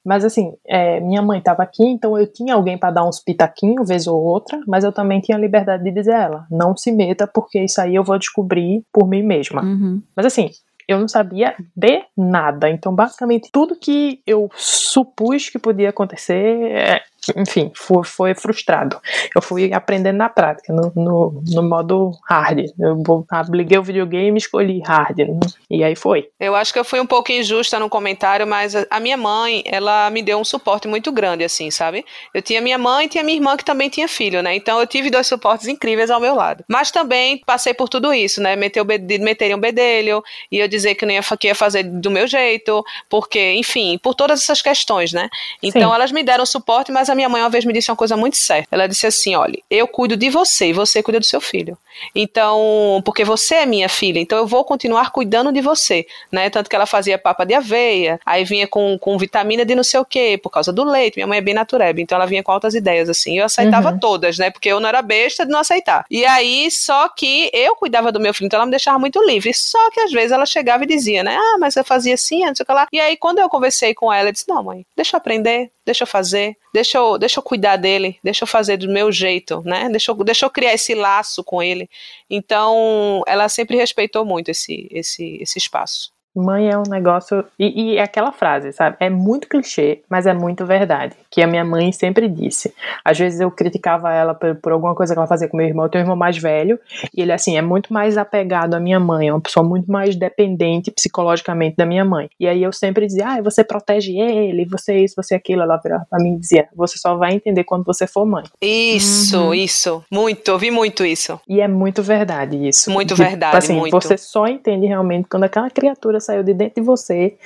[0.07, 3.89] Mas assim, é, minha mãe tava aqui, então eu tinha alguém para dar uns pitaquinhos,
[3.89, 6.93] vez ou outra, mas eu também tinha a liberdade de dizer a ela, não se
[6.93, 9.61] meta, porque isso aí eu vou descobrir por mim mesma.
[9.61, 10.01] Uhum.
[10.15, 10.49] Mas assim,
[10.87, 12.69] eu não sabia de nada.
[12.69, 17.01] Então, basicamente, tudo que eu supus que podia acontecer, é,
[17.35, 18.99] enfim, foi, foi, frustrado.
[19.35, 22.59] Eu fui aprendendo na prática, no, no, no modo hard.
[22.79, 23.03] Eu
[23.51, 25.17] liguei o videogame e escolhi hard.
[25.17, 25.39] Né?
[25.69, 26.29] E aí foi.
[26.39, 30.09] Eu acho que eu fui um pouco injusta no comentário, mas a minha mãe, ela
[30.09, 32.05] me deu um suporte muito grande, assim, sabe?
[32.33, 34.55] Eu tinha minha mãe e tinha minha irmã que também tinha filho, né?
[34.55, 36.63] Então eu tive dois suportes incríveis ao meu lado.
[36.67, 38.55] Mas também passei por tudo isso, né?
[38.55, 38.85] Meter
[39.19, 42.83] meterem um bedelho e eu dizer que não ia, que ia fazer do meu jeito,
[43.09, 45.29] porque, enfim, por todas essas questões, né?
[45.61, 45.95] Então Sim.
[45.95, 48.37] elas me deram suporte, mas a minha mãe uma vez me disse uma coisa muito
[48.37, 48.67] certa.
[48.71, 51.77] Ela disse assim: olha, eu cuido de você e você cuida do seu filho.
[52.15, 56.49] Então, porque você é minha filha, então eu vou continuar cuidando de você, né?
[56.49, 59.99] Tanto que ela fazia papa de aveia, aí vinha com, com vitamina de não sei
[59.99, 61.15] o quê, por causa do leite.
[61.17, 63.39] Minha mãe é bem natureba, então ela vinha com altas ideias, assim.
[63.39, 63.99] Eu aceitava uhum.
[63.99, 64.49] todas, né?
[64.49, 66.05] Porque eu não era besta de não aceitar.
[66.09, 69.53] E aí, só que eu cuidava do meu filho, então ela me deixava muito livre.
[69.53, 71.35] Só que às vezes ela chegava e dizia, né?
[71.35, 72.87] Ah, mas eu fazia assim, não sei o que lá.
[72.91, 76.03] E aí, quando eu conversei com ela, eu disse: não, mãe, deixa eu aprender, deixa
[76.03, 79.89] eu fazer, deixa eu, deixa eu cuidar dele, deixa eu fazer do meu jeito, né?
[79.89, 81.89] Deixa eu, deixa eu criar esse laço com ele.
[82.29, 86.16] Então, ela sempre respeitou muito esse, esse, esse espaço.
[86.39, 87.43] Mãe é um negócio.
[87.57, 88.95] E, e, é aquela frase, sabe?
[88.99, 91.15] É muito clichê, mas é muito verdade.
[91.31, 92.73] Que a minha mãe sempre disse.
[93.03, 95.85] Às vezes eu criticava ela por, por, alguma coisa que ela fazia com meu irmão.
[95.85, 96.79] Eu tenho um irmão mais velho.
[97.15, 99.27] E ele, assim, é muito mais apegado à minha mãe.
[99.27, 102.29] É uma pessoa muito mais dependente psicologicamente da minha mãe.
[102.39, 105.61] E aí eu sempre dizia, ah, você protege ele, você isso, você aquilo.
[105.61, 108.43] Ela virava pra mim e dizia, você só vai entender quando você for mãe.
[108.61, 109.53] Isso, uhum.
[109.53, 110.03] isso.
[110.11, 111.39] Muito, ouvi muito isso.
[111.47, 112.91] E é muito verdade isso.
[112.91, 113.91] Muito tipo, verdade, assim, muito.
[113.91, 117.37] Você só entende realmente quando aquela criatura saiu de dentro de você.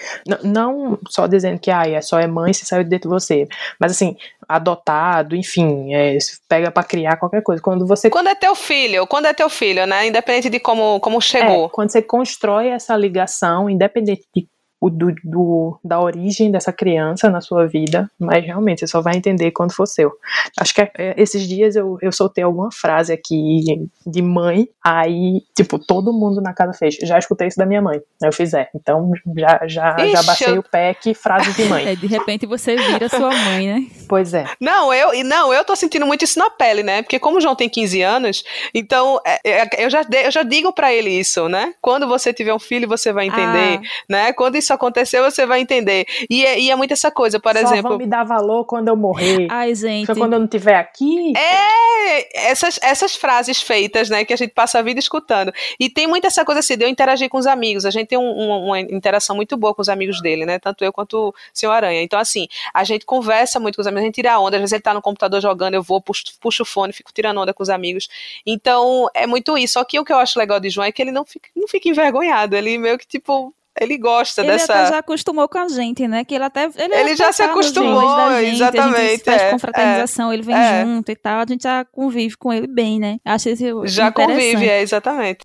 [0.44, 3.48] não só dizendo que ah, é só é mãe se saiu de dentro de você.
[3.80, 4.16] Mas assim,
[4.48, 6.18] adotado, enfim, é,
[6.48, 7.62] pega para criar qualquer coisa.
[7.62, 8.10] Quando você.
[8.10, 10.08] Quando é teu filho, quando é teu filho, né?
[10.08, 11.66] Independente de como, como chegou.
[11.66, 14.48] É, quando você constrói essa ligação, independente de
[14.82, 19.16] o do, do, da origem dessa criança na sua vida, mas realmente você só vai
[19.16, 20.12] entender quando for seu.
[20.60, 23.64] Acho que é, esses dias eu, eu soltei alguma frase aqui
[24.08, 26.96] de mãe, aí, tipo, todo mundo na casa fez.
[27.04, 28.02] Já escutei isso da minha mãe.
[28.24, 28.70] Eu fiz, é.
[28.74, 30.60] Então já, já, Ixi, já baixei eu...
[30.60, 31.82] o pé que frase de mãe.
[31.92, 33.88] É, de repente você vira sua mãe, né?
[34.08, 34.46] Pois é.
[34.60, 37.02] Não, eu, não, eu tô sentindo muito isso na pele, né?
[37.02, 38.44] Porque como o João tem 15 anos,
[38.74, 41.74] então é, é, eu, já, eu já digo para ele isso, né?
[41.82, 43.82] Quando você tiver um filho, você vai entender, ah.
[44.08, 44.34] né?
[44.34, 46.06] Quando isso acontecer, você vai entender.
[46.30, 47.90] E é, e é muito essa coisa, por Só exemplo.
[47.90, 49.48] Vão me dar valor quando eu morrer.
[49.50, 50.06] Ai, gente.
[50.06, 51.34] Só quando eu não estiver aqui.
[51.38, 55.54] É, essas, essas frases feitas, né, que a gente passa a vida escutando.
[55.80, 57.86] E tem muito essa coisa assim, de eu interagir com os amigos.
[57.86, 60.60] A gente tem um, um, uma interação muito boa com os amigos dele, né?
[60.60, 62.02] Tanto eu quanto o senhor Aranha.
[62.02, 64.58] Então, assim, a gente conversa muito com os amigos, a gente tira onda.
[64.58, 67.40] Às vezes ele tá no computador jogando, eu vou, puxo, puxo o fone, fico tirando
[67.40, 68.08] onda com os amigos.
[68.46, 69.74] Então, é muito isso.
[69.74, 71.68] Só que o que eu acho legal de João é que ele não fica, não
[71.68, 72.56] fica envergonhado.
[72.56, 74.74] Ele meio que, tipo, ele gosta ele dessa.
[74.74, 76.24] Ele já acostumou com a gente, né?
[76.26, 76.70] Que ele até.
[76.76, 78.02] Ele, ele já se acostumou,
[78.40, 78.96] gente, exatamente.
[78.96, 80.86] A gente faz é, confraternização, é, ele vem é.
[80.86, 81.40] junto e tal.
[81.40, 83.18] A gente já convive com ele bem, né?
[83.24, 85.40] Acho isso Já convive, é, exatamente.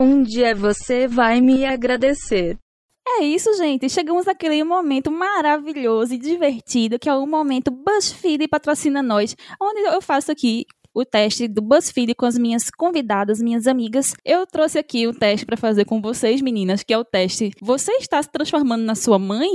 [0.00, 2.56] Um dia você vai me agradecer.
[3.16, 3.88] É isso, gente.
[3.88, 10.00] Chegamos naquele momento maravilhoso e divertido, que é o momento BuzzFeed patrocina nós, onde eu
[10.00, 10.66] faço aqui
[10.98, 14.14] o teste do BuzzFeed com as minhas convidadas, minhas amigas.
[14.24, 17.92] Eu trouxe aqui o teste para fazer com vocês, meninas, que é o teste Você
[17.92, 19.48] está se transformando na sua mãe?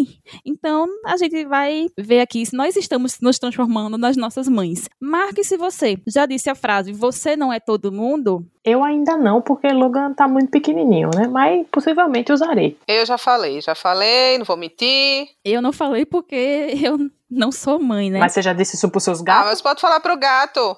[0.45, 4.88] Então, a gente vai ver aqui se nós estamos nos transformando nas nossas mães.
[5.02, 8.45] Marque se você já disse a frase Você não é todo mundo.
[8.64, 11.28] Eu ainda não, porque Logan tá muito pequenininho, né?
[11.28, 12.78] Mas possivelmente usarei.
[12.88, 15.28] Eu já falei, já falei, não vou mentir.
[15.44, 16.98] Eu não falei porque eu
[17.34, 18.19] não sou mãe, né?
[18.19, 19.43] Mas você já disse isso pros seus gatos?
[19.43, 20.77] Ah, mas pode falar pro gato.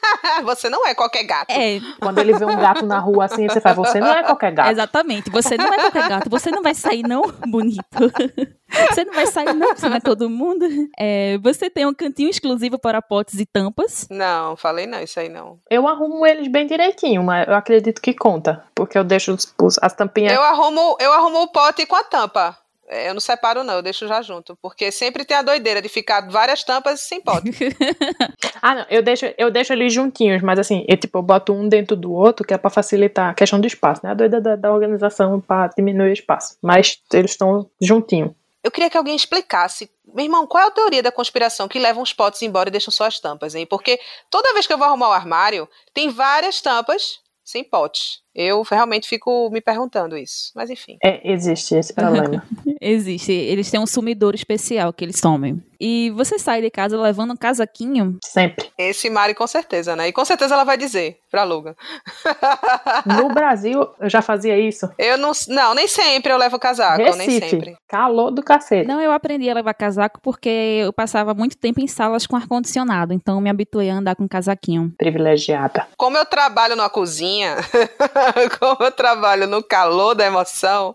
[0.44, 1.50] você não é qualquer gato.
[1.50, 1.80] É.
[2.00, 4.70] Quando ele vê um gato na rua assim, você fala, você não é qualquer gato.
[4.70, 6.30] Exatamente, você não é qualquer gato.
[6.30, 7.84] Você não vai sair, não, bonito.
[8.68, 10.66] Você não vai sair, não, você não é todo mundo.
[10.98, 14.08] É, você tem um cantinho exclusivo para potes e tampas.
[14.10, 15.60] Não, falei não, isso aí não.
[15.70, 18.64] Eu arrumo eles bem direitinho, mas eu acredito que conta.
[18.74, 20.32] Porque eu deixo os, as tampinhas.
[20.32, 22.58] Eu arrumo, eu arrumo o pote com a tampa.
[22.88, 24.56] É, eu não separo, não, eu deixo já junto.
[24.62, 27.50] Porque sempre tem a doideira de ficar várias tampas sem pote.
[28.62, 31.68] ah, não, eu deixo, eu deixo eles juntinhos, mas assim, eu tipo, eu boto um
[31.68, 34.10] dentro do outro, que é pra facilitar a questão do espaço, né?
[34.10, 36.56] A doida da, da organização pra diminuir o espaço.
[36.62, 38.30] Mas eles estão juntinhos.
[38.62, 42.00] Eu queria que alguém explicasse, meu irmão, qual é a teoria da conspiração que leva
[42.00, 43.64] os potes embora e deixam só as tampas, hein?
[43.64, 48.25] Porque toda vez que eu vou arrumar o armário, tem várias tampas sem potes.
[48.38, 50.52] Eu realmente fico me perguntando isso.
[50.54, 50.98] Mas enfim.
[51.02, 52.44] É, existe esse problema.
[52.78, 53.32] Existe.
[53.32, 55.60] Eles têm um sumidor especial que eles tomem.
[55.80, 58.18] E você sai de casa levando um casaquinho?
[58.24, 58.70] Sempre.
[58.78, 60.08] Esse Mari com certeza, né?
[60.08, 61.74] E com certeza ela vai dizer pra Luga.
[63.06, 64.88] No Brasil, eu já fazia isso.
[64.98, 65.32] Eu não.
[65.48, 67.76] Não, nem sempre eu levo casaco, nem Recife, sempre.
[67.88, 68.86] calor do cacete.
[68.86, 73.12] Não, eu aprendi a levar casaco porque eu passava muito tempo em salas com ar-condicionado.
[73.12, 74.92] Então eu me habituei a andar com casaquinho.
[74.98, 75.86] Privilegiada.
[75.96, 77.56] Como eu trabalho numa cozinha,
[78.58, 80.94] como eu trabalho no calor da emoção,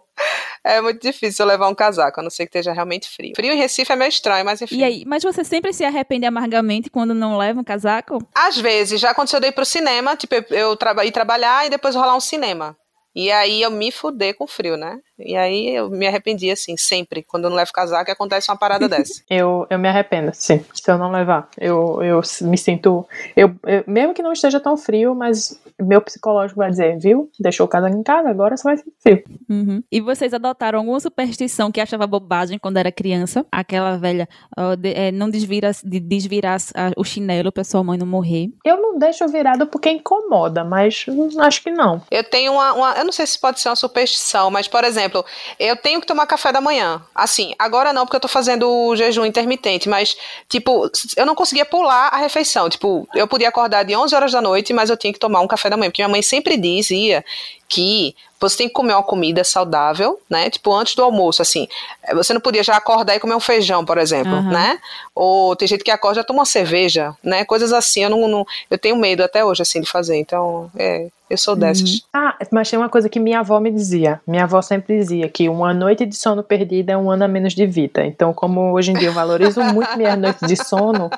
[0.64, 3.34] é muito difícil eu levar um casaco, a não ser que esteja realmente frio.
[3.36, 4.78] Frio em Recife é meio estranho, mas enfim.
[4.78, 8.20] E aí, mas você sempre se arrepende amargamente quando não leva um casaco?
[8.36, 11.70] Às vezes, já aconteceu de eu ir pro cinema, tipo, eu, traba- ir trabalhar e
[11.70, 12.78] depois rolar um cinema.
[13.14, 14.98] E aí eu me fuder com frio, né?
[15.26, 17.24] E aí eu me arrependi, assim, sempre.
[17.24, 19.22] Quando eu não levo casaco, acontece uma parada dessa.
[19.30, 21.50] Eu, eu me arrependo, sim, se eu não levar.
[21.60, 23.06] Eu, eu me sinto.
[23.36, 27.30] Eu, eu- mesmo que não esteja tão frio, mas meu psicológico vai dizer, viu?
[27.40, 29.24] Deixou o casaco em casa, agora só vai ser frio.
[29.50, 29.84] Uhum.
[29.92, 33.46] E vocês adotaram alguma superstição que achava bobagem quando era criança?
[33.52, 34.28] Aquela velha,
[34.58, 36.58] ó, de- é, não desvira, de desvirar
[36.98, 38.50] o chinelo pra sua mãe não morrer.
[38.66, 41.06] Eu não deixo virado porque incomoda, mas
[41.40, 42.02] acho que não.
[42.12, 45.11] Eu tenho uma, uma- Eu não sei se pode ser uma superstição, mas, por exemplo,
[45.60, 47.02] eu tenho que tomar café da manhã.
[47.14, 50.16] Assim, agora não, porque eu tô fazendo o jejum intermitente, mas,
[50.50, 52.70] tipo, eu não conseguia pular a refeição.
[52.70, 55.48] Tipo, eu podia acordar de 11 horas da noite, mas eu tinha que tomar um
[55.48, 57.24] café da manhã, porque minha mãe sempre dizia
[57.68, 60.50] que você tem que comer uma comida saudável, né?
[60.50, 61.68] Tipo, antes do almoço, assim.
[62.04, 64.52] Eh, Você não podia já acordar e comer um feijão, por exemplo, Aham.
[64.52, 64.80] né?
[65.16, 67.46] Ou tem gente que acorda e já toma uma cerveja, né?
[67.46, 70.18] Coisas assim, eu não, não- eu tenho medo até hoje, assim, de fazer.
[70.18, 72.02] Então, é, eu sou dessas.
[72.14, 74.20] Ah, mas tem uma coisa que minha avó me dizia.
[74.28, 77.54] Minha avó sempre dizia que uma noite de sono perdida é um ano a menos
[77.54, 78.04] de vida.
[78.06, 81.10] Então, como hoje em dia eu valorizo muito minhas noites de sono,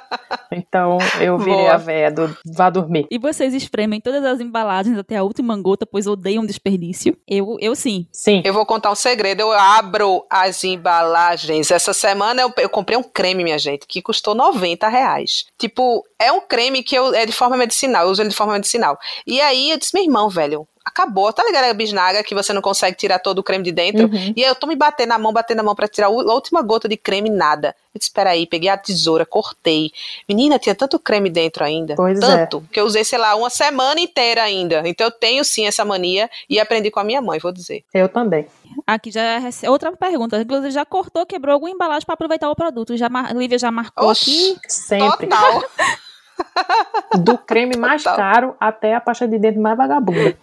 [0.52, 1.74] então eu virei Boa.
[1.74, 3.08] a véia do vá dormir.
[3.10, 7.13] E vocês espremem todas as embalagens até a última gota, pois odeiam desperdício?
[7.28, 8.08] Eu, eu sim.
[8.12, 8.42] Sim.
[8.46, 9.42] Eu vou contar um segredo.
[9.42, 11.72] Eu abro as embalagens.
[11.72, 15.46] Essa semana eu, eu comprei um creme, minha gente, que custou 90 reais.
[15.58, 18.06] Tipo, é um creme que eu, é de forma medicinal.
[18.06, 18.98] Eu uso ele de forma medicinal.
[19.26, 21.32] E aí eu disse, meu irmão, velho, acabou.
[21.32, 24.06] Tá ligado a bisnaga que você não consegue tirar todo o creme de dentro?
[24.08, 24.34] Uhum.
[24.36, 26.62] E aí eu tô me batendo na mão, batendo na mão pra tirar a última
[26.62, 27.76] gota de creme, nada.
[27.94, 29.92] Eu disse, peraí, peguei a tesoura, cortei.
[30.28, 31.96] Menina, tinha tanto creme dentro ainda.
[31.96, 32.22] Pois é.
[32.22, 34.82] tanto, que eu usei, sei lá, uma semana inteira ainda.
[34.86, 37.84] Então eu tenho sim essa mania e aprendi com a minha mãe, vou dizer.
[37.94, 38.48] Eu também.
[38.88, 40.42] Aqui já é outra pergunta.
[40.42, 42.98] Inclusive, já cortou, quebrou alguma embalagem pra aproveitar o produto.
[42.98, 44.72] Já, mar- Lívia já marcou Oxi, aqui.
[44.74, 45.28] Sempre.
[45.28, 45.64] total.
[47.20, 48.18] Do creme mais Total.
[48.18, 50.36] caro até a pasta de dente mais vagabunda.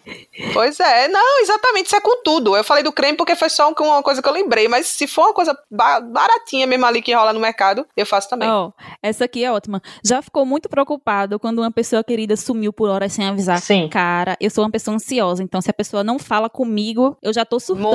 [0.52, 2.56] Pois é, não, exatamente, isso é com tudo.
[2.56, 5.06] Eu falei do creme porque foi só um- uma coisa que eu lembrei, mas se
[5.06, 8.48] for uma coisa ba- baratinha mesmo ali que rola no mercado, eu faço também.
[8.48, 8.70] Ó,
[9.02, 9.82] essa aqui é ótima.
[10.04, 13.60] Já ficou muito preocupado quando uma pessoa querida sumiu por horas sem avisar?
[13.60, 13.88] Sim.
[13.88, 17.44] Cara, eu sou uma pessoa ansiosa, então se a pessoa não fala comigo, eu já
[17.44, 17.90] tô surtando.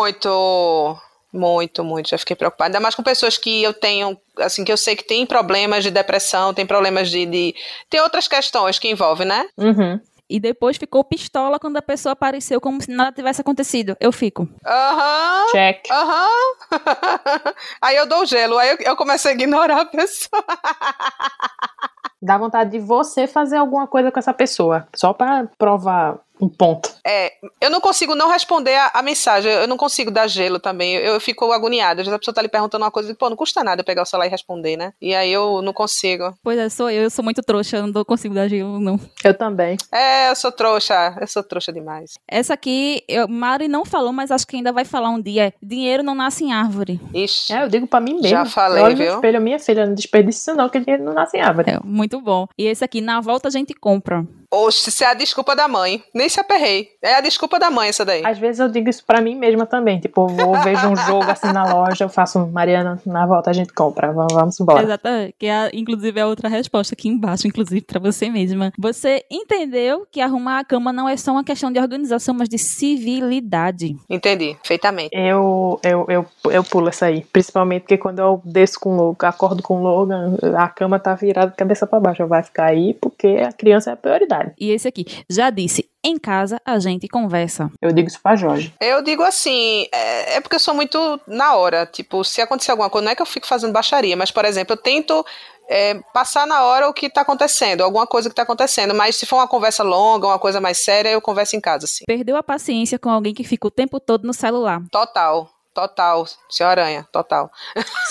[0.00, 0.96] Muito,
[1.32, 2.10] muito, muito.
[2.10, 2.68] Já fiquei preocupada.
[2.68, 5.90] Ainda mais com pessoas que eu tenho, assim, que eu sei que tem problemas de
[5.90, 7.26] depressão, tem problemas de.
[7.26, 7.54] de...
[7.88, 9.48] Tem outras questões que envolvem, né?
[9.56, 10.00] Uhum.
[10.30, 13.96] E depois ficou pistola quando a pessoa apareceu como se nada tivesse acontecido.
[13.98, 14.48] Eu fico.
[14.64, 15.46] Aham.
[15.50, 15.90] Check.
[15.90, 16.28] Aham.
[17.82, 20.44] aí eu dou gelo, aí eu, eu começo a ignorar a pessoa.
[22.22, 24.86] Dá vontade de você fazer alguma coisa com essa pessoa.
[24.94, 26.90] Só pra provar um ponto.
[27.06, 30.94] É, eu não consigo não responder a, a mensagem, eu não consigo dar gelo também,
[30.96, 32.00] eu, eu fico agoniada.
[32.00, 33.84] Às vezes a pessoa tá lhe perguntando uma coisa e, pô, não custa nada eu
[33.84, 34.92] pegar o celular e responder, né?
[35.00, 36.34] E aí eu não consigo.
[36.42, 37.02] Pois é, sou eu.
[37.04, 38.98] Eu sou muito trouxa, eu não consigo dar gelo, não.
[39.24, 39.76] Eu também.
[39.92, 42.14] É, eu sou trouxa, eu sou trouxa demais.
[42.28, 45.48] Essa aqui, eu, Mari não falou, mas acho que ainda vai falar um dia.
[45.48, 47.00] é, Dinheiro não nasce em árvore.
[47.14, 47.52] Ixi.
[47.52, 48.28] É, eu digo pra mim mesmo.
[48.28, 49.14] Já falei, eu olho no viu?
[49.14, 51.70] espelho, minha filha, não desperdiça isso não, que dinheiro não nasce em árvore.
[51.70, 52.46] É, muito bom.
[52.56, 54.26] E esse aqui, na volta a gente compra.
[54.52, 56.02] Oxe, isso é a desculpa da mãe.
[56.12, 56.88] Nem se aperrei.
[57.00, 58.22] É a desculpa da mãe essa daí.
[58.24, 60.00] Às vezes eu digo isso pra mim mesma também.
[60.00, 63.52] Tipo, eu vou, vejo um jogo assim na loja, eu faço, Mariana, na volta a
[63.52, 64.12] gente compra.
[64.12, 64.82] Vamos, vamos embora.
[64.82, 65.34] Exatamente.
[65.38, 68.72] Que é, inclusive, é outra resposta aqui embaixo, inclusive, pra você mesma.
[68.76, 72.58] Você entendeu que arrumar a cama não é só uma questão de organização, mas de
[72.58, 73.96] civilidade.
[74.08, 75.10] Entendi, perfeitamente.
[75.12, 77.24] Eu, eu, eu, eu pulo essa aí.
[77.32, 81.14] Principalmente porque quando eu desço com o Logan, acordo com o Logan, a cama tá
[81.14, 82.26] virada de cabeça pra baixo.
[82.26, 84.39] Vai ficar aí porque a criança é a prioridade.
[84.58, 87.70] E esse aqui, já disse, em casa a gente conversa.
[87.80, 88.74] Eu digo isso pra Jorge.
[88.80, 91.86] Eu digo assim, é, é porque eu sou muito na hora.
[91.86, 94.74] Tipo, se acontecer alguma coisa, não é que eu fico fazendo baixaria, mas, por exemplo,
[94.74, 95.24] eu tento
[95.68, 98.94] é, passar na hora o que tá acontecendo, alguma coisa que tá acontecendo.
[98.94, 102.04] Mas se for uma conversa longa, uma coisa mais séria, eu converso em casa, assim.
[102.06, 104.82] Perdeu a paciência com alguém que fica o tempo todo no celular.
[104.90, 107.50] Total, total, senhora Aranha, total.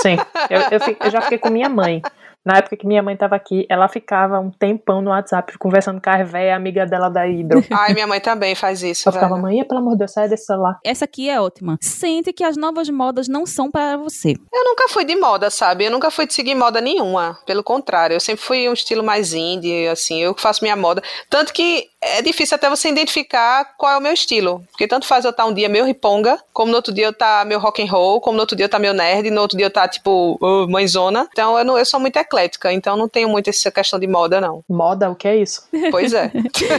[0.01, 0.15] Sim.
[0.49, 2.01] Eu, eu, eu já fiquei com minha mãe.
[2.49, 6.09] Na época que minha mãe tava aqui, ela ficava um tempão no WhatsApp conversando com
[6.09, 7.63] a véia, amiga dela da Hidro.
[7.69, 9.43] Ai, minha mãe também faz isso, Eu ficava, velho.
[9.43, 10.79] mãe, pelo amor de Deus, sai desse celular.
[10.83, 11.77] Essa aqui é ótima.
[11.79, 14.33] Sente que as novas modas não são para você.
[14.51, 15.85] Eu nunca fui de moda, sabe?
[15.85, 17.37] Eu nunca fui de seguir moda nenhuma.
[17.45, 21.03] Pelo contrário, eu sempre fui um estilo mais indie, assim, eu que faço minha moda.
[21.29, 24.63] Tanto que é difícil até você identificar qual é o meu estilo.
[24.71, 27.45] Porque tanto faz eu estar um dia meio riponga, como no outro dia eu estar
[27.45, 29.65] meio rock and roll, como no outro dia eu estar meio nerd, no outro dia
[29.65, 31.27] eu estar, tipo, uh, mãezona.
[31.31, 32.38] Então eu, não, eu sou muito eclética,
[32.71, 34.63] então não tenho muito essa questão de moda, não.
[34.67, 35.67] Moda, o que é isso?
[35.91, 36.31] Pois é.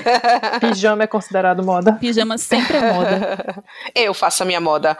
[0.61, 1.93] Pijama é considerado moda.
[1.95, 3.65] Pijama sempre é moda.
[3.95, 4.97] eu faço a minha moda.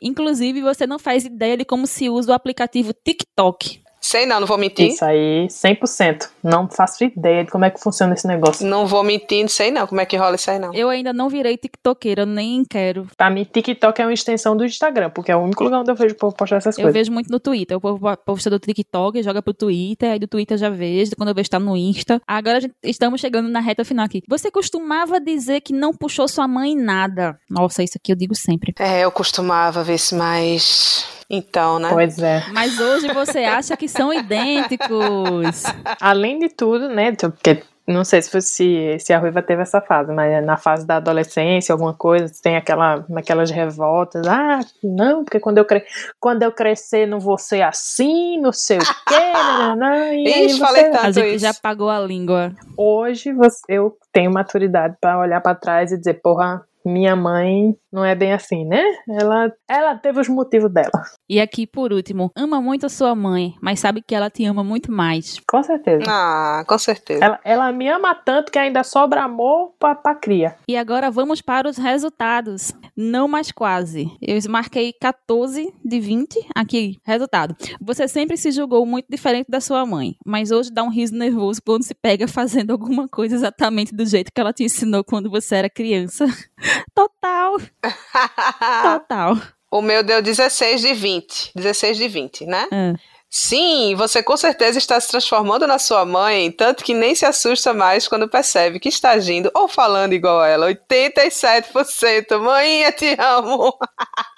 [0.00, 3.81] Inclusive, você não faz ideia de como se usa o aplicativo TikTok.
[4.04, 4.88] Sei não, não vou mentir.
[4.88, 6.28] Isso aí, 100%.
[6.42, 8.66] Não faço ideia de como é que funciona esse negócio.
[8.66, 10.74] Não vou mentir, não sei não como é que rola isso aí não.
[10.74, 13.06] Eu ainda não virei TikTokeira, nem quero.
[13.16, 15.94] Pra mim, TikTok é uma extensão do Instagram, porque é o único lugar onde eu
[15.94, 16.98] vejo o povo postar essas Eu coisas.
[16.98, 17.76] vejo muito no Twitter.
[17.76, 21.34] O povo posta do TikTok, joga pro Twitter, aí do Twitter já vejo, quando eu
[21.34, 22.20] vejo tá no Insta.
[22.26, 24.22] Agora a gente- estamos chegando na reta final aqui.
[24.28, 27.38] Você costumava dizer que não puxou sua mãe em nada.
[27.48, 28.74] Nossa, isso aqui eu digo sempre.
[28.78, 31.06] É, eu costumava ver se mais.
[31.34, 31.88] Então, né?
[31.90, 32.42] Pois é.
[32.52, 35.62] Mas hoje você acha que são idênticos.
[36.00, 37.12] Além de tudo, né?
[37.12, 40.86] Porque não sei se, foi- se, se a Ruiva teve essa fase, mas na fase
[40.86, 44.26] da adolescência, alguma coisa, tem aquela, aquelas revoltas.
[44.26, 45.84] Ah, não, porque quando eu, cre...
[46.20, 49.32] quando eu crescer não vou ser assim, não sei o quê.
[49.32, 51.06] nananã, e Ixi, você- falei tanto.
[51.06, 51.44] A gente isso.
[51.46, 52.52] já pagou a língua.
[52.76, 58.04] Hoje você- eu tenho maturidade pra olhar pra trás e dizer, porra, minha mãe não
[58.04, 58.82] é bem assim, né?
[59.08, 60.90] Ela, ela teve os motivos dela.
[61.28, 64.64] E aqui, por último, ama muito a sua mãe, mas sabe que ela te ama
[64.64, 65.38] muito mais.
[65.46, 66.04] Com certeza.
[66.08, 67.22] Ah, com certeza.
[67.22, 70.56] Ela, ela me ama tanto que ainda sobra amor pra, pra cria.
[70.66, 72.72] E agora vamos para os resultados.
[72.96, 74.10] Não mais quase.
[74.20, 76.48] Eu marquei 14 de 20.
[76.54, 77.54] Aqui, resultado.
[77.80, 81.60] Você sempre se julgou muito diferente da sua mãe, mas hoje dá um riso nervoso
[81.64, 85.56] quando se pega fazendo alguma coisa exatamente do jeito que ela te ensinou quando você
[85.56, 86.24] era criança.
[86.94, 87.56] Total,
[88.82, 89.36] total.
[89.70, 91.52] o meu deu 16 de 20.
[91.54, 92.66] 16 de 20, né?
[92.72, 92.94] É.
[93.34, 97.72] Sim, você com certeza está se transformando na sua mãe, tanto que nem se assusta
[97.72, 100.66] mais quando percebe que está agindo ou falando igual a ela.
[100.68, 102.38] 87%.
[102.38, 103.74] Mãinha, te amo.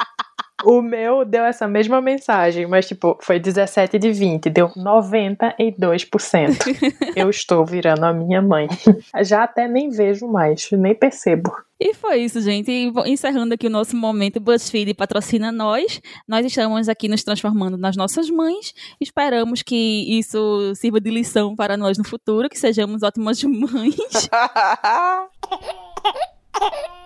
[0.62, 6.94] O meu deu essa mesma mensagem, mas tipo, foi 17 de 20, deu 92%.
[7.16, 8.68] Eu estou virando a minha mãe.
[9.22, 11.50] Já até nem vejo mais, nem percebo.
[11.78, 12.70] E foi isso, gente.
[12.70, 16.00] E encerrando aqui o nosso momento BuzzFeed patrocina nós.
[16.26, 18.72] Nós estamos aqui nos transformando nas nossas mães.
[19.00, 23.96] Esperamos que isso sirva de lição para nós no futuro, que sejamos ótimas mães.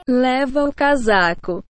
[0.06, 1.64] Leva o casaco.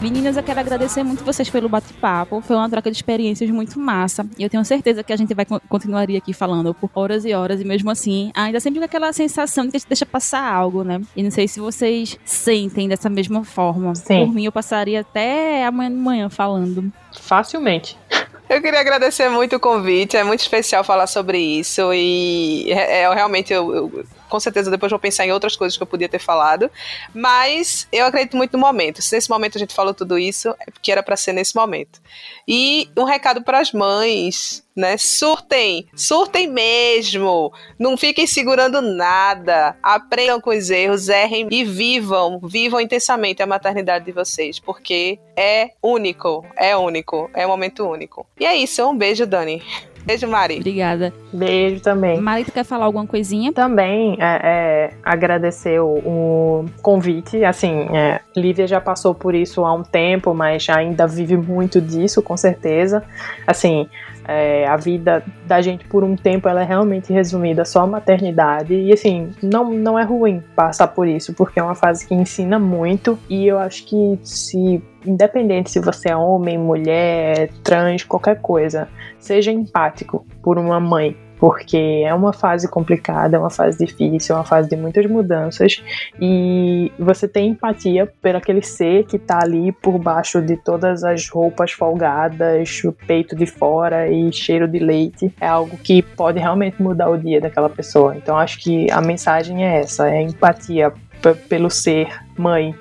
[0.00, 2.40] Meninas, eu quero agradecer muito vocês pelo bate-papo.
[2.40, 4.24] Foi uma troca de experiências muito massa.
[4.38, 7.34] E eu tenho certeza que a gente vai con- continuaria aqui falando por horas e
[7.34, 7.60] horas.
[7.60, 10.84] E mesmo assim, ainda sempre com aquela sensação de que a gente deixa passar algo,
[10.84, 11.00] né?
[11.16, 13.92] E não sei se vocês sentem dessa mesma forma.
[13.96, 14.26] Sim.
[14.26, 16.92] Por mim, eu passaria até amanhã de manhã falando.
[17.20, 17.98] Facilmente.
[18.48, 23.14] Eu queria agradecer muito o convite, é muito especial falar sobre isso e é, é,
[23.14, 26.18] realmente eu, eu- com certeza depois vou pensar em outras coisas que eu podia ter
[26.18, 26.70] falado,
[27.14, 29.02] mas eu acredito muito no momento.
[29.02, 32.00] Se nesse momento a gente falou tudo isso, é porque era para ser nesse momento.
[32.46, 34.96] E um recado para as mães, né?
[34.96, 37.52] Surtem, surtem mesmo.
[37.78, 39.76] Não fiquem segurando nada.
[39.82, 45.72] Aprendam com os erros, errem e vivam, vivam intensamente a maternidade de vocês, porque é
[45.82, 48.26] único, é único, é um momento único.
[48.38, 49.62] E é isso, um beijo, Dani.
[50.08, 50.56] Beijo, Mari.
[50.56, 51.12] Obrigada.
[51.30, 52.18] Beijo também.
[52.18, 53.52] Mari, tu quer falar alguma coisinha?
[53.52, 57.44] Também é, é, agradecer o, o convite.
[57.44, 62.22] Assim, é, Lívia já passou por isso há um tempo, mas ainda vive muito disso,
[62.22, 63.04] com certeza.
[63.46, 63.86] Assim,
[64.28, 68.74] é, a vida da gente por um tempo ela é realmente resumida só à maternidade.
[68.74, 72.58] E assim, não, não é ruim passar por isso, porque é uma fase que ensina
[72.58, 73.18] muito.
[73.28, 74.82] E eu acho que se.
[75.06, 78.88] Independente se você é homem, mulher, trans, qualquer coisa,
[79.18, 84.38] seja empático por uma mãe, porque é uma fase complicada, é uma fase difícil, é
[84.38, 85.82] uma fase de muitas mudanças
[86.20, 91.28] e você tem empatia por aquele ser que tá ali por baixo de todas as
[91.28, 96.82] roupas folgadas, o peito de fora e cheiro de leite, é algo que pode realmente
[96.82, 98.16] mudar o dia daquela pessoa.
[98.16, 100.92] Então acho que a mensagem é essa, é empatia
[101.48, 102.74] pelo ser mãe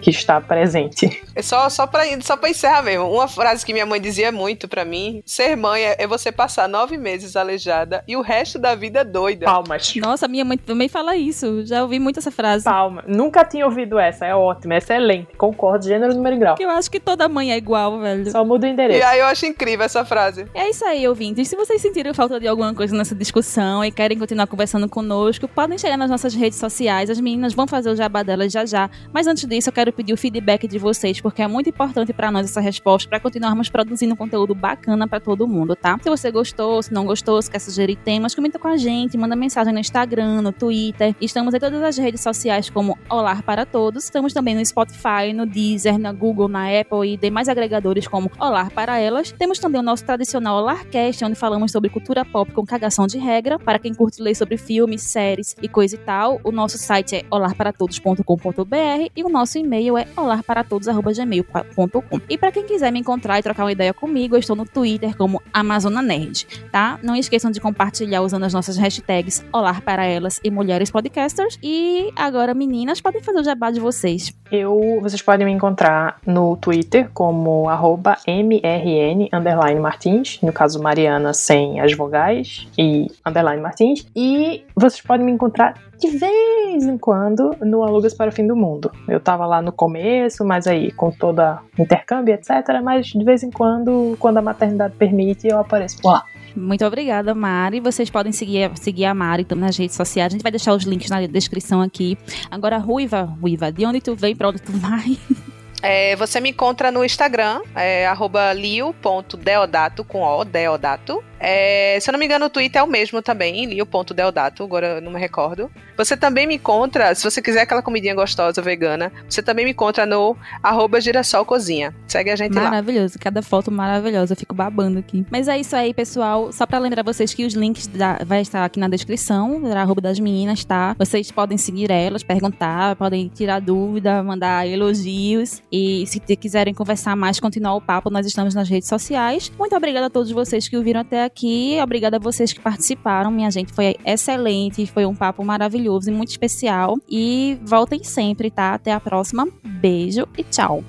[0.00, 1.22] que está presente.
[1.34, 3.10] É só, só, pra, só pra encerrar mesmo.
[3.10, 6.68] Uma frase que minha mãe dizia muito pra mim: ser mãe é, é você passar
[6.68, 9.46] nove meses aleijada e o resto da vida doida.
[9.46, 9.94] Palmas.
[9.96, 11.64] Nossa, minha mãe também fala isso.
[11.66, 12.64] Já ouvi muito essa frase.
[12.64, 13.04] Palma.
[13.06, 14.26] Nunca tinha ouvido essa.
[14.26, 15.28] É ótima, excelente.
[15.36, 16.56] Concordo, gênero, número e grau.
[16.58, 18.30] Eu acho que toda mãe é igual, velho.
[18.30, 18.98] Só muda o endereço.
[18.98, 20.46] E aí eu acho incrível essa frase.
[20.54, 21.48] É isso aí, ouvintes.
[21.48, 25.78] Se vocês sentiram falta de alguma coisa nessa discussão e querem continuar conversando conosco, podem
[25.78, 27.10] chegar nas nossas redes sociais.
[27.10, 28.90] As meninas vão fazer o jabá delas já já.
[29.12, 32.30] Mas antes disso, eu quero pedir o feedback de vocês, porque é muito importante pra
[32.30, 35.98] nós essa resposta, pra continuarmos produzindo conteúdo bacana pra todo mundo, tá?
[36.02, 39.36] Se você gostou, se não gostou, se quer sugerir temas, comenta com a gente, manda
[39.36, 41.14] mensagem no Instagram, no Twitter.
[41.20, 44.04] Estamos em todas as redes sociais como Olar para Todos.
[44.04, 48.70] Estamos também no Spotify, no Deezer, na Google, na Apple e demais agregadores como Olar
[48.72, 49.32] para Elas.
[49.32, 53.58] Temos também o nosso tradicional Olarcast, onde falamos sobre cultura pop com cagação de regra.
[53.58, 57.24] Para quem curte ler sobre filmes, séries e coisa e tal, o nosso site é
[57.30, 62.20] olarparatodos.com.br e o nosso e-mail é olarparatodos.gmail.com.
[62.28, 65.16] E para quem quiser me encontrar e trocar uma ideia comigo, eu estou no Twitter
[65.16, 66.98] como Amazona Nerd, tá?
[67.02, 71.58] Não esqueçam de compartilhar usando as nossas hashtags Olar para Elas e Mulheres Podcasters.
[71.62, 74.32] E agora, meninas, podem fazer o jabá de vocês.
[74.50, 81.32] Eu, vocês podem me encontrar no Twitter como arroba mrn underline martins, no caso Mariana
[81.32, 84.06] sem as vogais e underline martins.
[84.14, 88.56] E vocês podem me encontrar de vez em quando no Alugas para o Fim do
[88.56, 88.90] Mundo.
[89.06, 92.50] Eu tava lá no começo, mas aí com toda intercâmbio, etc.
[92.82, 96.24] Mas de vez em quando, quando a maternidade permite, eu apareço por lá.
[96.56, 97.78] Muito obrigada, Mari.
[97.78, 100.32] Vocês podem seguir, seguir a Mari também nas redes sociais.
[100.32, 102.18] A gente vai deixar os links na descrição aqui.
[102.50, 105.16] Agora, Ruiva, Ruiva, de onde tu vem, pra onde tu vai?
[105.82, 111.22] É, você me encontra no Instagram, é, arroba lio.deodato, com O, deodato.
[111.40, 115.02] É, se eu não me engano, o Twitter é o mesmo também, lio.deodato, agora eu
[115.02, 115.68] não me recordo.
[115.96, 120.06] Você também me encontra, se você quiser aquela comidinha gostosa, vegana, você também me encontra
[120.06, 121.94] no arroba girassolcozinha.
[122.06, 122.64] Segue a gente lá.
[122.64, 125.24] Maravilhoso, cada foto maravilhosa, eu fico babando aqui.
[125.30, 126.52] Mas é isso aí, pessoal.
[126.52, 130.00] Só pra lembrar vocês que os links da, vai estar aqui na descrição, da arroba
[130.00, 130.94] das meninas, tá?
[130.98, 135.62] Vocês podem seguir elas, perguntar, podem tirar dúvida, mandar elogios.
[135.70, 139.50] E se quiserem conversar mais, continuar o papo, nós estamos nas redes sociais.
[139.58, 141.78] Muito obrigada a todos vocês que ouviram até aqui.
[141.82, 143.72] Obrigada a vocês que participaram, minha gente.
[143.72, 145.42] Foi excelente, foi um papo
[145.82, 146.98] maravilhoso e muito especial.
[147.08, 148.74] E voltem sempre, tá?
[148.74, 149.48] Até a próxima.
[149.62, 150.84] Beijo e tchau.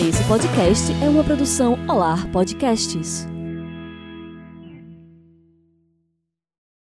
[0.00, 3.31] Esse podcast é uma produção Olar Podcasts.